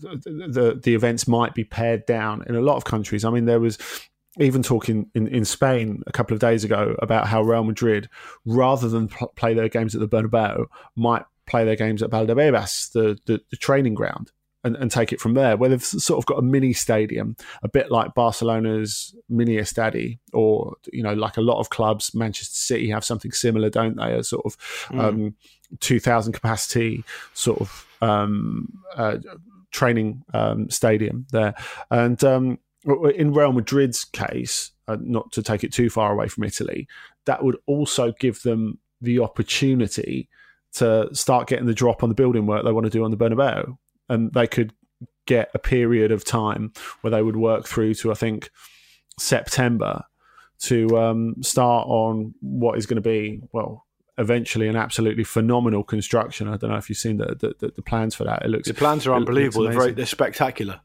the, 0.00 0.48
the, 0.48 0.80
the 0.80 0.94
events 0.94 1.26
might 1.26 1.54
be 1.54 1.64
pared 1.64 2.06
down 2.06 2.44
in 2.46 2.54
a 2.54 2.60
lot 2.60 2.76
of 2.76 2.84
countries. 2.84 3.24
I 3.24 3.30
mean, 3.30 3.46
there 3.46 3.58
was 3.58 3.78
even 4.38 4.62
talking 4.62 5.10
in, 5.14 5.26
in 5.26 5.44
Spain 5.44 6.02
a 6.06 6.12
couple 6.12 6.34
of 6.34 6.40
days 6.40 6.64
ago 6.64 6.94
about 7.00 7.26
how 7.26 7.42
Real 7.42 7.64
Madrid, 7.64 8.08
rather 8.44 8.88
than 8.88 9.08
pl- 9.08 9.32
play 9.34 9.54
their 9.54 9.68
games 9.68 9.94
at 9.94 10.00
the 10.00 10.08
Bernabeu, 10.08 10.66
might 10.94 11.24
play 11.46 11.64
their 11.64 11.76
games 11.76 12.02
at 12.02 12.10
Valdebebas, 12.10 12.92
the, 12.92 13.18
the, 13.26 13.40
the 13.50 13.56
training 13.56 13.94
ground, 13.94 14.30
and, 14.68 14.76
and, 14.76 14.90
take 14.90 15.12
it 15.12 15.20
from 15.20 15.34
there, 15.34 15.56
where 15.56 15.68
they've 15.68 15.84
sort 15.84 16.18
of 16.18 16.26
got 16.26 16.38
a 16.38 16.42
mini 16.42 16.72
stadium, 16.72 17.36
a 17.62 17.68
bit 17.68 17.90
like 17.90 18.14
Barcelona's 18.14 19.14
mini 19.28 19.56
estadi, 19.56 20.18
or 20.32 20.76
you 20.92 21.02
know, 21.02 21.14
like 21.14 21.36
a 21.36 21.40
lot 21.42 21.58
of 21.58 21.70
clubs, 21.70 22.14
Manchester 22.14 22.54
City 22.54 22.88
have 22.90 23.04
something 23.04 23.32
similar, 23.32 23.70
don't 23.70 23.96
they? 23.96 24.12
A 24.12 24.22
sort 24.22 24.46
of 24.46 24.56
mm. 24.88 25.00
um, 25.00 25.34
two 25.80 25.98
thousand 25.98 26.32
capacity 26.32 27.02
sort 27.34 27.60
of 27.60 27.86
um, 28.00 28.68
uh, 28.94 29.18
training 29.72 30.22
um, 30.32 30.70
stadium 30.70 31.26
there, 31.32 31.54
and 31.90 32.22
um, 32.22 32.58
in 33.14 33.32
Real 33.32 33.52
Madrid's 33.52 34.04
case, 34.04 34.70
uh, 34.86 34.96
not 35.00 35.32
to 35.32 35.42
take 35.42 35.64
it 35.64 35.72
too 35.72 35.90
far 35.90 36.12
away 36.12 36.28
from 36.28 36.44
Italy, 36.44 36.86
that 37.24 37.42
would 37.42 37.56
also 37.66 38.12
give 38.12 38.42
them 38.42 38.78
the 39.00 39.18
opportunity 39.20 40.28
to 40.74 41.08
start 41.12 41.48
getting 41.48 41.66
the 41.66 41.74
drop 41.74 42.02
on 42.02 42.08
the 42.08 42.14
building 42.14 42.46
work 42.46 42.64
they 42.64 42.72
want 42.72 42.84
to 42.84 42.90
do 42.90 43.04
on 43.04 43.10
the 43.10 43.16
Bernabeu, 43.16 43.76
and 44.08 44.32
they 44.32 44.46
could 44.46 44.72
get 45.26 45.50
a 45.54 45.58
period 45.58 46.10
of 46.10 46.24
time 46.24 46.72
where 47.00 47.10
they 47.10 47.22
would 47.22 47.36
work 47.36 47.66
through 47.66 47.94
to 47.94 48.10
I 48.10 48.14
think 48.14 48.50
September 49.18 50.04
to 50.60 50.98
um, 50.98 51.34
start 51.42 51.86
on 51.86 52.34
what 52.40 52.78
is 52.78 52.86
going 52.86 52.96
to 52.96 53.00
be 53.00 53.40
well 53.52 53.84
eventually 54.16 54.66
an 54.66 54.74
absolutely 54.74 55.22
phenomenal 55.22 55.84
construction. 55.84 56.48
I 56.48 56.56
don't 56.56 56.70
know 56.70 56.76
if 56.76 56.88
you've 56.88 56.98
seen 56.98 57.18
the 57.18 57.54
the, 57.60 57.72
the 57.74 57.82
plans 57.82 58.14
for 58.14 58.24
that. 58.24 58.44
It 58.44 58.48
looks 58.48 58.68
the 58.68 58.74
plans 58.74 59.06
are 59.06 59.14
unbelievable. 59.14 59.64
They're, 59.64 59.72
very, 59.72 59.92
they're 59.92 60.06
spectacular 60.06 60.80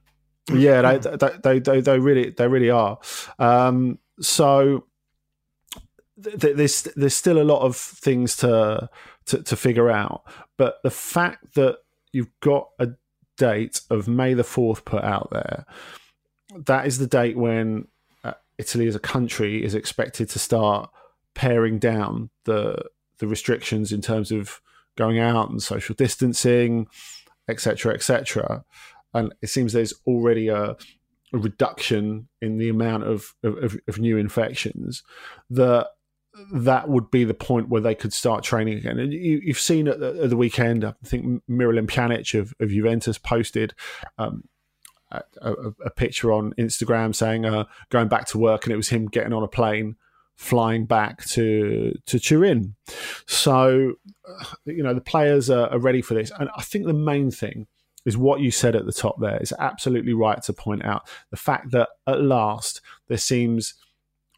yeah, 0.52 0.98
they, 0.98 1.18
they, 1.42 1.60
they, 1.60 1.82
they, 1.82 2.00
really, 2.00 2.32
they 2.32 2.48
really 2.48 2.70
are. 2.70 3.00
Um, 3.40 4.00
so 4.20 4.86
th- 6.22 6.56
there's 6.56 6.84
there's 6.96 7.14
still 7.16 7.42
a 7.42 7.44
lot 7.44 7.62
of 7.62 7.76
things 7.76 8.36
to, 8.38 8.90
to 9.28 9.44
to 9.44 9.56
figure 9.56 9.90
out, 9.90 10.24
but 10.58 10.76
the 10.84 10.92
fact 10.92 11.56
that 11.56 11.78
you've 12.12 12.32
got 12.42 12.70
a 12.80 12.90
date 13.38 13.82
of 13.90 14.08
May 14.08 14.34
the 14.34 14.44
fourth 14.44 14.86
put 14.86 15.04
out 15.04 15.30
there, 15.32 15.66
that 16.56 16.86
is 16.86 16.98
the 16.98 17.08
date 17.08 17.38
when 17.38 17.88
uh, 18.24 18.34
Italy 18.58 18.88
as 18.88 18.96
a 18.96 19.00
country 19.00 19.64
is 19.64 19.76
expected 19.76 20.30
to 20.30 20.40
start 20.40 20.90
paring 21.34 21.80
down 21.80 22.30
the 22.46 22.86
the 23.20 23.28
restrictions 23.28 23.92
in 23.92 24.02
terms 24.02 24.32
of 24.32 24.60
going 24.96 25.20
out 25.20 25.50
and 25.50 25.62
social 25.62 25.96
distancing, 25.96 26.88
etc., 27.48 27.94
etc 27.94 28.64
and 29.14 29.34
it 29.42 29.48
seems 29.48 29.74
there's 29.74 29.94
already 30.08 30.48
a, 30.48 30.72
a 30.72 31.38
reduction 31.38 32.28
in 32.42 32.58
the 32.58 32.70
amount 32.70 33.04
of, 33.04 33.36
of, 33.44 33.78
of, 33.88 34.00
new 34.00 34.18
infections 34.18 35.04
that 35.50 35.88
that 36.52 36.90
would 36.90 37.12
be 37.12 37.24
the 37.24 37.34
point 37.34 37.70
where 37.70 37.82
they 37.82 37.96
could 37.96 38.14
start 38.14 38.44
training 38.44 38.78
again. 38.78 39.00
And 39.00 39.14
you, 39.14 39.42
have 39.48 39.60
seen 39.60 39.88
at 39.88 40.00
the, 40.00 40.24
at 40.24 40.30
the, 40.30 40.38
weekend, 40.38 40.84
I 40.84 40.94
think 41.06 41.44
Miralem 41.50 41.88
Pjanic 41.88 42.38
of, 42.40 42.54
of 42.60 42.70
Juventus 42.70 43.18
posted 43.18 43.74
um, 44.18 44.44
a, 45.12 45.22
a, 45.86 45.90
picture 45.92 46.32
on 46.32 46.54
Instagram 46.54 47.14
saying 47.14 47.46
uh, 47.46 47.66
going 47.90 48.08
back 48.08 48.26
to 48.28 48.40
work, 48.40 48.66
and 48.66 48.74
it 48.74 48.78
was 48.78 48.90
him 48.90 49.08
getting 49.08 49.34
on 49.34 49.44
a 49.44 49.48
plane 49.48 49.96
flying 50.36 50.86
back 50.86 51.24
to 51.26 51.94
to 52.08 52.20
Turin. 52.20 52.76
So, 53.28 53.94
you 54.66 54.82
know, 54.84 54.94
the 54.94 55.02
players 55.02 55.50
are, 55.50 55.70
are 55.70 55.80
ready 55.80 56.02
for 56.02 56.16
this, 56.16 56.32
and 56.40 56.50
I 56.56 56.64
think 56.64 56.86
the 56.86 56.94
main 56.94 57.30
thing 57.30 57.68
is 58.06 58.18
what 58.18 58.42
you 58.42 58.52
said 58.52 58.76
at 58.76 58.86
the 58.86 58.92
top 58.92 59.20
There 59.20 59.42
is 59.42 59.54
absolutely 59.60 60.14
right 60.14 60.42
to 60.44 60.54
point 60.54 60.84
out 60.84 61.08
the 61.30 61.38
fact 61.38 61.72
that 61.72 61.90
at 62.06 62.22
last 62.22 62.82
there 63.08 63.18
seems 63.18 63.76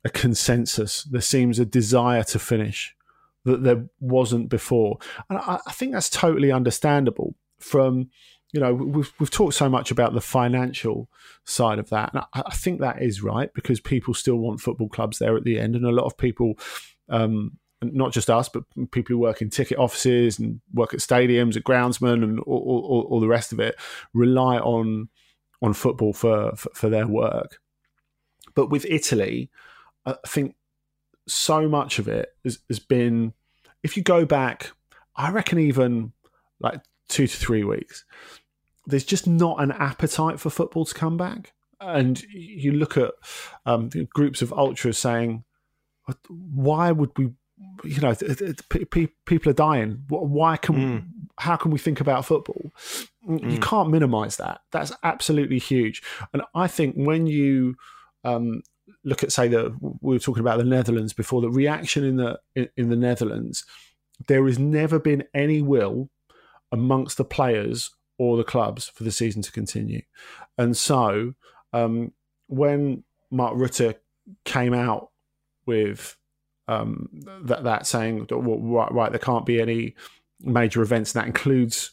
a 0.05 0.09
consensus, 0.09 1.03
there 1.03 1.19
seems 1.19 1.59
a 1.59 1.65
desire 1.65 2.23
to 2.23 2.39
finish 2.39 2.95
that 3.43 3.63
there 3.63 3.85
wasn't 3.99 4.49
before. 4.49 4.99
And 5.29 5.39
I, 5.39 5.59
I 5.67 5.71
think 5.71 5.91
that's 5.91 6.09
totally 6.09 6.51
understandable 6.51 7.35
from 7.59 8.09
you 8.53 8.61
know 8.61 8.73
we've 8.73 9.11
we've 9.19 9.31
talked 9.31 9.55
so 9.55 9.67
much 9.67 9.91
about 9.91 10.13
the 10.13 10.21
financial 10.21 11.09
side 11.43 11.79
of 11.79 11.89
that, 11.89 12.13
and 12.13 12.23
I, 12.33 12.43
I, 12.45 12.55
think 12.55 12.79
that 12.79 13.01
is 13.01 13.21
right 13.21 13.53
because 13.53 13.81
people 13.81 14.13
still 14.13 14.37
want 14.37 14.61
football 14.61 14.87
clubs 14.87 15.19
there 15.19 15.35
at 15.35 15.43
the 15.43 15.59
end, 15.59 15.75
and 15.75 15.85
a 15.85 15.91
lot 15.91 16.05
of 16.05 16.15
people 16.15 16.57
um, 17.09 17.57
not 17.81 18.13
just 18.13 18.29
us, 18.29 18.47
but 18.47 18.63
people 18.91 19.13
who 19.13 19.19
work 19.19 19.41
in 19.41 19.49
ticket 19.49 19.77
offices 19.77 20.39
and 20.39 20.61
work 20.73 20.93
at 20.93 21.01
stadiums, 21.01 21.57
at 21.57 21.63
groundsmen, 21.63 22.23
and 22.23 22.39
all, 22.41 22.85
all, 22.87 23.07
all 23.09 23.19
the 23.19 23.27
rest 23.27 23.51
of 23.51 23.59
it, 23.59 23.75
rely 24.13 24.57
on 24.59 25.09
on 25.61 25.73
football 25.73 26.13
for, 26.13 26.55
for, 26.55 26.69
for 26.73 26.89
their 26.89 27.07
work. 27.07 27.59
But 28.53 28.69
with 28.69 28.85
Italy, 28.89 29.49
I 30.05 30.15
think 30.27 30.55
so 31.27 31.67
much 31.67 31.99
of 31.99 32.07
it 32.07 32.29
has, 32.43 32.59
has 32.69 32.79
been, 32.79 33.33
if 33.83 33.97
you 33.97 34.03
go 34.03 34.25
back, 34.25 34.71
I 35.15 35.31
reckon 35.31 35.59
even 35.59 36.13
like 36.59 36.81
two 37.09 37.27
to 37.27 37.37
three 37.37 37.63
weeks, 37.63 38.05
there's 38.85 39.05
just 39.05 39.27
not 39.27 39.61
an 39.61 39.71
appetite 39.71 40.39
for 40.39 40.49
football 40.49 40.85
to 40.85 40.93
come 40.93 41.17
back. 41.17 41.53
And 41.79 42.21
you 42.23 42.71
look 42.71 42.97
at 42.97 43.11
um, 43.65 43.89
groups 44.13 44.41
of 44.41 44.53
ultras 44.53 44.97
saying, 44.97 45.43
why 46.29 46.91
would 46.91 47.17
we 47.17 47.31
you 47.83 48.01
know, 48.01 48.15
people 49.25 49.49
are 49.49 49.53
dying. 49.53 50.03
Why 50.09 50.57
can? 50.57 50.75
Mm. 50.75 51.05
How 51.37 51.55
can 51.55 51.71
we 51.71 51.79
think 51.79 51.99
about 51.99 52.25
football? 52.25 52.71
Mm. 53.27 53.51
You 53.51 53.59
can't 53.59 53.89
minimize 53.89 54.37
that. 54.37 54.61
That's 54.71 54.91
absolutely 55.03 55.59
huge. 55.59 56.01
And 56.33 56.41
I 56.53 56.67
think 56.67 56.95
when 56.95 57.27
you 57.27 57.75
um, 58.23 58.61
look 59.05 59.23
at, 59.23 59.31
say, 59.31 59.47
that 59.47 59.77
we 60.01 60.15
were 60.15 60.19
talking 60.19 60.41
about 60.41 60.57
the 60.57 60.65
Netherlands 60.65 61.13
before, 61.13 61.41
the 61.41 61.49
reaction 61.49 62.03
in 62.03 62.17
the 62.17 62.39
in, 62.55 62.69
in 62.75 62.89
the 62.89 62.95
Netherlands, 62.95 63.63
there 64.27 64.45
has 64.45 64.59
never 64.59 64.99
been 64.99 65.23
any 65.33 65.61
will 65.61 66.09
amongst 66.71 67.17
the 67.17 67.25
players 67.25 67.91
or 68.17 68.35
the 68.35 68.43
clubs 68.43 68.89
for 68.89 69.03
the 69.03 69.11
season 69.11 69.41
to 69.41 69.51
continue. 69.51 70.01
And 70.57 70.75
so, 70.75 71.33
um, 71.73 72.11
when 72.47 73.03
Mark 73.31 73.55
Rutte 73.55 73.95
came 74.43 74.73
out 74.73 75.11
with 75.65 76.17
um, 76.67 77.09
that 77.43 77.63
that 77.63 77.85
saying 77.85 78.27
right, 78.29 78.91
right, 78.91 79.11
there 79.11 79.19
can't 79.19 79.45
be 79.45 79.61
any 79.61 79.95
major 80.41 80.81
events, 80.81 81.13
and 81.13 81.21
that 81.21 81.27
includes 81.27 81.91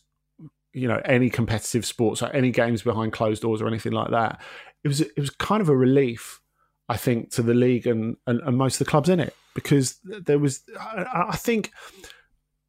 you 0.72 0.88
know 0.88 1.00
any 1.04 1.28
competitive 1.28 1.84
sports 1.84 2.22
or 2.22 2.30
any 2.30 2.50
games 2.50 2.82
behind 2.82 3.12
closed 3.12 3.42
doors 3.42 3.60
or 3.60 3.68
anything 3.68 3.92
like 3.92 4.10
that. 4.10 4.40
It 4.84 4.88
was 4.88 5.00
it 5.00 5.18
was 5.18 5.30
kind 5.30 5.60
of 5.60 5.68
a 5.68 5.76
relief, 5.76 6.40
I 6.88 6.96
think, 6.96 7.30
to 7.32 7.42
the 7.42 7.54
league 7.54 7.86
and 7.86 8.16
and, 8.26 8.40
and 8.40 8.56
most 8.56 8.80
of 8.80 8.86
the 8.86 8.90
clubs 8.90 9.08
in 9.08 9.20
it 9.20 9.34
because 9.54 9.98
there 10.04 10.38
was 10.38 10.62
I, 10.78 11.26
I 11.30 11.36
think 11.36 11.70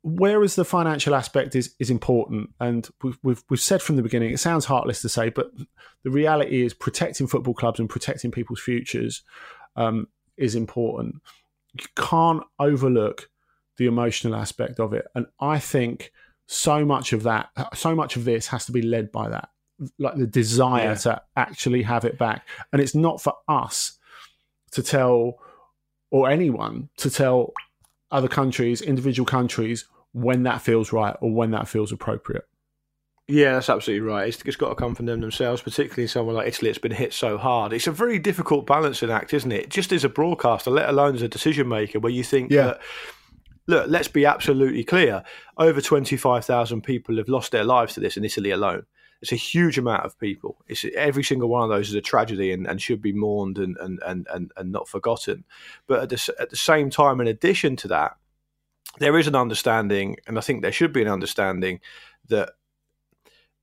whereas 0.04 0.56
the 0.56 0.66
financial 0.66 1.16
aspect 1.16 1.56
is 1.56 1.76
is 1.80 1.90
important, 1.90 2.50
and 2.60 2.88
we've, 3.02 3.18
we've 3.24 3.44
we've 3.50 3.60
said 3.60 3.82
from 3.82 3.96
the 3.96 4.04
beginning, 4.04 4.32
it 4.32 4.40
sounds 4.40 4.66
heartless 4.66 5.02
to 5.02 5.10
say, 5.10 5.30
but 5.30 5.52
the 6.04 6.12
reality 6.12 6.64
is 6.64 6.74
protecting 6.74 7.28
football 7.28 7.54
clubs 7.54 7.80
and 7.80 7.90
protecting 7.90 8.32
people's 8.32 8.60
futures 8.60 9.24
um, 9.76 10.08
is 10.38 10.56
important. 10.56 11.16
You 11.74 11.86
can't 11.96 12.44
overlook 12.60 13.30
the 13.78 13.88
emotional 13.88 14.36
aspect 14.36 14.80
of 14.80 14.94
it, 14.94 15.06
and 15.16 15.26
I 15.40 15.60
think 15.60 16.12
so 16.46 16.86
much 16.86 17.14
of 17.14 17.24
that, 17.24 17.50
so 17.74 17.96
much 17.96 18.16
of 18.16 18.26
this 18.26 18.48
has 18.48 18.66
to 18.66 18.72
be 18.72 18.82
led 18.82 19.12
by 19.12 19.30
that, 19.30 19.50
like 19.98 20.16
the 20.16 20.28
desire 20.28 20.90
yeah. 20.90 20.96
to 20.96 21.22
actually 21.36 21.82
have 21.84 22.06
it 22.06 22.18
back, 22.20 22.48
and 22.72 22.82
it's 22.82 22.94
not 22.94 23.22
for 23.22 23.34
us 23.48 23.98
to 24.74 24.84
tell 24.84 25.40
or 26.12 26.30
anyone 26.30 26.90
to 26.98 27.10
tell 27.10 27.54
other 28.12 28.28
countries, 28.28 28.82
individual 28.82 29.26
countries, 29.26 29.86
when 30.14 30.44
that 30.44 30.62
feels 30.62 30.94
right 30.94 31.16
or 31.22 31.32
when 31.32 31.52
that 31.52 31.68
feels 31.68 31.92
appropriate. 31.92 32.46
Yeah, 33.28 33.54
that's 33.54 33.70
absolutely 33.70 34.08
right. 34.08 34.28
It's, 34.28 34.42
it's 34.46 34.58
got 34.58 34.70
to 34.70 34.76
come 34.76 34.96
from 34.96 35.06
them 35.06 35.22
themselves, 35.22 35.62
particularly 35.62 36.04
in 36.04 36.10
someone 36.10 36.36
like 36.36 36.48
Italy. 36.48 36.70
It's 36.70 36.78
been 36.78 36.92
hit 36.92 37.14
so 37.14 37.38
hard. 37.38 37.72
It's 37.72 37.88
a 37.88 37.92
very 37.92 38.20
difficult 38.20 38.68
balancing 38.68 39.10
act, 39.10 39.34
isn't 39.34 39.52
it? 39.52 39.70
Just 39.70 39.94
as 39.94 40.04
a 40.04 40.10
broadcaster, 40.10 40.70
let 40.70 40.90
alone 40.90 41.16
as 41.16 41.22
a 41.22 41.30
decision 41.30 41.70
maker, 41.70 42.00
where 42.00 42.12
you 42.12 42.24
think 42.24 42.52
yeah. 42.52 42.64
that 42.64 42.82
look, 43.68 43.88
let's 43.88 44.10
be 44.10 44.26
absolutely 44.26 44.84
clear. 44.84 45.24
Over 45.58 45.80
25,000 45.80 46.82
people 46.82 47.18
have 47.18 47.30
lost 47.30 47.52
their 47.52 47.64
lives 47.64 47.94
to 47.94 48.02
this 48.02 48.18
in 48.18 48.26
Italy 48.26 48.52
alone. 48.52 48.86
It's 49.24 49.32
a 49.32 49.38
huge 49.38 49.78
amount 49.78 50.06
of 50.06 50.20
people. 50.20 50.58
It's 50.68 50.84
every 50.96 51.24
single 51.24 51.48
one 51.48 51.64
of 51.64 51.70
those 51.70 51.88
is 51.88 51.96
a 51.96 52.02
tragedy 52.02 52.52
and, 52.52 52.68
and 52.68 52.82
should 52.82 53.02
be 53.02 53.14
mourned 53.14 53.58
and, 53.58 53.78
and, 53.78 54.02
and, 54.06 54.28
and, 54.34 54.52
and 54.58 54.70
not 54.70 54.90
forgotten. 54.90 55.46
But 55.88 56.02
at 56.02 56.10
the, 56.10 56.36
at 56.38 56.50
the 56.50 56.58
same 56.58 56.90
time, 56.90 57.22
in 57.22 57.28
addition 57.28 57.78
to 57.78 57.88
that, 57.88 58.18
there 59.00 59.18
is 59.18 59.28
an 59.28 59.36
understanding, 59.36 60.18
and 60.28 60.38
I 60.38 60.42
think 60.42 60.62
there 60.62 60.74
should 60.74 60.92
be 60.92 61.02
an 61.02 61.08
understanding 61.08 61.80
that 62.28 62.52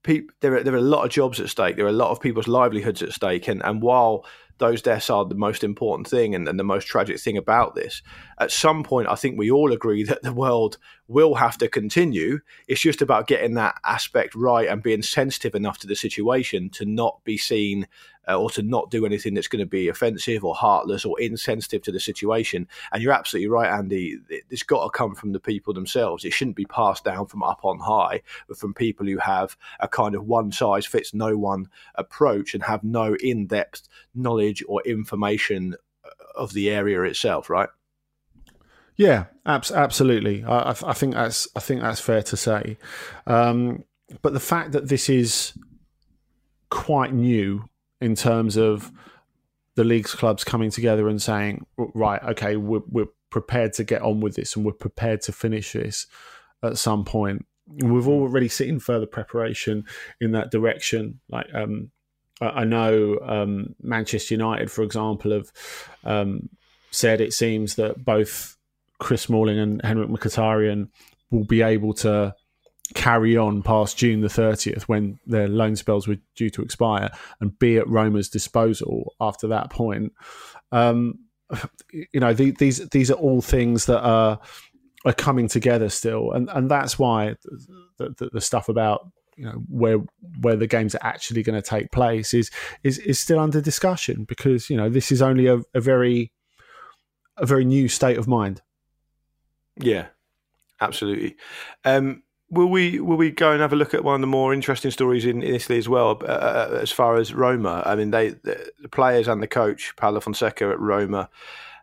people, 0.03 0.35
there 0.41 0.57
are, 0.57 0.63
there 0.63 0.75
are 0.75 0.79
a 0.79 0.83
lot 0.83 1.05
of 1.05 1.11
jobs 1.11 1.41
at 1.41 1.49
stake. 1.49 1.77
There 1.77 1.87
are 1.87 1.89
a 1.89 1.93
lot 1.93 2.11
of 2.11 2.21
people's 2.21 2.49
livelihoods 2.49 3.03
at 3.03 3.13
stake, 3.13 3.49
and 3.49 3.63
and 3.65 3.83
while 3.83 4.25
those 4.61 4.83
deaths 4.83 5.11
are 5.11 5.25
the 5.25 5.35
most 5.35 5.65
important 5.65 6.07
thing 6.07 6.35
and, 6.35 6.47
and, 6.47 6.61
the 6.61 6.65
most 6.65 6.87
tragic 6.87 7.19
thing 7.19 7.39
about 7.39 7.75
this. 7.75 8.03
At 8.39 8.53
some 8.53 8.85
point, 8.85 9.09
I 9.09 9.15
think 9.15 9.39
we 9.39 9.51
all 9.51 9.73
agree 9.73 10.05
that 10.05 10.23
the 10.23 10.35
world 10.35 10.77
will 11.09 11.35
have 11.35 11.57
to 11.59 11.69
continue. 11.69 12.41
It's 12.69 12.83
just 12.83 13.01
about 13.01 13.27
getting 13.27 13.55
that 13.55 13.77
aspect 13.85 14.35
right 14.35 14.69
and 14.69 14.83
being 14.83 15.03
sensitive 15.03 15.55
enough 15.55 15.79
to 15.79 15.87
the 15.87 15.97
situation 15.97 16.69
to 16.75 16.85
not 16.85 17.25
be 17.25 17.39
seen 17.39 17.89
uh, 18.31 18.39
or 18.39 18.51
to 18.51 18.63
not 18.63 18.91
do 18.91 19.05
anything 19.05 19.35
that's 19.35 19.49
going 19.49 19.61
to 19.61 19.67
be 19.67 19.89
offensive 19.89 20.45
or 20.45 20.55
heartless 20.55 21.05
or 21.05 21.21
insensitive 21.21 21.83
to 21.83 21.93
the 21.93 22.01
situation. 22.01 22.69
And 22.93 23.03
you're 23.03 23.13
absolutely 23.13 23.49
right, 23.49 23.71
Andy. 23.71 24.19
It's 24.29 24.63
got 24.63 24.85
to 24.85 24.91
come 24.91 25.15
from 25.15 25.33
the 25.33 25.41
people 25.41 25.75
themselves. 25.75 26.25
It 26.25 26.33
shouldn't 26.33 26.57
be 26.57 26.67
passed 26.67 27.05
down 27.05 27.27
from 27.27 27.43
up 27.43 27.65
on 27.65 27.79
high, 27.81 28.23
but 28.49 28.59
from 28.59 28.75
people 28.75 29.07
who 29.07 29.19
have 29.19 29.57
a 29.81 29.89
kind 29.89 30.15
of 30.15 30.27
one 30.27 30.53
size 30.53 30.87
fits 30.87 31.13
no 31.13 31.37
one 31.37 31.69
approach 31.97 32.55
and 32.55 32.63
have 32.63 32.85
no 32.85 33.17
in 33.17 33.47
depth 33.47 33.89
knowledge 34.15 34.63
or 34.69 34.83
information 34.83 35.75
uh, 36.05 36.09
of 36.37 36.53
the 36.53 36.71
area 36.71 37.03
itself, 37.03 37.51
right? 37.51 37.69
Yeah, 38.97 39.27
abs- 39.47 39.73
absolutely. 39.73 40.45
I, 40.45 40.71
I, 40.71 40.93
think 40.93 41.15
that's 41.15 41.49
I 41.57 41.61
think 41.61 41.81
that's 41.81 42.01
fair 42.01 42.23
to 42.23 42.37
say. 42.37 42.77
Um, 43.27 43.85
but 44.21 44.35
the 44.35 44.41
fact 44.41 44.73
that 44.73 44.89
this 44.89 45.09
is 45.09 45.55
quite 46.69 47.13
new 47.13 47.65
in 48.01 48.15
terms 48.15 48.57
of 48.57 48.91
the 49.77 49.85
league's 49.85 50.15
clubs 50.15 50.45
coming 50.45 50.71
together 50.71 51.09
and 51.09 51.21
saying, 51.23 51.67
right, 51.77 52.23
okay, 52.23 52.57
we're, 52.57 52.83
we're 52.89 53.09
prepared 53.31 53.73
to 53.75 53.85
get 53.85 54.03
on 54.03 54.21
with 54.21 54.35
this 54.35 54.57
and 54.57 54.65
we're 54.65 54.73
prepared 54.73 55.23
to 55.23 55.33
finish 55.33 55.73
this 55.73 56.07
at 56.63 56.79
some 56.79 57.05
point. 57.05 57.47
We've 57.67 58.09
already 58.09 58.49
seen 58.49 58.81
further 58.81 59.07
preparation 59.07 59.85
in 60.21 60.33
that 60.33 60.51
direction. 60.51 61.21
Like, 61.29 61.47
um, 61.55 61.93
I 62.41 62.65
know 62.65 63.19
um, 63.23 63.75
Manchester 63.83 64.35
United, 64.35 64.71
for 64.71 64.83
example, 64.83 65.33
have 65.33 65.53
um, 66.05 66.49
said 66.91 67.21
it 67.21 67.33
seems 67.33 67.77
that 67.77 68.05
both 68.05 68.57
Chris 68.99 69.23
Smalling 69.23 69.59
and 69.59 69.83
Henrik 69.85 70.09
Mkhitaryan 70.09 70.89
will 71.31 71.45
be 71.45 71.63
able 71.63 71.95
to 71.95 72.35
carry 72.95 73.37
on 73.37 73.63
past 73.63 73.97
June 73.97 74.21
the 74.21 74.29
30th 74.29 74.83
when 74.83 75.19
their 75.27 75.49
loan 75.49 75.77
spells 75.77 76.09
were 76.09 76.17
due 76.35 76.51
to 76.51 76.63
expire 76.63 77.11
and 77.41 77.59
be 77.59 77.77
at 77.77 77.89
Roma's 77.89 78.29
disposal 78.29 79.15
after 79.21 79.47
that 79.49 79.71
point. 79.71 80.13
Um, 80.73 81.19
you 82.13 82.21
know, 82.21 82.33
the, 82.33 82.53
these 82.53 82.89
these 82.91 83.11
are 83.11 83.15
all 83.15 83.43
things 83.43 83.87
that 83.87 84.03
are 84.03 84.41
are 85.05 85.13
coming 85.13 85.49
together 85.49 85.89
still, 85.89 86.33
and 86.33 86.49
and 86.51 86.71
that's 86.71 86.99
why 86.99 87.35
the, 87.99 88.15
the, 88.19 88.31
the 88.33 88.41
stuff 88.41 88.69
about 88.69 89.11
you 89.37 89.45
know 89.45 89.63
where 89.69 89.99
where 90.41 90.57
the 90.57 90.67
games 90.67 90.95
are 90.95 91.05
actually 91.05 91.43
going 91.43 91.61
to 91.61 91.67
take 91.67 91.91
place 91.91 92.35
is 92.35 92.51
is 92.85 92.99
is 92.99 93.19
still 93.19 93.39
under 93.39 93.61
discussion 93.61 94.25
because 94.25 94.71
you 94.71 94.77
know 94.77 94.89
this 94.89 95.11
is 95.11 95.23
only 95.23 95.47
a, 95.47 95.61
a 95.75 95.81
very 95.81 96.33
a 97.37 97.47
very 97.47 97.65
new 97.65 97.89
state 97.89 98.19
of 98.19 98.29
mind. 98.29 98.63
Yeah, 99.77 100.09
absolutely. 100.81 101.37
Um, 101.85 102.23
will 102.51 102.69
we 102.69 103.01
will 103.01 103.17
we 103.17 103.31
go 103.31 103.53
and 103.53 103.61
have 103.61 103.73
a 103.73 103.77
look 103.77 103.95
at 103.95 104.05
one 104.05 104.17
of 104.17 104.21
the 104.21 104.27
more 104.27 104.53
interesting 104.53 104.91
stories 104.91 105.25
in, 105.25 105.43
in 105.43 105.55
Italy 105.55 105.79
as 105.79 105.89
well, 105.89 106.21
uh, 106.23 106.27
uh 106.27 106.79
as 106.83 106.91
far 106.91 107.17
as 107.17 107.33
Roma? 107.33 107.83
I 107.87 107.95
mean, 107.95 108.11
they 108.11 108.31
the, 108.31 108.73
the, 108.81 108.89
players 108.89 109.29
and 109.29 109.43
the 109.43 109.47
coach 109.47 109.95
Paulo 109.97 110.21
Fonseca 110.21 110.69
at 110.69 110.81
Roma 110.81 111.29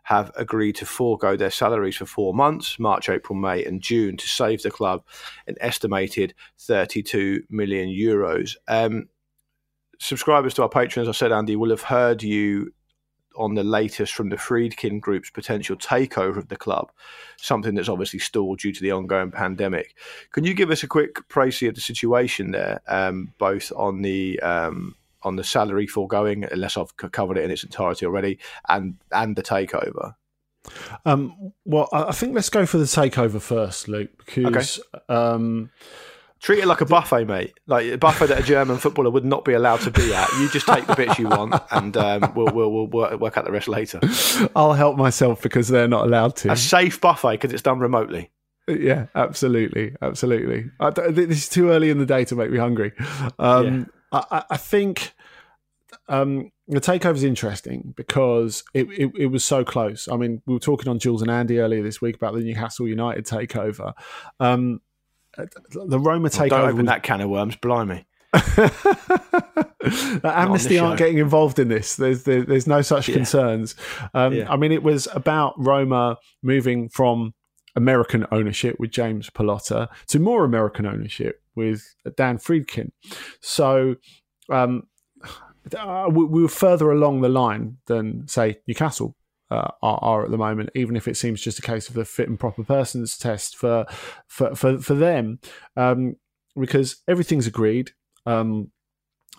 have 0.04 0.30
agreed 0.36 0.74
to 0.76 0.86
forego 0.86 1.36
their 1.36 1.50
salaries 1.50 1.96
for 1.96 2.06
four 2.06 2.32
months, 2.32 2.78
March, 2.78 3.10
April, 3.10 3.38
May, 3.38 3.62
and 3.64 3.82
June, 3.82 4.16
to 4.16 4.26
save 4.26 4.62
the 4.62 4.70
club 4.70 5.04
an 5.46 5.54
estimated 5.60 6.32
32 6.58 7.42
million 7.50 7.88
euros. 7.90 8.56
Um, 8.68 9.08
subscribers 9.98 10.54
to 10.54 10.62
our 10.62 10.70
Patreon, 10.70 11.06
I 11.06 11.12
said, 11.12 11.30
Andy, 11.30 11.56
will 11.56 11.68
have 11.68 11.82
heard 11.82 12.22
you 12.22 12.72
on 13.38 13.54
the 13.54 13.64
latest 13.64 14.12
from 14.12 14.28
the 14.28 14.36
Friedkin 14.36 15.00
Group's 15.00 15.30
potential 15.30 15.76
takeover 15.76 16.36
of 16.36 16.48
the 16.48 16.56
club, 16.56 16.90
something 17.36 17.74
that's 17.74 17.88
obviously 17.88 18.18
stalled 18.18 18.58
due 18.58 18.72
to 18.72 18.82
the 18.82 18.92
ongoing 18.92 19.30
pandemic. 19.30 19.94
Can 20.32 20.44
you 20.44 20.54
give 20.54 20.70
us 20.70 20.82
a 20.82 20.88
quick 20.88 21.26
précis 21.28 21.68
of 21.68 21.74
the 21.74 21.80
situation 21.80 22.50
there, 22.50 22.80
um, 22.88 23.32
both 23.38 23.72
on 23.76 24.02
the 24.02 24.40
um, 24.40 24.96
on 25.22 25.36
the 25.36 25.44
salary 25.44 25.86
foregoing, 25.86 26.44
unless 26.50 26.76
I've 26.76 26.96
covered 26.96 27.38
it 27.38 27.44
in 27.44 27.50
its 27.50 27.64
entirety 27.64 28.04
already, 28.06 28.38
and 28.68 28.96
and 29.12 29.36
the 29.36 29.42
takeover? 29.42 30.14
Um, 31.04 31.52
well, 31.64 31.88
I 31.92 32.12
think 32.12 32.34
let's 32.34 32.50
go 32.50 32.66
for 32.66 32.78
the 32.78 32.84
takeover 32.84 33.40
first, 33.40 33.88
Luke, 33.88 34.10
because 34.26 34.80
okay. 34.94 35.68
Treat 36.40 36.60
it 36.60 36.66
like 36.66 36.80
a 36.80 36.86
buffet, 36.86 37.24
mate. 37.24 37.58
Like 37.66 37.86
a 37.86 37.98
buffet 37.98 38.28
that 38.28 38.40
a 38.40 38.42
German 38.42 38.78
footballer 38.78 39.10
would 39.10 39.24
not 39.24 39.44
be 39.44 39.54
allowed 39.54 39.80
to 39.80 39.90
be 39.90 40.14
at. 40.14 40.30
You 40.34 40.48
just 40.50 40.66
take 40.66 40.86
the 40.86 40.94
bits 40.94 41.18
you 41.18 41.28
want, 41.28 41.60
and 41.72 41.96
um, 41.96 42.32
we'll, 42.36 42.46
we'll, 42.54 42.70
we'll 42.70 42.86
work, 42.86 43.18
work 43.20 43.36
out 43.36 43.44
the 43.44 43.50
rest 43.50 43.66
later. 43.66 44.00
I'll 44.54 44.72
help 44.72 44.96
myself 44.96 45.42
because 45.42 45.68
they're 45.68 45.88
not 45.88 46.06
allowed 46.06 46.36
to. 46.36 46.52
A 46.52 46.56
safe 46.56 47.00
buffet 47.00 47.32
because 47.32 47.52
it's 47.52 47.62
done 47.62 47.80
remotely. 47.80 48.30
Yeah, 48.68 49.06
absolutely, 49.14 49.96
absolutely. 50.02 50.70
this 51.10 51.38
is 51.38 51.48
too 51.48 51.70
early 51.70 51.90
in 51.90 51.98
the 51.98 52.06
day 52.06 52.24
to 52.26 52.36
make 52.36 52.50
me 52.50 52.58
hungry. 52.58 52.92
Um, 53.38 53.90
yeah. 54.12 54.22
I, 54.30 54.44
I, 54.50 54.56
think 54.56 55.14
um, 56.08 56.52
the 56.66 56.80
takeover 56.80 57.14
is 57.14 57.24
interesting 57.24 57.94
because 57.96 58.62
it, 58.74 58.88
it, 58.90 59.10
it, 59.18 59.26
was 59.26 59.44
so 59.44 59.64
close. 59.64 60.08
I 60.08 60.16
mean, 60.16 60.42
we 60.46 60.54
were 60.54 60.60
talking 60.60 60.88
on 60.88 60.98
Jules 60.98 61.22
and 61.22 61.30
Andy 61.30 61.58
earlier 61.58 61.82
this 61.82 62.00
week 62.00 62.16
about 62.16 62.34
the 62.34 62.40
Newcastle 62.40 62.86
United 62.86 63.26
takeover. 63.26 63.94
Um, 64.38 64.80
the 65.72 65.98
Roma 65.98 66.28
takeover. 66.28 66.50
Well, 66.50 66.60
don't 66.60 66.68
open 66.68 66.76
was... 66.78 66.86
that 66.86 67.02
can 67.02 67.20
of 67.20 67.30
worms, 67.30 67.56
blimey. 67.56 68.06
Amnesty 70.24 70.78
aren't 70.78 70.98
getting 70.98 71.18
involved 71.18 71.58
in 71.58 71.68
this. 71.68 71.96
There's 71.96 72.24
there, 72.24 72.42
there's 72.42 72.66
no 72.66 72.82
such 72.82 73.08
yeah. 73.08 73.14
concerns. 73.14 73.74
Um, 74.14 74.34
yeah. 74.34 74.50
I 74.50 74.56
mean, 74.56 74.72
it 74.72 74.82
was 74.82 75.08
about 75.12 75.54
Roma 75.56 76.18
moving 76.42 76.88
from 76.88 77.34
American 77.76 78.26
ownership 78.30 78.76
with 78.78 78.90
James 78.90 79.30
Pallotta 79.30 79.88
to 80.08 80.18
more 80.18 80.44
American 80.44 80.84
ownership 80.84 81.40
with 81.54 81.94
Dan 82.16 82.38
Friedkin. 82.38 82.90
So 83.40 83.96
um, 84.50 84.82
uh, 85.76 86.08
we, 86.12 86.24
we 86.24 86.42
were 86.42 86.48
further 86.48 86.90
along 86.90 87.22
the 87.22 87.28
line 87.28 87.78
than 87.86 88.26
say 88.28 88.58
Newcastle 88.66 89.14
uh, 89.50 89.70
are, 89.82 89.98
are, 90.02 90.24
at 90.24 90.30
the 90.30 90.38
moment, 90.38 90.70
even 90.74 90.96
if 90.96 91.08
it 91.08 91.16
seems 91.16 91.40
just 91.40 91.58
a 91.58 91.62
case 91.62 91.88
of 91.88 91.94
the 91.94 92.04
fit 92.04 92.28
and 92.28 92.38
proper 92.38 92.62
persons 92.64 93.16
test 93.16 93.56
for 93.56 93.86
for 94.26 94.54
for, 94.54 94.78
for 94.78 94.94
them, 94.94 95.38
um, 95.76 96.16
because 96.58 97.02
everything's 97.08 97.46
agreed. 97.46 97.92
Um, 98.26 98.70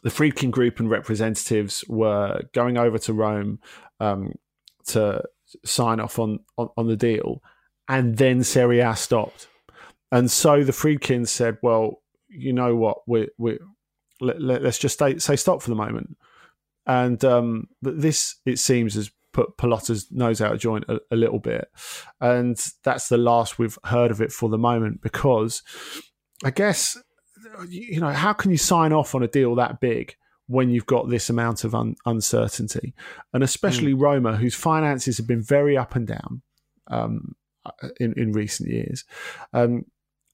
the 0.01 0.09
Friedkin 0.09 0.51
Group 0.51 0.79
and 0.79 0.89
representatives 0.89 1.83
were 1.87 2.41
going 2.53 2.77
over 2.77 2.97
to 2.99 3.13
Rome 3.13 3.59
um, 3.99 4.33
to 4.87 5.21
sign 5.65 5.99
off 5.99 6.17
on, 6.17 6.39
on, 6.57 6.69
on 6.77 6.87
the 6.87 6.95
deal, 6.95 7.41
and 7.87 8.17
then 8.17 8.43
Serie 8.43 8.79
A 8.79 8.95
stopped, 8.95 9.47
and 10.11 10.31
so 10.31 10.63
the 10.63 10.71
Friedkins 10.71 11.29
said, 11.29 11.57
"Well, 11.61 12.01
you 12.29 12.53
know 12.53 12.75
what, 12.75 12.99
we 13.07 13.27
we 13.37 13.59
let, 14.21 14.65
us 14.65 14.77
just 14.77 14.95
stay, 14.95 15.17
say 15.17 15.35
stop 15.35 15.61
for 15.61 15.69
the 15.69 15.75
moment. 15.75 16.17
And 16.85 17.23
um, 17.23 17.67
this, 17.81 18.35
it 18.45 18.59
seems, 18.59 18.95
has 18.95 19.11
put 19.33 19.57
Pallotta's 19.57 20.11
nose 20.11 20.41
out 20.41 20.53
of 20.53 20.59
joint 20.59 20.85
a, 20.87 20.99
a 21.11 21.15
little 21.15 21.39
bit, 21.39 21.69
and 22.19 22.57
that's 22.83 23.09
the 23.09 23.17
last 23.17 23.59
we've 23.59 23.77
heard 23.85 24.11
of 24.11 24.21
it 24.21 24.31
for 24.31 24.49
the 24.49 24.57
moment. 24.57 25.01
Because 25.01 25.63
I 26.43 26.51
guess 26.51 26.97
you 27.67 27.99
know 27.99 28.11
how 28.11 28.33
can 28.33 28.51
you 28.51 28.57
sign 28.57 28.93
off 28.93 29.15
on 29.15 29.23
a 29.23 29.27
deal 29.27 29.55
that 29.55 29.79
big? 29.79 30.15
when 30.49 30.71
you've 30.71 30.87
got 30.87 31.07
this 31.07 31.29
amount 31.29 31.63
of 31.63 31.75
un- 31.75 31.95
uncertainty, 32.07 32.95
and 33.33 33.43
especially 33.43 33.93
mm. 33.93 34.01
Roma, 34.01 34.35
whose 34.35 34.55
finances 34.55 35.17
have 35.17 35.27
been 35.27 35.43
very 35.43 35.77
up 35.77 35.95
and 35.95 36.07
down 36.07 36.41
um, 36.87 37.35
in 37.99 38.13
in 38.17 38.31
recent 38.31 38.67
years. 38.67 39.05
Um, 39.53 39.85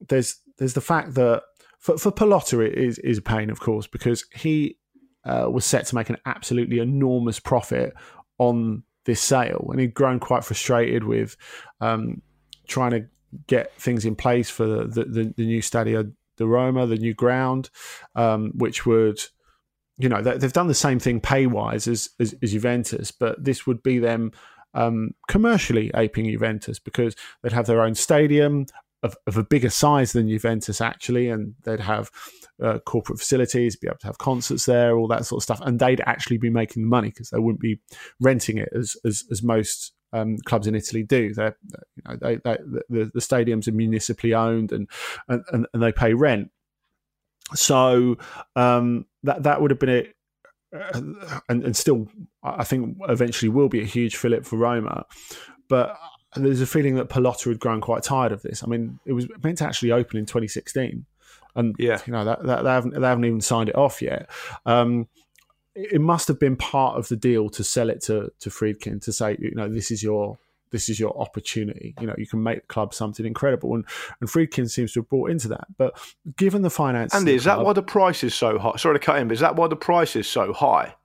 there's 0.07 0.39
there's 0.57 0.73
the 0.73 0.81
fact 0.81 1.15
that 1.15 1.43
for 1.79 1.97
for 1.97 2.11
Pallotta 2.11 2.65
it 2.65 2.77
is 2.77 2.97
is 2.99 3.17
a 3.17 3.21
pain, 3.21 3.49
of 3.49 3.59
course, 3.59 3.87
because 3.87 4.25
he 4.33 4.77
uh, 5.25 5.49
was 5.51 5.65
set 5.65 5.85
to 5.87 5.95
make 5.95 6.09
an 6.09 6.17
absolutely 6.25 6.79
enormous 6.79 7.39
profit 7.39 7.93
on 8.37 8.83
this 9.05 9.21
sale, 9.21 9.67
and 9.71 9.79
he'd 9.79 9.93
grown 9.93 10.19
quite 10.19 10.43
frustrated 10.43 11.03
with 11.03 11.37
um, 11.81 12.21
trying 12.67 12.91
to 12.91 13.05
get 13.47 13.73
things 13.79 14.05
in 14.05 14.15
place 14.15 14.49
for 14.49 14.65
the 14.65 14.85
the, 14.85 15.03
the, 15.05 15.33
the 15.37 15.45
new 15.45 15.61
Stadio 15.61 16.11
the 16.37 16.47
Roma, 16.47 16.85
the 16.85 16.97
new 16.97 17.13
ground, 17.13 17.69
um, 18.15 18.51
which 18.55 18.85
would 18.85 19.19
you 19.97 20.09
know 20.09 20.21
they've 20.21 20.51
done 20.51 20.67
the 20.67 20.73
same 20.73 20.99
thing 20.99 21.21
pay 21.21 21.47
wise 21.47 21.87
as, 21.87 22.09
as, 22.19 22.35
as 22.41 22.51
Juventus, 22.51 23.11
but 23.11 23.43
this 23.43 23.65
would 23.65 23.81
be 23.81 23.99
them 23.99 24.31
um, 24.73 25.11
commercially 25.27 25.89
aping 25.95 26.25
Juventus 26.25 26.79
because 26.79 27.15
they'd 27.41 27.53
have 27.53 27.65
their 27.65 27.81
own 27.81 27.95
stadium 27.95 28.65
of, 29.03 29.15
of, 29.25 29.37
a 29.37 29.43
bigger 29.43 29.69
size 29.69 30.11
than 30.11 30.27
Juventus 30.27 30.81
actually, 30.81 31.29
and 31.29 31.55
they'd 31.63 31.79
have 31.79 32.11
uh, 32.63 32.79
corporate 32.79 33.19
facilities, 33.19 33.75
be 33.75 33.87
able 33.87 33.97
to 33.97 34.07
have 34.07 34.17
concerts 34.17 34.65
there, 34.65 34.97
all 34.97 35.07
that 35.07 35.25
sort 35.25 35.39
of 35.39 35.43
stuff, 35.43 35.61
and 35.61 35.79
they'd 35.79 36.01
actually 36.05 36.37
be 36.37 36.49
making 36.49 36.83
the 36.83 36.89
money 36.89 37.09
because 37.09 37.29
they 37.29 37.39
wouldn't 37.39 37.61
be 37.61 37.79
renting 38.19 38.57
it 38.57 38.69
as 38.75 38.95
as, 39.05 39.23
as 39.31 39.43
most 39.43 39.93
um, 40.13 40.37
clubs 40.45 40.67
in 40.67 40.75
Italy 40.75 41.03
do. 41.03 41.33
They're, 41.33 41.57
you 41.95 42.03
know, 42.07 42.17
they, 42.21 42.35
they, 42.37 42.57
the, 42.89 43.11
the 43.13 43.19
stadiums 43.19 43.67
are 43.67 43.73
municipally 43.73 44.33
owned 44.33 44.71
and, 44.71 44.89
and, 45.27 45.67
and 45.73 45.83
they 45.83 45.91
pay 45.91 46.13
rent. 46.13 46.51
So 47.53 48.17
um, 48.55 49.05
that 49.23 49.43
that 49.43 49.61
would 49.61 49.71
have 49.71 49.79
been 49.79 49.89
it, 49.89 50.15
uh, 50.75 51.01
and, 51.47 51.63
and 51.63 51.75
still, 51.75 52.07
I 52.43 52.63
think 52.63 52.97
eventually 53.07 53.49
will 53.49 53.69
be 53.69 53.81
a 53.81 53.85
huge 53.85 54.15
fillip 54.15 54.45
for 54.45 54.57
Roma. 54.57 55.05
But 55.69 55.97
there's 56.35 56.61
a 56.61 56.67
feeling 56.67 56.95
that 56.95 57.09
Pallotta 57.09 57.49
had 57.49 57.59
grown 57.59 57.81
quite 57.81 58.03
tired 58.03 58.31
of 58.31 58.41
this. 58.41 58.63
I 58.63 58.67
mean, 58.67 58.99
it 59.05 59.13
was 59.13 59.27
meant 59.43 59.59
to 59.59 59.65
actually 59.65 59.91
open 59.91 60.17
in 60.17 60.25
2016, 60.25 61.05
and 61.55 61.75
yeah, 61.79 62.01
you 62.05 62.13
know 62.13 62.25
that, 62.25 62.43
that 62.43 62.63
they 62.63 62.69
haven't 62.69 62.99
they 62.99 63.07
haven't 63.07 63.25
even 63.25 63.41
signed 63.41 63.69
it 63.69 63.75
off 63.75 64.01
yet. 64.01 64.29
Um, 64.65 65.07
it 65.75 65.99
must 65.99 66.27
have 66.29 66.39
been 66.39 66.55
part 66.55 66.97
of 66.97 67.09
the 67.09 67.17
deal 67.17 67.49
to 67.49 67.63
sell 67.63 67.89
it 67.89 68.01
to 68.03 68.31
to 68.39 68.49
Friedkin 68.49 69.01
to 69.03 69.13
say, 69.13 69.35
you 69.39 69.53
know, 69.55 69.67
this 69.67 69.91
is 69.91 70.01
your 70.01 70.37
this 70.71 70.89
is 70.89 70.99
your 70.99 71.17
opportunity. 71.19 71.95
You 71.99 72.07
know, 72.07 72.15
you 72.17 72.27
can 72.27 72.43
make 72.43 72.61
the 72.61 72.67
club 72.67 72.93
something 72.93 73.25
incredible, 73.25 73.75
and 73.75 73.85
and 74.19 74.29
Friedkin 74.29 74.69
seems 74.69 74.93
to 74.93 75.01
have 75.01 75.09
bought 75.09 75.31
into 75.31 75.47
that. 75.49 75.67
But 75.77 75.97
given 76.37 76.61
the 76.61 76.69
finance, 76.69 77.13
and 77.13 77.27
is 77.27 77.43
club, 77.43 77.59
that 77.59 77.65
why 77.65 77.73
the 77.73 77.83
price 77.83 78.23
is 78.23 78.33
so 78.33 78.57
high? 78.57 78.75
Sorry 78.77 78.95
to 78.95 79.05
cut 79.05 79.19
in, 79.19 79.27
but 79.27 79.33
is 79.33 79.39
that 79.41 79.55
why 79.55 79.67
the 79.67 79.75
price 79.75 80.15
is 80.15 80.27
so 80.27 80.53
high? 80.53 80.95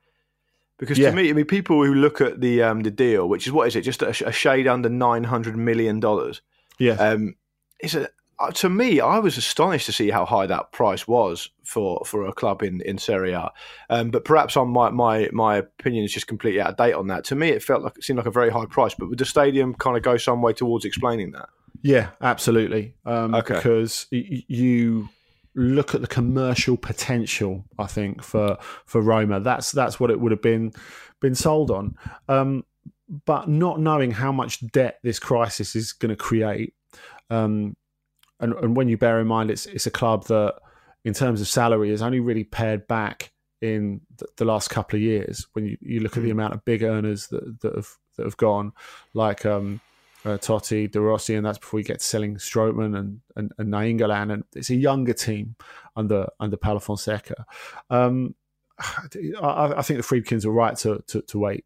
Because 0.78 0.98
yeah. 0.98 1.10
to 1.10 1.16
me, 1.16 1.28
I 1.28 1.34
mean, 1.34 1.44
people 1.44 1.84
who 1.84 1.94
look 1.94 2.20
at 2.20 2.40
the 2.40 2.62
um, 2.62 2.80
the 2.82 2.90
deal, 2.90 3.28
which 3.28 3.46
is 3.46 3.52
what 3.52 3.68
is 3.68 3.76
it, 3.76 3.82
just 3.82 4.02
a, 4.02 4.08
a 4.26 4.32
shade 4.32 4.66
under 4.66 4.88
nine 4.88 5.24
hundred 5.24 5.56
million 5.56 6.00
dollars. 6.00 6.42
Yeah, 6.78 6.94
um, 6.94 7.34
it's 7.80 7.94
a 7.94 8.08
to 8.54 8.68
me, 8.68 9.00
I 9.00 9.18
was 9.18 9.36
astonished 9.36 9.86
to 9.86 9.92
see 9.92 10.10
how 10.10 10.24
high 10.24 10.46
that 10.46 10.72
price 10.72 11.06
was 11.06 11.50
for, 11.64 12.02
for 12.04 12.26
a 12.26 12.32
club 12.32 12.62
in, 12.62 12.80
in 12.82 12.98
Serie 12.98 13.32
A. 13.32 13.52
Um, 13.90 14.10
but 14.10 14.24
perhaps 14.24 14.56
on 14.56 14.70
my, 14.70 14.90
my 14.90 15.28
my 15.32 15.56
opinion 15.56 16.04
is 16.04 16.12
just 16.12 16.26
completely 16.26 16.60
out 16.60 16.70
of 16.70 16.76
date 16.76 16.94
on 16.94 17.08
that. 17.08 17.24
To 17.24 17.34
me, 17.34 17.50
it 17.50 17.62
felt 17.62 17.82
like 17.82 17.98
it 17.98 18.04
seemed 18.04 18.16
like 18.16 18.26
a 18.26 18.30
very 18.30 18.50
high 18.50 18.66
price. 18.66 18.94
But 18.94 19.08
would 19.08 19.18
the 19.18 19.24
stadium 19.24 19.74
kind 19.74 19.96
of 19.96 20.02
go 20.02 20.16
some 20.16 20.42
way 20.42 20.52
towards 20.52 20.84
explaining 20.84 21.32
that? 21.32 21.48
Yeah, 21.82 22.10
absolutely. 22.20 22.94
Um, 23.04 23.34
okay. 23.34 23.54
Because 23.54 24.06
y- 24.10 24.44
you 24.48 25.08
look 25.54 25.94
at 25.94 26.00
the 26.00 26.06
commercial 26.06 26.76
potential, 26.76 27.64
I 27.78 27.86
think 27.86 28.22
for 28.22 28.58
for 28.86 29.00
Roma. 29.00 29.40
That's 29.40 29.72
that's 29.72 30.00
what 30.00 30.10
it 30.10 30.20
would 30.20 30.32
have 30.32 30.42
been 30.42 30.72
been 31.20 31.34
sold 31.34 31.70
on. 31.70 31.96
Um, 32.28 32.64
but 33.26 33.48
not 33.48 33.80
knowing 33.80 34.12
how 34.12 34.32
much 34.32 34.64
debt 34.70 35.00
this 35.02 35.18
crisis 35.18 35.74
is 35.74 35.92
going 35.92 36.10
to 36.10 36.16
create. 36.16 36.74
Um, 37.28 37.76
and, 38.40 38.54
and 38.54 38.76
when 38.76 38.88
you 38.88 38.96
bear 38.96 39.20
in 39.20 39.26
mind 39.26 39.50
it's 39.50 39.66
it's 39.66 39.86
a 39.86 39.90
club 39.90 40.26
that 40.26 40.56
in 41.04 41.14
terms 41.14 41.40
of 41.40 41.48
salary 41.48 41.90
has 41.90 42.02
only 42.02 42.20
really 42.20 42.44
pared 42.44 42.86
back 42.86 43.32
in 43.60 44.00
the, 44.16 44.26
the 44.36 44.44
last 44.44 44.68
couple 44.68 44.96
of 44.96 45.02
years 45.02 45.46
when 45.52 45.64
you, 45.64 45.76
you 45.80 46.00
look 46.00 46.16
at 46.16 46.22
the 46.22 46.30
hmm. 46.30 46.38
amount 46.38 46.54
of 46.54 46.64
big 46.64 46.82
earners 46.82 47.28
that, 47.28 47.60
that 47.60 47.74
have 47.74 47.88
that 48.16 48.24
have 48.24 48.36
gone 48.36 48.72
like 49.14 49.46
um, 49.46 49.80
uh, 50.24 50.36
Totti, 50.36 50.90
De 50.90 51.00
Rossi, 51.00 51.34
and 51.34 51.46
that's 51.46 51.58
before 51.58 51.80
you 51.80 51.84
get 51.84 52.00
to 52.00 52.04
selling 52.04 52.36
Strootman 52.36 52.98
and 52.98 53.20
and, 53.36 53.52
and 53.58 53.72
Nainggolan, 53.72 54.32
and 54.32 54.44
it's 54.54 54.70
a 54.70 54.74
younger 54.74 55.12
team 55.12 55.56
under 55.96 56.26
under 56.38 56.56
Paulo 56.56 56.80
Fonseca. 56.80 57.46
Um, 57.88 58.34
I, 58.78 59.74
I, 59.76 59.82
think 59.82 59.98
the 59.98 60.06
Friedkins 60.06 60.44
are 60.44 60.50
right 60.50 60.76
to 60.78 61.02
to, 61.08 61.22
to 61.22 61.38
wait. 61.38 61.64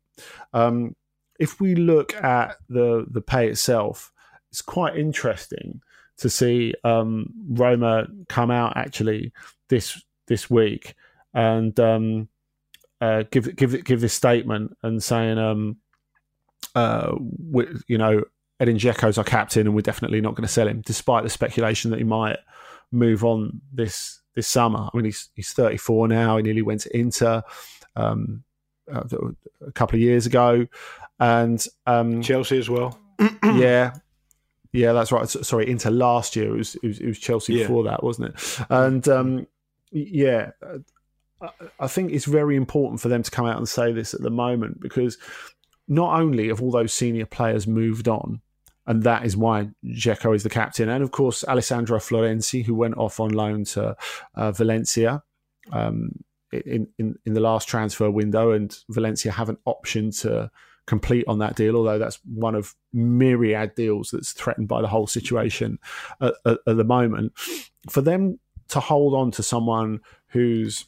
Um, 0.52 0.94
if 1.38 1.60
we 1.60 1.74
look 1.74 2.14
at 2.14 2.56
the 2.68 3.06
the 3.08 3.20
pay 3.20 3.48
itself, 3.48 4.12
it's 4.50 4.62
quite 4.62 4.96
interesting 4.96 5.80
to 6.18 6.30
see 6.30 6.74
um, 6.84 7.26
Roma 7.48 8.06
come 8.28 8.50
out 8.50 8.76
actually 8.76 9.32
this 9.68 10.00
this 10.26 10.48
week 10.48 10.94
and 11.34 11.78
um, 11.80 12.28
uh, 13.00 13.24
give 13.30 13.54
give 13.56 13.84
give 13.84 14.00
this 14.00 14.14
statement 14.14 14.76
and 14.82 15.02
saying, 15.02 15.38
um, 15.38 15.76
uh, 16.74 17.12
we, 17.50 17.66
you 17.86 17.98
know, 17.98 18.22
Edin 18.60 18.76
Dzeko's 18.76 19.18
our 19.18 19.24
captain, 19.24 19.66
and 19.66 19.74
we're 19.74 19.82
definitely 19.82 20.20
not 20.20 20.34
going 20.34 20.46
to 20.46 20.52
sell 20.52 20.68
him, 20.68 20.82
despite 20.86 21.24
the 21.24 21.30
speculation 21.30 21.90
that 21.90 21.98
he 21.98 22.04
might 22.04 22.38
move 22.92 23.24
on 23.24 23.60
this 23.72 24.20
this 24.34 24.46
summer. 24.46 24.88
I 24.92 24.96
mean, 24.96 25.06
he's 25.06 25.28
he's 25.34 25.52
34 25.52 26.08
now. 26.08 26.36
He 26.36 26.42
nearly 26.44 26.62
went 26.62 26.82
to 26.82 26.96
Inter 26.96 27.42
um, 27.96 28.44
uh, 28.90 29.02
a 29.66 29.72
couple 29.72 29.96
of 29.96 30.00
years 30.00 30.26
ago, 30.26 30.66
and 31.18 31.66
um, 31.86 32.22
Chelsea 32.22 32.58
as 32.58 32.70
well. 32.70 32.98
yeah, 33.42 33.92
yeah, 34.74 34.92
that's 34.92 35.12
right. 35.12 35.28
Sorry, 35.28 35.70
into 35.70 35.88
last 35.88 36.34
year 36.34 36.52
it 36.52 36.58
was 36.58 36.74
it 36.74 36.86
was, 36.86 36.98
it 36.98 37.06
was 37.06 37.18
Chelsea 37.18 37.54
yeah. 37.54 37.62
before 37.62 37.84
that, 37.84 38.02
wasn't 38.02 38.34
it? 38.34 38.60
And 38.70 39.06
um, 39.08 39.46
yeah, 39.92 40.50
I 41.78 41.86
think 41.86 42.10
it's 42.10 42.24
very 42.24 42.56
important 42.56 43.00
for 43.00 43.08
them 43.08 43.22
to 43.22 43.30
come 43.30 43.46
out 43.46 43.56
and 43.56 43.68
say 43.68 43.92
this 43.92 44.14
at 44.14 44.20
the 44.20 44.30
moment 44.30 44.80
because 44.80 45.16
not 45.86 46.18
only 46.18 46.48
have 46.48 46.60
all 46.60 46.72
those 46.72 46.92
senior 46.92 47.24
players 47.24 47.68
moved 47.68 48.08
on, 48.08 48.40
and 48.86 49.04
that 49.04 49.24
is 49.24 49.36
why 49.36 49.70
Dzeko 49.84 50.34
is 50.34 50.42
the 50.42 50.50
captain, 50.50 50.88
and 50.88 51.04
of 51.04 51.12
course 51.12 51.44
Alessandro 51.44 52.00
Florenzi, 52.00 52.64
who 52.64 52.74
went 52.74 52.96
off 52.96 53.20
on 53.20 53.30
loan 53.30 53.64
to 53.66 53.96
uh, 54.34 54.50
Valencia. 54.50 55.22
Um, 55.70 56.24
in, 56.52 56.86
in 56.98 57.16
in 57.24 57.34
the 57.34 57.40
last 57.40 57.68
transfer 57.68 58.10
window, 58.10 58.50
and 58.50 58.76
Valencia 58.88 59.30
have 59.30 59.48
an 59.48 59.58
option 59.66 60.10
to 60.10 60.50
complete 60.86 61.24
on 61.26 61.38
that 61.38 61.56
deal, 61.56 61.76
although 61.76 61.98
that's 61.98 62.18
one 62.24 62.54
of 62.54 62.74
myriad 62.92 63.74
deals 63.74 64.10
that's 64.10 64.32
threatened 64.32 64.68
by 64.68 64.80
the 64.80 64.88
whole 64.88 65.06
situation 65.06 65.78
at, 66.20 66.34
at, 66.44 66.58
at 66.66 66.76
the 66.76 66.84
moment. 66.84 67.32
For 67.90 68.00
them 68.00 68.38
to 68.68 68.80
hold 68.80 69.14
on 69.14 69.30
to 69.32 69.42
someone 69.42 70.00
who's 70.28 70.86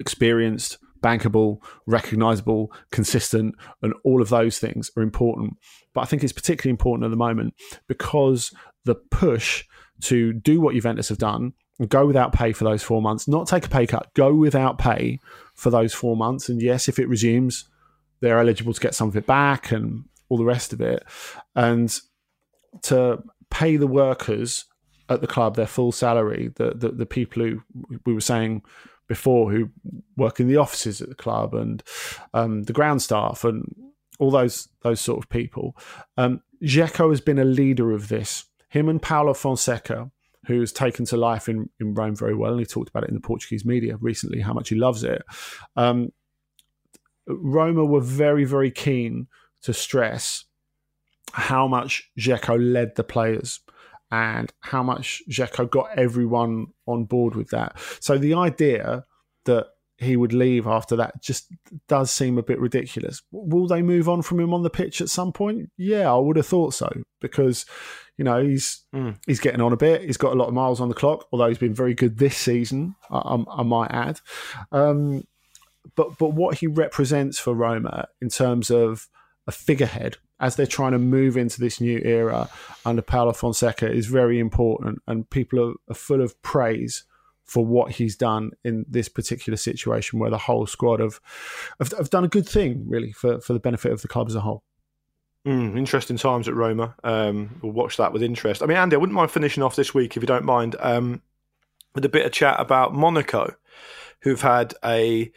experienced, 0.00 0.78
bankable, 1.02 1.58
recognizable, 1.86 2.72
consistent, 2.90 3.54
and 3.82 3.94
all 4.04 4.22
of 4.22 4.30
those 4.30 4.58
things 4.58 4.90
are 4.96 5.02
important. 5.02 5.56
But 5.92 6.02
I 6.02 6.04
think 6.06 6.24
it's 6.24 6.32
particularly 6.32 6.70
important 6.70 7.04
at 7.04 7.10
the 7.10 7.16
moment 7.16 7.54
because 7.86 8.52
the 8.84 8.94
push 8.94 9.64
to 10.02 10.32
do 10.32 10.60
what 10.60 10.74
Juventus 10.74 11.08
have 11.10 11.18
done 11.18 11.52
and 11.78 11.88
go 11.88 12.06
without 12.06 12.32
pay 12.32 12.52
for 12.52 12.64
those 12.64 12.82
four 12.82 13.02
months, 13.02 13.28
not 13.28 13.46
take 13.46 13.66
a 13.66 13.68
pay 13.68 13.86
cut, 13.86 14.12
go 14.14 14.34
without 14.34 14.78
pay 14.78 15.18
for 15.54 15.70
those 15.70 15.92
four 15.92 16.16
months. 16.16 16.48
And 16.48 16.60
yes, 16.62 16.88
if 16.88 16.98
it 16.98 17.08
resumes, 17.08 17.68
they're 18.20 18.38
eligible 18.38 18.72
to 18.72 18.80
get 18.80 18.94
some 18.94 19.08
of 19.08 19.16
it 19.16 19.26
back 19.26 19.70
and 19.70 20.04
all 20.28 20.38
the 20.38 20.44
rest 20.44 20.72
of 20.72 20.80
it. 20.80 21.04
And 21.54 21.96
to 22.82 23.22
pay 23.50 23.76
the 23.76 23.86
workers 23.86 24.64
at 25.08 25.20
the 25.20 25.26
club 25.26 25.56
their 25.56 25.66
full 25.66 25.92
salary, 25.92 26.52
the, 26.56 26.72
the, 26.74 26.90
the 26.90 27.06
people 27.06 27.42
who 27.42 27.60
we 28.06 28.14
were 28.14 28.20
saying 28.20 28.62
before 29.06 29.50
who 29.50 29.68
work 30.16 30.40
in 30.40 30.48
the 30.48 30.56
offices 30.56 31.00
at 31.00 31.08
the 31.08 31.14
club 31.14 31.54
and 31.54 31.82
um, 32.32 32.62
the 32.64 32.72
ground 32.72 33.02
staff 33.02 33.44
and 33.44 33.74
all 34.18 34.30
those 34.30 34.68
those 34.82 35.00
sort 35.00 35.18
of 35.18 35.28
people. 35.28 35.76
Um, 36.16 36.42
has 36.62 37.20
been 37.20 37.38
a 37.38 37.44
leader 37.44 37.92
of 37.92 38.08
this. 38.08 38.44
Him 38.70 38.88
and 38.88 39.00
Paulo 39.00 39.34
Fonseca, 39.34 40.10
who's 40.46 40.72
taken 40.72 41.04
to 41.06 41.16
life 41.16 41.48
in, 41.48 41.68
in 41.78 41.94
Rome 41.94 42.16
very 42.16 42.34
well, 42.34 42.52
and 42.52 42.60
he 42.60 42.66
talked 42.66 42.88
about 42.88 43.04
it 43.04 43.10
in 43.10 43.14
the 43.14 43.20
Portuguese 43.20 43.64
media 43.64 43.96
recently, 44.00 44.40
how 44.40 44.52
much 44.52 44.70
he 44.70 44.74
loves 44.74 45.04
it. 45.04 45.22
Um, 45.76 46.10
Roma 47.26 47.84
were 47.84 48.00
very, 48.00 48.44
very 48.44 48.70
keen 48.70 49.28
to 49.62 49.72
stress 49.72 50.44
how 51.32 51.66
much 51.66 52.10
Dzeko 52.18 52.58
led 52.60 52.94
the 52.96 53.04
players 53.04 53.60
and 54.10 54.52
how 54.60 54.82
much 54.82 55.22
Dzeko 55.28 55.68
got 55.68 55.98
everyone 55.98 56.68
on 56.86 57.04
board 57.04 57.34
with 57.34 57.48
that. 57.50 57.76
So 58.00 58.18
the 58.18 58.34
idea 58.34 59.04
that 59.46 59.66
he 59.98 60.16
would 60.16 60.32
leave 60.32 60.66
after 60.66 60.96
that 60.96 61.22
just 61.22 61.52
does 61.88 62.10
seem 62.10 62.38
a 62.38 62.42
bit 62.42 62.58
ridiculous. 62.60 63.22
Will 63.30 63.66
they 63.66 63.82
move 63.82 64.08
on 64.08 64.22
from 64.22 64.40
him 64.40 64.52
on 64.52 64.62
the 64.62 64.70
pitch 64.70 65.00
at 65.00 65.08
some 65.08 65.32
point? 65.32 65.70
Yeah, 65.76 66.12
I 66.12 66.18
would 66.18 66.36
have 66.36 66.46
thought 66.46 66.74
so 66.74 66.90
because 67.20 67.64
you 68.16 68.24
know 68.24 68.42
he's 68.42 68.82
mm. 68.94 69.16
he's 69.26 69.40
getting 69.40 69.60
on 69.60 69.72
a 69.72 69.76
bit. 69.76 70.02
He's 70.02 70.16
got 70.16 70.32
a 70.32 70.36
lot 70.36 70.48
of 70.48 70.54
miles 70.54 70.80
on 70.80 70.88
the 70.88 70.94
clock, 70.94 71.26
although 71.32 71.48
he's 71.48 71.58
been 71.58 71.74
very 71.74 71.94
good 71.94 72.18
this 72.18 72.36
season. 72.36 72.96
I, 73.10 73.18
I, 73.18 73.44
I 73.58 73.62
might 73.62 73.90
add. 73.90 74.20
Um, 74.72 75.24
but 75.94 76.18
but 76.18 76.32
what 76.32 76.58
he 76.58 76.66
represents 76.66 77.38
for 77.38 77.54
Roma 77.54 78.08
in 78.20 78.28
terms 78.28 78.70
of 78.70 79.08
a 79.46 79.52
figurehead 79.52 80.16
as 80.40 80.56
they're 80.56 80.66
trying 80.66 80.92
to 80.92 80.98
move 80.98 81.36
into 81.36 81.60
this 81.60 81.80
new 81.80 82.00
era 82.04 82.48
under 82.84 83.02
Paulo 83.02 83.32
Fonseca 83.32 83.90
is 83.90 84.06
very 84.06 84.38
important, 84.38 85.02
and 85.06 85.28
people 85.30 85.60
are, 85.60 85.74
are 85.90 85.94
full 85.94 86.20
of 86.20 86.40
praise 86.42 87.04
for 87.44 87.64
what 87.64 87.92
he's 87.92 88.16
done 88.16 88.50
in 88.64 88.86
this 88.88 89.08
particular 89.08 89.56
situation, 89.56 90.18
where 90.18 90.30
the 90.30 90.38
whole 90.38 90.66
squad 90.66 91.00
have 91.00 91.20
have, 91.78 91.92
have 91.92 92.10
done 92.10 92.24
a 92.24 92.28
good 92.28 92.48
thing, 92.48 92.84
really, 92.86 93.12
for 93.12 93.40
for 93.40 93.52
the 93.52 93.60
benefit 93.60 93.92
of 93.92 94.02
the 94.02 94.08
club 94.08 94.28
as 94.28 94.34
a 94.34 94.40
whole. 94.40 94.62
Mm, 95.46 95.76
interesting 95.76 96.16
times 96.16 96.48
at 96.48 96.54
Roma. 96.54 96.94
Um, 97.04 97.60
we'll 97.62 97.72
watch 97.72 97.98
that 97.98 98.14
with 98.14 98.22
interest. 98.22 98.62
I 98.62 98.66
mean, 98.66 98.78
Andy, 98.78 98.96
I 98.96 98.98
wouldn't 98.98 99.14
mind 99.14 99.30
finishing 99.30 99.62
off 99.62 99.76
this 99.76 99.92
week 99.92 100.16
if 100.16 100.22
you 100.22 100.26
don't 100.26 100.44
mind 100.44 100.74
um, 100.80 101.20
with 101.94 102.04
a 102.06 102.08
bit 102.08 102.24
of 102.24 102.32
chat 102.32 102.58
about 102.58 102.94
Monaco, 102.94 103.54
who've 104.20 104.40
had 104.40 104.72
a 104.82 105.30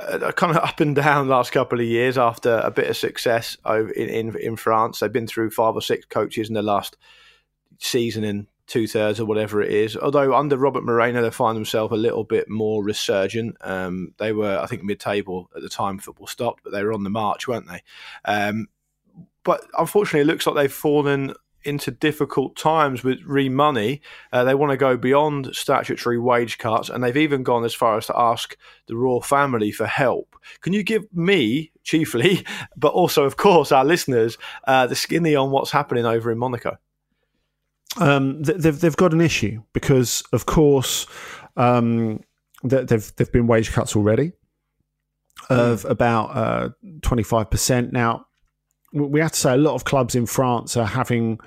uh, 0.00 0.32
kind 0.32 0.56
of 0.56 0.62
up 0.62 0.80
and 0.80 0.96
down 0.96 1.28
last 1.28 1.52
couple 1.52 1.80
of 1.80 1.86
years 1.86 2.18
after 2.18 2.60
a 2.64 2.70
bit 2.70 2.88
of 2.88 2.96
success 2.96 3.56
over 3.64 3.90
in, 3.90 4.08
in, 4.08 4.36
in 4.38 4.56
France. 4.56 5.00
They've 5.00 5.12
been 5.12 5.26
through 5.26 5.50
five 5.50 5.74
or 5.74 5.82
six 5.82 6.06
coaches 6.06 6.48
in 6.48 6.54
the 6.54 6.62
last 6.62 6.96
season 7.78 8.24
and 8.24 8.46
two 8.66 8.86
thirds 8.86 9.18
or 9.18 9.26
whatever 9.26 9.60
it 9.60 9.72
is. 9.72 9.96
Although 9.96 10.34
under 10.34 10.56
Robert 10.56 10.84
Moreno, 10.84 11.22
they 11.22 11.30
find 11.30 11.56
themselves 11.56 11.92
a 11.92 11.96
little 11.96 12.24
bit 12.24 12.48
more 12.48 12.84
resurgent. 12.84 13.56
Um, 13.62 14.14
they 14.18 14.32
were, 14.32 14.58
I 14.58 14.66
think, 14.66 14.84
mid 14.84 15.00
table 15.00 15.50
at 15.56 15.62
the 15.62 15.68
time 15.68 15.98
football 15.98 16.28
stopped, 16.28 16.62
but 16.62 16.72
they 16.72 16.84
were 16.84 16.92
on 16.92 17.02
the 17.02 17.10
march, 17.10 17.48
weren't 17.48 17.68
they? 17.68 17.82
Um, 18.24 18.68
but 19.42 19.62
unfortunately, 19.76 20.20
it 20.20 20.26
looks 20.32 20.46
like 20.46 20.54
they've 20.54 20.72
fallen 20.72 21.34
into 21.64 21.90
difficult 21.90 22.56
times 22.56 23.02
with 23.02 23.20
re 23.26 23.48
money. 23.48 24.00
Uh, 24.32 24.44
they 24.44 24.54
want 24.54 24.70
to 24.70 24.76
go 24.76 24.96
beyond 24.96 25.54
statutory 25.54 26.18
wage 26.18 26.58
cuts, 26.58 26.88
and 26.88 27.02
they've 27.02 27.16
even 27.16 27.42
gone 27.42 27.64
as 27.64 27.74
far 27.74 27.96
as 27.96 28.06
to 28.06 28.18
ask 28.18 28.56
the 28.86 28.96
royal 28.96 29.20
family 29.20 29.70
for 29.70 29.86
help. 29.86 30.36
Can 30.60 30.72
you 30.72 30.82
give 30.82 31.04
me, 31.14 31.72
chiefly, 31.82 32.44
but 32.76 32.92
also, 32.92 33.24
of 33.24 33.36
course, 33.36 33.72
our 33.72 33.84
listeners, 33.84 34.38
uh, 34.66 34.86
the 34.86 34.96
skinny 34.96 35.34
on 35.34 35.50
what's 35.50 35.70
happening 35.70 36.06
over 36.06 36.30
in 36.30 36.38
Monaco? 36.38 36.78
Um, 37.98 38.42
they've 38.42 38.78
they've 38.78 38.96
got 38.96 39.12
an 39.12 39.20
issue 39.20 39.62
because, 39.72 40.22
of 40.32 40.46
course, 40.46 41.06
um, 41.56 42.20
they've 42.62 43.12
they've 43.16 43.32
been 43.32 43.46
wage 43.46 43.72
cuts 43.72 43.96
already 43.96 44.32
of 45.48 45.84
about 45.86 46.36
uh, 46.36 46.68
twenty 47.02 47.24
five 47.24 47.50
percent. 47.50 47.92
Now, 47.92 48.26
we 48.92 49.20
have 49.20 49.32
to 49.32 49.38
say 49.38 49.54
a 49.54 49.58
lot 49.58 49.74
of 49.74 49.84
clubs 49.84 50.14
in 50.14 50.26
France 50.26 50.76
are 50.76 50.86
having 50.86 51.38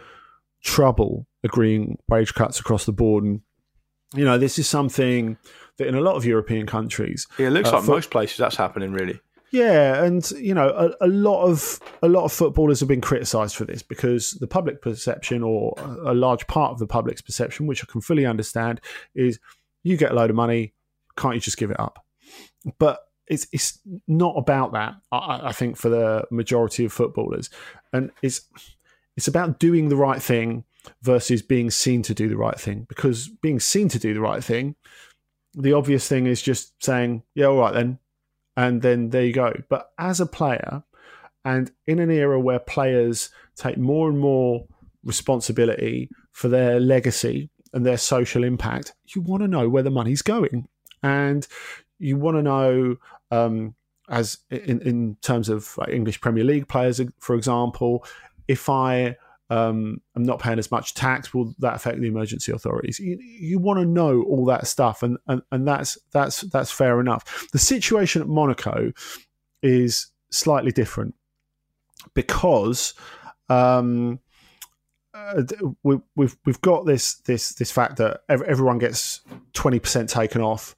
trouble 0.64 1.28
agreeing 1.44 1.98
wage 2.08 2.34
cuts 2.34 2.60
across 2.60 2.86
the 2.86 2.94
board, 2.94 3.24
and 3.24 3.42
you 4.16 4.24
know 4.24 4.38
this 4.38 4.58
is 4.58 4.68
something 4.68 5.38
that 5.78 5.88
in 5.88 5.96
a 5.96 6.02
lot 6.02 6.16
of 6.16 6.26
European 6.26 6.66
countries, 6.66 7.28
yeah, 7.38 7.48
it 7.48 7.52
looks 7.52 7.70
uh, 7.70 7.78
like 7.78 7.86
most 7.86 8.12
places 8.12 8.38
that's 8.38 8.56
happening 8.56 8.92
really. 8.92 9.20
Yeah, 9.52 10.04
and 10.04 10.30
you 10.32 10.54
know 10.54 10.70
a, 10.70 11.06
a, 11.06 11.08
lot 11.08 11.44
of 11.44 11.80
a 12.02 12.08
lot 12.08 12.24
of 12.24 12.34
footballers 12.34 12.80
have 12.80 12.90
been 12.90 13.02
criticised 13.02 13.56
for 13.56 13.66
this 13.66 13.84
because 13.84 14.32
the 14.40 14.48
public 14.48 14.82
perception, 14.82 15.44
or 15.44 15.76
a 16.04 16.16
large 16.16 16.48
part 16.48 16.72
of 16.72 16.80
the 16.80 16.88
public's 16.88 17.22
perception, 17.22 17.68
which 17.68 17.84
I 17.84 17.88
can 17.92 18.02
fully 18.02 18.26
understand, 18.26 18.82
is 19.14 19.40
you 19.84 19.96
get 19.96 20.12
a 20.12 20.16
load 20.16 20.32
of 20.32 20.36
money, 20.36 20.74
can't 21.18 21.36
you 21.36 21.42
just 21.42 21.58
give 21.58 21.70
it 21.70 21.80
up? 21.80 22.04
But 22.80 23.02
it's 23.28 23.48
it's 23.52 23.80
not 24.08 24.36
about 24.38 24.74
that. 24.74 24.96
I, 25.12 25.42
I, 25.50 25.52
think 25.52 25.78
for 25.78 25.90
the 25.90 26.26
majority 26.32 26.86
of 26.86 26.94
footballers, 26.94 27.50
and 27.92 28.12
it's 28.22 28.42
it's 29.16 29.28
about 29.28 29.60
doing 29.60 29.90
the 29.90 29.96
right 29.96 30.22
thing 30.22 30.66
versus 31.02 31.42
being 31.42 31.72
seen 31.72 32.02
to 32.04 32.14
do 32.14 32.28
the 32.28 32.38
right 32.38 32.60
thing. 32.60 32.86
Because 32.90 33.28
being 33.28 33.60
seen 33.60 33.88
to 33.90 34.00
do 34.00 34.14
the 34.14 34.22
right 34.22 34.44
thing, 34.44 34.76
the 35.54 35.74
obvious 35.74 36.08
thing 36.08 36.26
is 36.26 36.42
just 36.42 36.74
saying, 36.84 37.24
"Yeah, 37.36 37.46
all 37.46 37.60
right 37.60 37.74
then," 37.74 38.00
and 38.58 38.82
then 38.82 39.10
there 39.10 39.26
you 39.26 39.34
go. 39.34 39.54
But 39.70 39.92
as 39.98 40.20
a 40.20 40.26
player, 40.26 40.84
and 41.46 41.72
in 41.88 42.00
an 42.00 42.12
era 42.12 42.40
where 42.40 42.60
players 42.60 43.30
take 43.56 43.78
more 43.78 44.10
and 44.10 44.20
more 44.20 44.66
responsibility 45.04 46.10
for 46.32 46.48
their 46.48 46.80
legacy 46.80 47.50
and 47.74 47.86
their 47.86 47.98
social 47.98 48.44
impact, 48.44 48.94
you 49.08 49.22
want 49.22 49.42
to 49.44 49.48
know 49.48 49.70
where 49.70 49.84
the 49.84 49.92
money's 49.92 50.22
going. 50.22 50.68
And 51.02 51.46
you 52.00 52.18
want 52.18 52.38
to 52.38 52.42
know, 52.42 52.98
um, 53.32 53.76
as 54.10 54.40
in, 54.50 54.82
in 54.82 55.18
terms 55.22 55.50
of 55.50 55.78
English 55.90 56.22
Premier 56.22 56.44
League 56.44 56.68
players, 56.68 57.00
for 57.20 57.36
example, 57.36 58.06
if 58.48 58.70
I 58.70 59.16
um, 59.50 60.02
am 60.16 60.24
not 60.24 60.40
paying 60.40 60.60
as 60.60 60.72
much 60.72 60.94
tax, 60.94 61.34
will 61.34 61.54
that 61.60 61.76
affect 61.76 62.00
the 62.00 62.08
emergency 62.08 62.52
authorities? 62.52 63.00
You, 63.00 63.18
you 63.20 63.60
want 63.60 63.80
to 63.80 63.86
know 63.86 64.24
all 64.24 64.46
that 64.46 64.68
stuff, 64.68 65.04
and, 65.04 65.18
and 65.28 65.42
and 65.52 65.68
that's 65.68 65.98
that's 66.12 66.42
that's 66.42 66.72
fair 66.72 67.00
enough. 67.00 67.48
The 67.52 67.60
situation 67.60 68.22
at 68.22 68.28
Monaco 68.28 68.92
is 69.62 70.08
slightly 70.32 70.72
different 70.72 71.16
because. 72.14 72.94
Um, 73.50 74.20
uh, 75.14 75.44
we, 75.84 76.00
we've 76.16 76.36
we've 76.44 76.62
got 76.62 76.88
this 76.88 77.16
this 77.16 77.54
this 77.54 77.72
fact 77.72 77.98
that 77.98 78.22
everyone 78.30 78.80
gets 78.80 79.22
twenty 79.54 79.78
percent 79.78 80.10
taken 80.10 80.42
off 80.42 80.76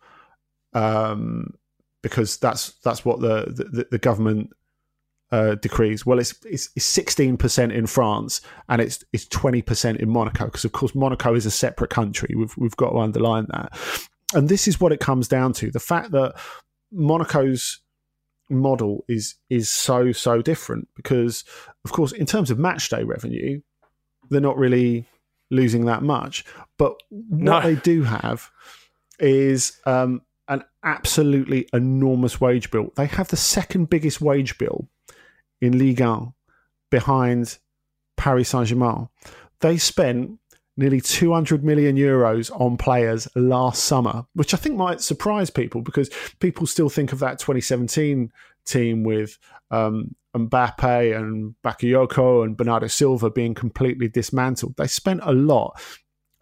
um, 0.76 1.56
because 2.04 2.38
that's 2.38 2.74
that's 2.84 3.04
what 3.04 3.20
the 3.20 3.46
the, 3.48 3.88
the 3.90 3.98
government 3.98 4.52
uh, 5.32 5.56
decrees. 5.56 6.06
Well, 6.06 6.20
it's 6.20 6.36
it's 6.46 6.70
sixteen 6.78 7.38
percent 7.38 7.72
in 7.72 7.88
France 7.88 8.42
and 8.70 8.82
it's 8.82 9.04
it's 9.12 9.26
twenty 9.26 9.64
percent 9.64 10.00
in 10.00 10.10
Monaco 10.10 10.46
because 10.46 10.66
of 10.66 10.74
course 10.74 10.94
Monaco 10.94 11.34
is 11.34 11.48
a 11.48 11.52
separate 11.52 11.90
country. 11.90 12.36
We've 12.36 12.56
we've 12.58 12.78
got 12.78 12.92
to 12.92 13.00
underline 13.00 13.48
that, 13.50 13.78
and 14.36 14.50
this 14.50 14.68
is 14.68 14.80
what 14.80 14.92
it 14.92 15.00
comes 15.00 15.28
down 15.28 15.54
to: 15.54 15.72
the 15.72 15.80
fact 15.80 16.12
that 16.12 16.36
Monaco's 16.92 17.80
model 18.50 19.04
is 19.08 19.36
is 19.50 19.70
so 19.70 20.12
so 20.12 20.42
different 20.42 20.88
because 20.96 21.44
of 21.84 21.92
course 21.92 22.12
in 22.12 22.28
terms 22.28 22.52
of 22.52 22.60
match 22.60 22.90
day 22.90 23.04
revenue 23.04 23.60
they're 24.30 24.40
not 24.40 24.56
really 24.56 25.04
losing 25.50 25.86
that 25.86 26.04
much 26.04 26.46
but 26.78 26.94
what 27.10 27.42
no. 27.42 27.62
they 27.62 27.74
do 27.74 28.04
have 28.04 28.52
is 29.20 29.80
um, 29.86 30.22
an 30.48 30.64
absolutely 30.84 31.68
enormous 31.74 32.39
wage 32.39 32.72
bill. 32.72 32.91
They 32.96 33.08
have 33.08 33.30
the 33.30 33.38
second 33.38 33.89
biggest 33.89 34.22
wage 34.22 34.58
bill 34.58 34.88
in 35.62 35.78
Ligue 35.78 36.02
1 36.02 36.34
behind 36.91 37.58
Paris 38.18 38.50
Saint 38.50 38.68
Germain. 38.68 39.10
They 39.62 39.78
spent 39.78 40.39
nearly 40.78 41.00
200 41.00 41.64
million 41.64 41.96
euros 41.96 42.52
on 42.60 42.78
players 42.78 43.28
last 43.36 43.84
summer, 43.84 44.26
which 44.34 44.54
I 44.54 44.58
think 44.58 44.76
might 44.76 45.02
surprise 45.02 45.50
people 45.50 45.82
because 45.82 46.10
people 46.39 46.68
still 46.68 46.89
think 46.89 47.14
of 47.14 47.20
that 47.20 47.39
2017 47.39 48.32
team 48.66 49.04
with 49.04 49.38
um, 49.72 50.16
Mbappe 50.36 51.18
and 51.18 51.56
Bakayoko 51.64 52.43
and 52.43 52.58
Bernardo 52.58 52.88
Silva 52.88 53.30
being 53.30 53.54
completely 53.54 54.10
dismantled. 54.10 54.76
They 54.76 54.88
spent 54.88 55.22
a 55.24 55.32
lot 55.32 55.80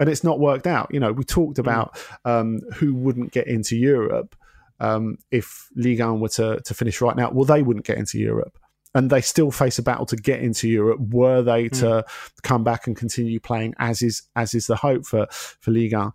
and 0.03 0.11
it's 0.11 0.21
not 0.21 0.37
worked 0.37 0.67
out. 0.67 0.89
You 0.91 0.99
know, 0.99 1.13
we 1.13 1.23
talked 1.23 1.55
mm. 1.55 1.59
about 1.59 1.97
um, 2.25 2.59
who 2.75 2.93
wouldn't 2.93 3.31
get 3.31 3.47
into 3.47 3.77
Europe 3.77 4.35
um, 4.81 5.17
if 5.31 5.69
Ligue 5.77 6.01
1 6.01 6.19
were 6.19 6.27
to, 6.27 6.59
to 6.59 6.73
finish 6.73 6.99
right 6.99 7.15
now. 7.15 7.31
Well, 7.31 7.45
they 7.45 7.63
wouldn't 7.63 7.85
get 7.85 7.97
into 7.97 8.19
Europe. 8.19 8.59
And 8.93 9.09
they 9.09 9.21
still 9.21 9.49
face 9.49 9.79
a 9.79 9.81
battle 9.81 10.05
to 10.07 10.17
get 10.17 10.41
into 10.41 10.67
Europe. 10.67 10.99
Were 10.99 11.41
they 11.41 11.69
mm. 11.69 11.79
to 11.79 12.03
come 12.41 12.65
back 12.65 12.85
and 12.85 12.97
continue 12.97 13.39
playing, 13.39 13.75
as 13.79 14.01
is 14.01 14.23
as 14.35 14.53
is 14.53 14.67
the 14.67 14.75
hope 14.75 15.05
for 15.05 15.25
for 15.31 15.71
Ligue 15.71 15.93
1. 15.93 16.11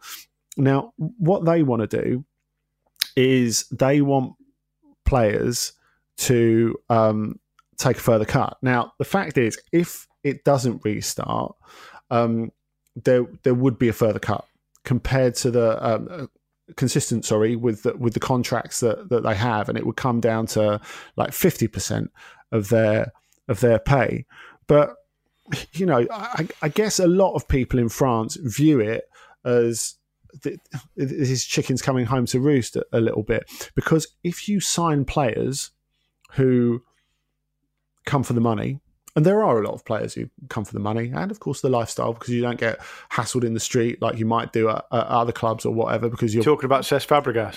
Now, 0.59 0.93
what 0.99 1.47
they 1.47 1.63
want 1.63 1.89
to 1.89 2.03
do 2.03 2.27
is 3.17 3.65
they 3.71 4.03
want 4.03 4.35
players 5.07 5.73
to 6.19 6.77
um, 6.91 7.41
take 7.79 7.97
a 7.97 8.01
further 8.01 8.27
cut. 8.27 8.59
Now, 8.61 8.93
the 8.99 9.07
fact 9.07 9.39
is, 9.39 9.59
if 9.73 10.07
it 10.23 10.45
doesn't 10.45 10.85
restart, 10.85 11.57
um, 12.11 12.53
there 13.05 13.27
there 13.43 13.55
would 13.55 13.79
be 13.79 13.89
a 13.89 13.93
further 13.93 14.19
cut 14.19 14.45
compared 14.85 15.35
to 15.37 15.51
the 15.51 15.87
um, 15.87 16.09
uh, 16.11 16.27
consistent 16.77 17.25
sorry 17.25 17.57
with 17.57 17.83
the, 17.83 17.97
with 17.97 18.15
the 18.15 18.21
contracts 18.21 18.81
that, 18.81 19.09
that 19.09 19.23
they 19.23 19.35
have 19.35 19.69
and 19.69 19.79
it 19.79 19.87
would 19.87 19.97
come 19.97 20.21
down 20.21 20.47
to 20.47 20.81
like 21.17 21.31
50% 21.31 22.09
of 22.53 22.69
their 22.69 23.13
of 23.49 23.61
their 23.61 23.79
pay. 23.79 24.27
But 24.67 24.95
you 25.73 25.87
know 25.87 26.07
I, 26.11 26.49
I 26.63 26.69
guess 26.69 26.99
a 26.99 27.09
lot 27.09 27.35
of 27.35 27.49
people 27.49 27.79
in 27.79 27.89
France 27.89 28.37
view 28.37 28.81
it 28.81 29.09
as 29.45 29.95
this 30.43 31.31
is 31.31 31.45
chickens 31.45 31.81
coming 31.81 32.07
home 32.07 32.27
to 32.27 32.39
roost 32.39 32.77
a, 32.77 32.85
a 32.93 33.01
little 33.01 33.23
bit 33.23 33.51
because 33.75 34.07
if 34.23 34.47
you 34.49 34.61
sign 34.61 35.07
players 35.07 35.71
who 36.33 36.83
come 38.05 38.23
for 38.23 38.35
the 38.35 38.41
money 38.41 38.81
and 39.19 39.27
there 39.27 39.43
are 39.43 39.61
a 39.61 39.67
lot 39.67 39.75
of 39.75 39.85
players 39.85 40.15
who 40.15 40.31
come 40.49 40.65
for 40.65 40.73
the 40.73 40.79
money 40.79 41.11
and, 41.13 41.33
of 41.33 41.41
course, 41.41 41.61
the 41.61 41.69
lifestyle 41.69 42.13
because 42.13 42.29
you 42.29 42.41
don't 42.41 42.61
get 42.61 42.79
hassled 43.11 43.43
in 43.43 43.53
the 43.53 43.59
street 43.59 44.01
like 44.01 44.17
you 44.17 44.25
might 44.25 44.53
do 44.53 44.69
at, 44.69 44.87
at 44.93 45.07
other 45.09 45.33
clubs 45.33 45.67
or 45.67 45.75
whatever. 45.75 46.09
Because 46.09 46.33
you're 46.33 46.45
talking 46.45 46.67
about 46.67 46.85
Cesc 46.85 47.09
Fabregas. 47.09 47.57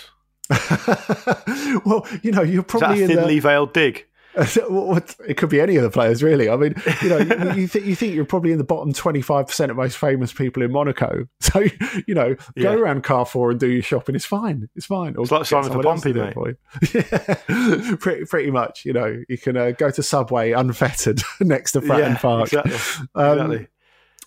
well, 1.86 2.07
you 2.24 2.32
know, 2.32 2.41
you're 2.41 2.64
probably 2.64 3.03
Is 3.03 3.09
that 3.09 3.14
a 3.14 3.16
thinly 3.16 3.34
in 3.34 3.38
the, 3.38 3.47
veiled 3.47 3.74
dig. 3.74 4.07
it 4.36 5.36
could 5.38 5.49
be 5.49 5.59
any 5.59 5.75
of 5.75 5.84
the 5.84 5.89
players, 5.89 6.23
really. 6.23 6.49
I 6.49 6.55
mean, 6.55 6.75
you 7.01 7.09
know, 7.09 7.17
you, 7.53 7.67
th- 7.67 7.84
you 7.86 7.95
think 7.95 8.15
you're 8.15 8.25
probably 8.25 8.51
in 8.51 8.57
the 8.57 8.63
bottom 8.63 8.93
25% 8.93 9.69
of 9.69 9.75
most 9.75 9.97
famous 9.97 10.32
people 10.32 10.63
in 10.63 10.71
Monaco. 10.71 11.27
So, 11.41 11.63
you 12.07 12.13
know, 12.15 12.36
go 12.36 12.41
Yeah. 12.55 12.73
around 12.73 13.03
Carrefour 13.03 13.51
and 13.51 13.59
do 13.59 13.67
your 13.67 13.82
shopping. 13.82 14.15
It's 14.15 14.25
fine. 14.25 14.69
It's 14.75 14.86
fine. 14.86 15.17
Or 15.17 15.23
It's 15.23 15.32
like 15.32 15.45
Simon 15.45 15.71
to 15.71 15.79
Pompey, 15.82 16.13
for. 16.13 16.53
Yeah, 16.93 17.95
pretty, 17.99 18.23
pretty 18.25 18.51
much. 18.51 18.86
You 18.86 18.93
know, 18.93 19.21
you 19.27 19.38
can 19.38 19.57
uh, 19.57 19.71
go 19.71 19.91
to 19.91 20.01
Subway 20.01 20.51
unfettered 20.51 21.21
next 21.41 21.73
to 21.73 21.82
Fratton 21.82 21.99
yeah, 22.11 22.17
Park. 22.17 22.53
exactly. 22.53 23.07
Um, 23.15 23.32
exactly. 23.34 23.67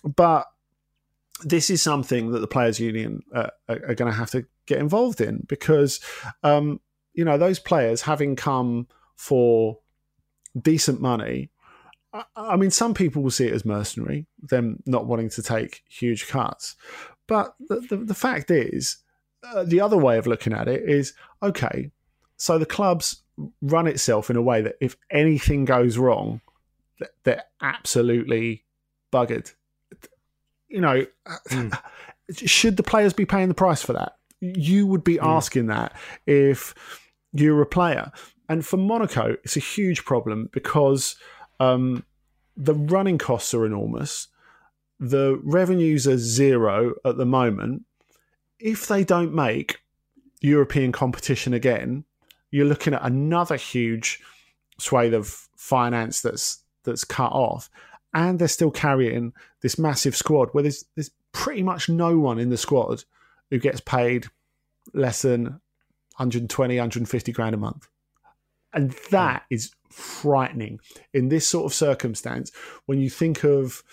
But 0.03 0.45
this 1.43 1.71
is 1.71 1.81
something 1.81 2.31
that 2.31 2.39
the 2.39 2.47
players' 2.47 2.79
union 2.79 3.21
uh, 3.33 3.49
are, 3.67 3.81
are 3.87 3.95
going 3.95 4.11
to 4.11 4.17
have 4.17 4.29
to 4.31 4.45
get 4.67 4.77
involved 4.79 5.19
in 5.21 5.45
because, 5.47 5.99
um, 6.43 6.79
you 7.13 7.25
know, 7.25 7.37
those 7.39 7.57
players 7.59 8.01
having 8.03 8.35
come 8.35 8.87
for 9.15 9.79
decent 10.59 11.01
money. 11.01 11.49
I- 12.13 12.23
I 12.35 12.55
mean, 12.55 12.71
some 12.71 12.93
people 12.93 13.21
will 13.23 13.31
see 13.31 13.47
it 13.47 13.53
as 13.53 13.65
mercenary, 13.65 14.25
them 14.41 14.81
not 14.85 15.05
wanting 15.05 15.29
to 15.31 15.41
take 15.43 15.83
huge 15.89 16.27
cuts. 16.27 16.75
But 17.27 17.55
the, 17.59 17.79
the, 17.89 17.97
the 17.97 18.13
fact 18.13 18.51
is, 18.51 18.97
uh, 19.43 19.63
the 19.63 19.81
other 19.81 19.97
way 19.97 20.17
of 20.17 20.27
looking 20.27 20.53
at 20.53 20.67
it 20.67 20.87
is 20.87 21.13
okay, 21.43 21.91
so 22.37 22.57
the 22.57 22.65
clubs 22.65 23.23
run 23.61 23.87
itself 23.87 24.29
in 24.29 24.35
a 24.37 24.41
way 24.41 24.61
that 24.61 24.75
if 24.79 24.95
anything 25.11 25.65
goes 25.65 25.97
wrong, 25.97 26.41
they're 27.23 27.43
absolutely 27.61 28.63
buggered. 29.11 29.53
You 30.69 30.81
know, 30.81 31.05
should 32.31 32.77
the 32.77 32.83
players 32.83 33.13
be 33.13 33.25
paying 33.25 33.49
the 33.49 33.53
price 33.53 33.81
for 33.81 33.93
that? 33.93 34.15
You 34.39 34.87
would 34.87 35.03
be 35.03 35.19
asking 35.19 35.67
that 35.67 35.93
if 36.25 36.73
you're 37.33 37.61
a 37.61 37.65
player. 37.65 38.11
And 38.47 38.65
for 38.65 38.77
Monaco, 38.77 39.37
it's 39.43 39.57
a 39.57 39.61
huge 39.61 40.05
problem 40.05 40.49
because 40.51 41.15
um, 41.59 42.03
the 42.55 42.73
running 42.73 43.17
costs 43.17 43.53
are 43.53 43.65
enormous. 43.65 44.27
The 44.99 45.39
revenues 45.43 46.07
are 46.07 46.17
zero 46.17 46.93
at 47.03 47.17
the 47.17 47.25
moment. 47.25 47.83
If 48.59 48.87
they 48.87 49.03
don't 49.03 49.33
make 49.33 49.79
European 50.41 50.91
competition 50.91 51.53
again, 51.53 52.05
you're 52.51 52.65
looking 52.65 52.93
at 52.93 53.03
another 53.03 53.57
huge 53.57 54.21
swathe 54.79 55.13
of 55.13 55.27
finance 55.55 56.21
that's 56.21 56.61
that's 56.83 57.03
cut 57.03 57.31
off, 57.31 57.69
and 58.13 58.37
they're 58.37 58.47
still 58.47 58.71
carrying 58.71 59.33
this 59.61 59.79
massive 59.79 60.15
squad 60.15 60.49
where 60.51 60.61
there's 60.61 60.85
there's 60.95 61.11
pretty 61.31 61.63
much 61.63 61.89
no 61.89 62.17
one 62.17 62.39
in 62.39 62.49
the 62.49 62.57
squad 62.57 63.03
who 63.49 63.59
gets 63.59 63.81
paid 63.81 64.27
less 64.93 65.21
than 65.23 65.43
120, 66.17 66.75
150 66.75 67.31
grand 67.33 67.55
a 67.55 67.57
month. 67.57 67.87
And 68.75 68.91
that 69.11 69.43
hmm. 69.49 69.55
is 69.55 69.71
frightening. 69.89 70.79
In 71.13 71.29
this 71.29 71.47
sort 71.47 71.65
of 71.65 71.73
circumstance 71.73 72.51
when 72.85 72.99
you 72.99 73.09
think 73.09 73.43
of 73.43 73.83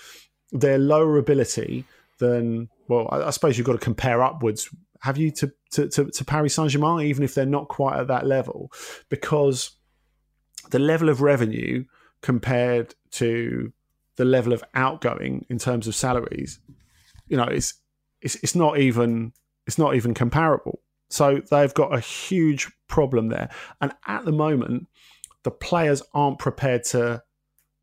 their 0.51 0.79
lower 0.79 1.17
ability 1.17 1.85
than, 2.19 2.69
well, 2.89 3.09
I, 3.11 3.23
I 3.23 3.31
suppose 3.31 3.57
you've 3.57 3.67
got 3.67 3.73
to 3.73 3.79
compare 3.79 4.23
upwards, 4.23 4.69
have 5.01 5.17
you, 5.17 5.31
to, 5.33 5.53
to, 5.73 5.89
to, 5.89 6.05
to 6.11 6.25
Paris 6.25 6.55
Saint 6.55 6.71
Germain, 6.71 7.07
even 7.07 7.25
if 7.25 7.35
they're 7.35 7.47
not 7.47 7.69
quite 7.69 7.99
at 7.99 8.09
that 8.09 8.27
level, 8.27 8.71
because 9.09 9.77
the 10.71 10.79
level 10.79 11.09
of 11.09 11.23
revenue 11.23 11.85
compared 12.21 12.95
to 13.13 13.73
the 14.17 14.25
level 14.25 14.53
of 14.53 14.63
outgoing 14.75 15.47
in 15.49 15.59
terms 15.59 15.89
of 15.89 15.95
salaries, 15.95 16.61
you 17.29 17.37
know, 17.37 17.45
it's, 17.45 17.75
it's, 18.21 18.37
it's 18.37 18.55
not 18.55 18.79
even 18.79 19.33
it's 19.67 19.79
not 19.79 19.95
even 19.95 20.15
comparable. 20.15 20.81
So 21.13 21.43
they've 21.51 21.75
got 21.75 21.95
a 21.95 22.01
huge 22.01 22.73
problem 22.89 23.29
there. 23.29 23.51
And 23.83 23.93
at 24.07 24.25
the 24.25 24.33
moment, 24.33 24.89
the 25.45 25.51
players 25.51 26.03
aren't 26.15 26.39
prepared 26.39 26.85
to 26.85 27.23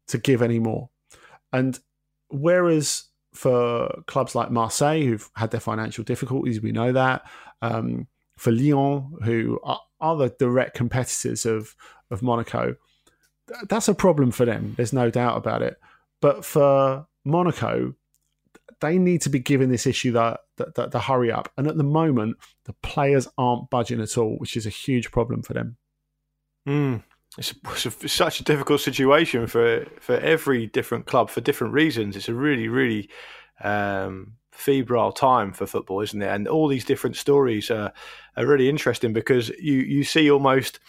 to 0.07 0.17
give 0.17 0.41
any 0.41 0.57
more. 0.57 0.89
And 1.53 1.79
whereas 2.29 3.03
for 3.35 4.01
clubs 4.07 4.33
like 4.33 4.49
Marseille, 4.49 5.01
who've 5.01 5.29
had 5.35 5.51
their 5.51 5.59
financial 5.59 6.03
difficulties, 6.03 6.59
we 6.59 6.71
know 6.71 6.91
that. 6.91 7.21
Um, 7.61 8.07
for 8.35 8.51
Lyon, 8.51 9.13
who 9.23 9.59
are, 9.63 9.81
are 10.01 10.17
the 10.17 10.29
direct 10.39 10.75
competitors 10.75 11.45
of 11.45 11.75
of 12.09 12.23
Monaco, 12.23 12.75
th- 13.47 13.67
that's 13.69 13.87
a 13.87 13.93
problem 13.93 14.31
for 14.31 14.45
them. 14.45 14.73
There's 14.75 14.93
no 14.93 15.11
doubt 15.11 15.37
about 15.37 15.61
it. 15.61 15.77
But 16.19 16.43
for 16.43 17.05
Monaco, 17.23 17.93
they 18.81 18.97
need 18.97 19.21
to 19.21 19.29
be 19.29 19.39
given 19.39 19.69
this 19.69 19.85
issue 19.85 20.11
that 20.13 20.41
the, 20.57 20.71
the, 20.75 20.87
the 20.87 20.99
hurry 20.99 21.31
up. 21.31 21.51
And 21.57 21.67
at 21.67 21.77
the 21.77 21.83
moment, 21.83 22.37
the 22.65 22.73
players 22.73 23.27
aren't 23.37 23.69
budging 23.69 24.01
at 24.01 24.17
all, 24.17 24.37
which 24.37 24.55
is 24.55 24.65
a 24.65 24.69
huge 24.69 25.11
problem 25.11 25.41
for 25.41 25.53
them. 25.53 25.77
Mm. 26.67 27.03
It's, 27.37 27.53
it's, 27.65 27.85
a, 27.85 27.91
it's 28.01 28.13
such 28.13 28.39
a 28.39 28.43
difficult 28.43 28.81
situation 28.81 29.47
for 29.47 29.85
for 29.99 30.17
every 30.17 30.67
different 30.67 31.05
club 31.05 31.29
for 31.29 31.41
different 31.41 31.73
reasons. 31.73 32.15
It's 32.15 32.29
a 32.29 32.33
really, 32.33 32.67
really 32.67 33.09
um, 33.63 34.33
febrile 34.51 35.11
time 35.11 35.53
for 35.53 35.67
football, 35.67 36.01
isn't 36.01 36.21
it? 36.21 36.27
And 36.27 36.47
all 36.47 36.67
these 36.67 36.85
different 36.85 37.15
stories 37.15 37.69
are, 37.69 37.93
are 38.35 38.45
really 38.45 38.67
interesting 38.67 39.13
because 39.13 39.49
you 39.49 39.77
you 39.77 40.03
see 40.03 40.29
almost. 40.31 40.79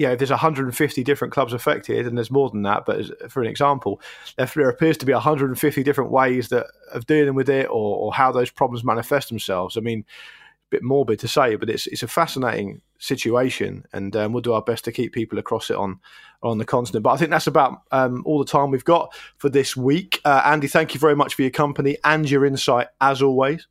You 0.00 0.06
know, 0.06 0.16
there's 0.16 0.30
150 0.30 1.04
different 1.04 1.30
clubs 1.30 1.52
affected, 1.52 2.06
and 2.06 2.16
there's 2.16 2.30
more 2.30 2.48
than 2.48 2.62
that. 2.62 2.86
But 2.86 3.30
for 3.30 3.42
an 3.42 3.48
example, 3.48 4.00
there, 4.38 4.46
there 4.46 4.70
appears 4.70 4.96
to 4.96 5.04
be 5.04 5.12
150 5.12 5.82
different 5.82 6.10
ways 6.10 6.48
that 6.48 6.68
of 6.90 7.04
dealing 7.04 7.34
with 7.34 7.50
it, 7.50 7.66
or, 7.66 7.96
or 7.98 8.14
how 8.14 8.32
those 8.32 8.50
problems 8.50 8.82
manifest 8.82 9.28
themselves. 9.28 9.76
I 9.76 9.80
mean, 9.80 10.00
a 10.00 10.70
bit 10.70 10.82
morbid 10.82 11.18
to 11.18 11.28
say, 11.28 11.54
but 11.56 11.68
it's 11.68 11.86
it's 11.86 12.02
a 12.02 12.08
fascinating 12.08 12.80
situation, 12.98 13.84
and 13.92 14.16
um, 14.16 14.32
we'll 14.32 14.40
do 14.40 14.54
our 14.54 14.62
best 14.62 14.86
to 14.86 14.92
keep 14.92 15.12
people 15.12 15.38
across 15.38 15.68
it 15.68 15.76
on 15.76 16.00
on 16.42 16.56
the 16.56 16.64
continent. 16.64 17.02
But 17.02 17.10
I 17.10 17.16
think 17.18 17.30
that's 17.30 17.46
about 17.46 17.82
um, 17.90 18.22
all 18.24 18.38
the 18.38 18.50
time 18.50 18.70
we've 18.70 18.82
got 18.82 19.14
for 19.36 19.50
this 19.50 19.76
week. 19.76 20.18
Uh, 20.24 20.40
Andy, 20.46 20.66
thank 20.66 20.94
you 20.94 21.00
very 21.00 21.14
much 21.14 21.34
for 21.34 21.42
your 21.42 21.50
company 21.50 21.98
and 22.04 22.30
your 22.30 22.46
insight 22.46 22.86
as 23.02 23.20
always. 23.20 23.68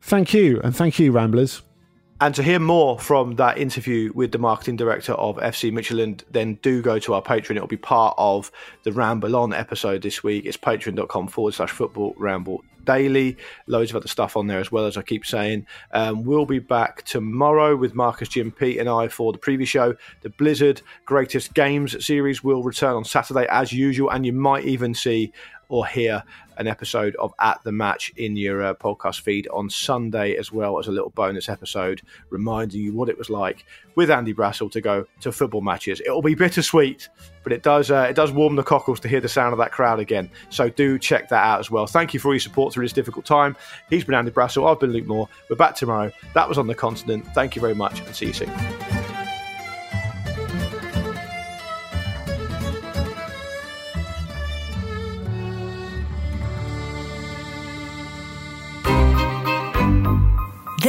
Thank 0.00 0.32
you, 0.32 0.58
and 0.64 0.74
thank 0.74 0.98
you, 0.98 1.12
Ramblers. 1.12 1.60
And 2.22 2.34
to 2.34 2.42
hear 2.42 2.58
more 2.58 2.98
from 2.98 3.36
that 3.36 3.56
interview 3.56 4.12
with 4.14 4.30
the 4.30 4.38
marketing 4.38 4.76
director 4.76 5.14
of 5.14 5.38
FC 5.38 5.72
Midtjylland, 5.72 6.22
then 6.30 6.56
do 6.56 6.82
go 6.82 6.98
to 6.98 7.14
our 7.14 7.22
Patreon. 7.22 7.56
It'll 7.56 7.66
be 7.66 7.78
part 7.78 8.14
of 8.18 8.52
the 8.82 8.92
Ramble 8.92 9.34
On 9.36 9.54
episode 9.54 10.02
this 10.02 10.22
week. 10.22 10.44
It's 10.44 10.58
patreon.com 10.58 11.28
forward 11.28 11.54
slash 11.54 11.70
football 11.70 12.14
ramble 12.18 12.62
daily. 12.84 13.38
Loads 13.66 13.90
of 13.90 13.96
other 13.96 14.08
stuff 14.08 14.36
on 14.36 14.48
there 14.48 14.60
as 14.60 14.70
well, 14.70 14.84
as 14.84 14.98
I 14.98 15.02
keep 15.02 15.24
saying. 15.24 15.66
Um, 15.92 16.22
we'll 16.24 16.44
be 16.44 16.58
back 16.58 17.04
tomorrow 17.04 17.74
with 17.74 17.94
Marcus, 17.94 18.28
Jim, 18.28 18.50
Pete, 18.50 18.76
and 18.76 18.88
I 18.88 19.08
for 19.08 19.32
the 19.32 19.38
preview 19.38 19.66
show. 19.66 19.94
The 20.20 20.28
Blizzard 20.28 20.82
Greatest 21.06 21.54
Games 21.54 22.04
series 22.04 22.44
will 22.44 22.62
return 22.62 22.96
on 22.96 23.04
Saturday 23.04 23.46
as 23.50 23.72
usual, 23.72 24.10
and 24.10 24.26
you 24.26 24.34
might 24.34 24.64
even 24.64 24.92
see 24.94 25.32
or 25.70 25.86
hear 25.86 26.22
an 26.58 26.66
episode 26.66 27.16
of 27.16 27.32
At 27.38 27.62
the 27.64 27.72
Match 27.72 28.12
in 28.16 28.36
your 28.36 28.62
uh, 28.62 28.74
podcast 28.74 29.22
feed 29.22 29.48
on 29.48 29.70
Sunday, 29.70 30.36
as 30.36 30.52
well 30.52 30.78
as 30.78 30.88
a 30.88 30.92
little 30.92 31.10
bonus 31.10 31.48
episode 31.48 32.02
reminding 32.28 32.82
you 32.82 32.92
what 32.92 33.08
it 33.08 33.16
was 33.16 33.30
like 33.30 33.64
with 33.94 34.10
Andy 34.10 34.34
Brassell 34.34 34.70
to 34.72 34.80
go 34.80 35.06
to 35.20 35.32
football 35.32 35.62
matches. 35.62 36.00
It'll 36.00 36.20
be 36.20 36.34
bittersweet, 36.34 37.08
but 37.42 37.52
it 37.52 37.62
does 37.62 37.90
uh, 37.90 38.06
it 38.10 38.14
does 38.14 38.32
warm 38.32 38.56
the 38.56 38.62
cockles 38.62 39.00
to 39.00 39.08
hear 39.08 39.20
the 39.20 39.28
sound 39.28 39.52
of 39.52 39.58
that 39.58 39.72
crowd 39.72 40.00
again. 40.00 40.28
So 40.50 40.68
do 40.68 40.98
check 40.98 41.28
that 41.30 41.42
out 41.42 41.60
as 41.60 41.70
well. 41.70 41.86
Thank 41.86 42.12
you 42.12 42.20
for 42.20 42.34
your 42.34 42.40
support 42.40 42.74
through 42.74 42.84
this 42.84 42.92
difficult 42.92 43.24
time. 43.24 43.56
He's 43.88 44.04
been 44.04 44.14
Andy 44.14 44.30
Brassell. 44.30 44.70
I've 44.70 44.80
been 44.80 44.92
Luke 44.92 45.06
Moore. 45.06 45.28
We're 45.48 45.56
back 45.56 45.76
tomorrow. 45.76 46.12
That 46.34 46.48
was 46.48 46.58
on 46.58 46.66
the 46.66 46.74
continent. 46.74 47.26
Thank 47.32 47.56
you 47.56 47.62
very 47.62 47.74
much, 47.74 48.00
and 48.00 48.14
see 48.14 48.26
you 48.26 48.32
soon. 48.32 48.99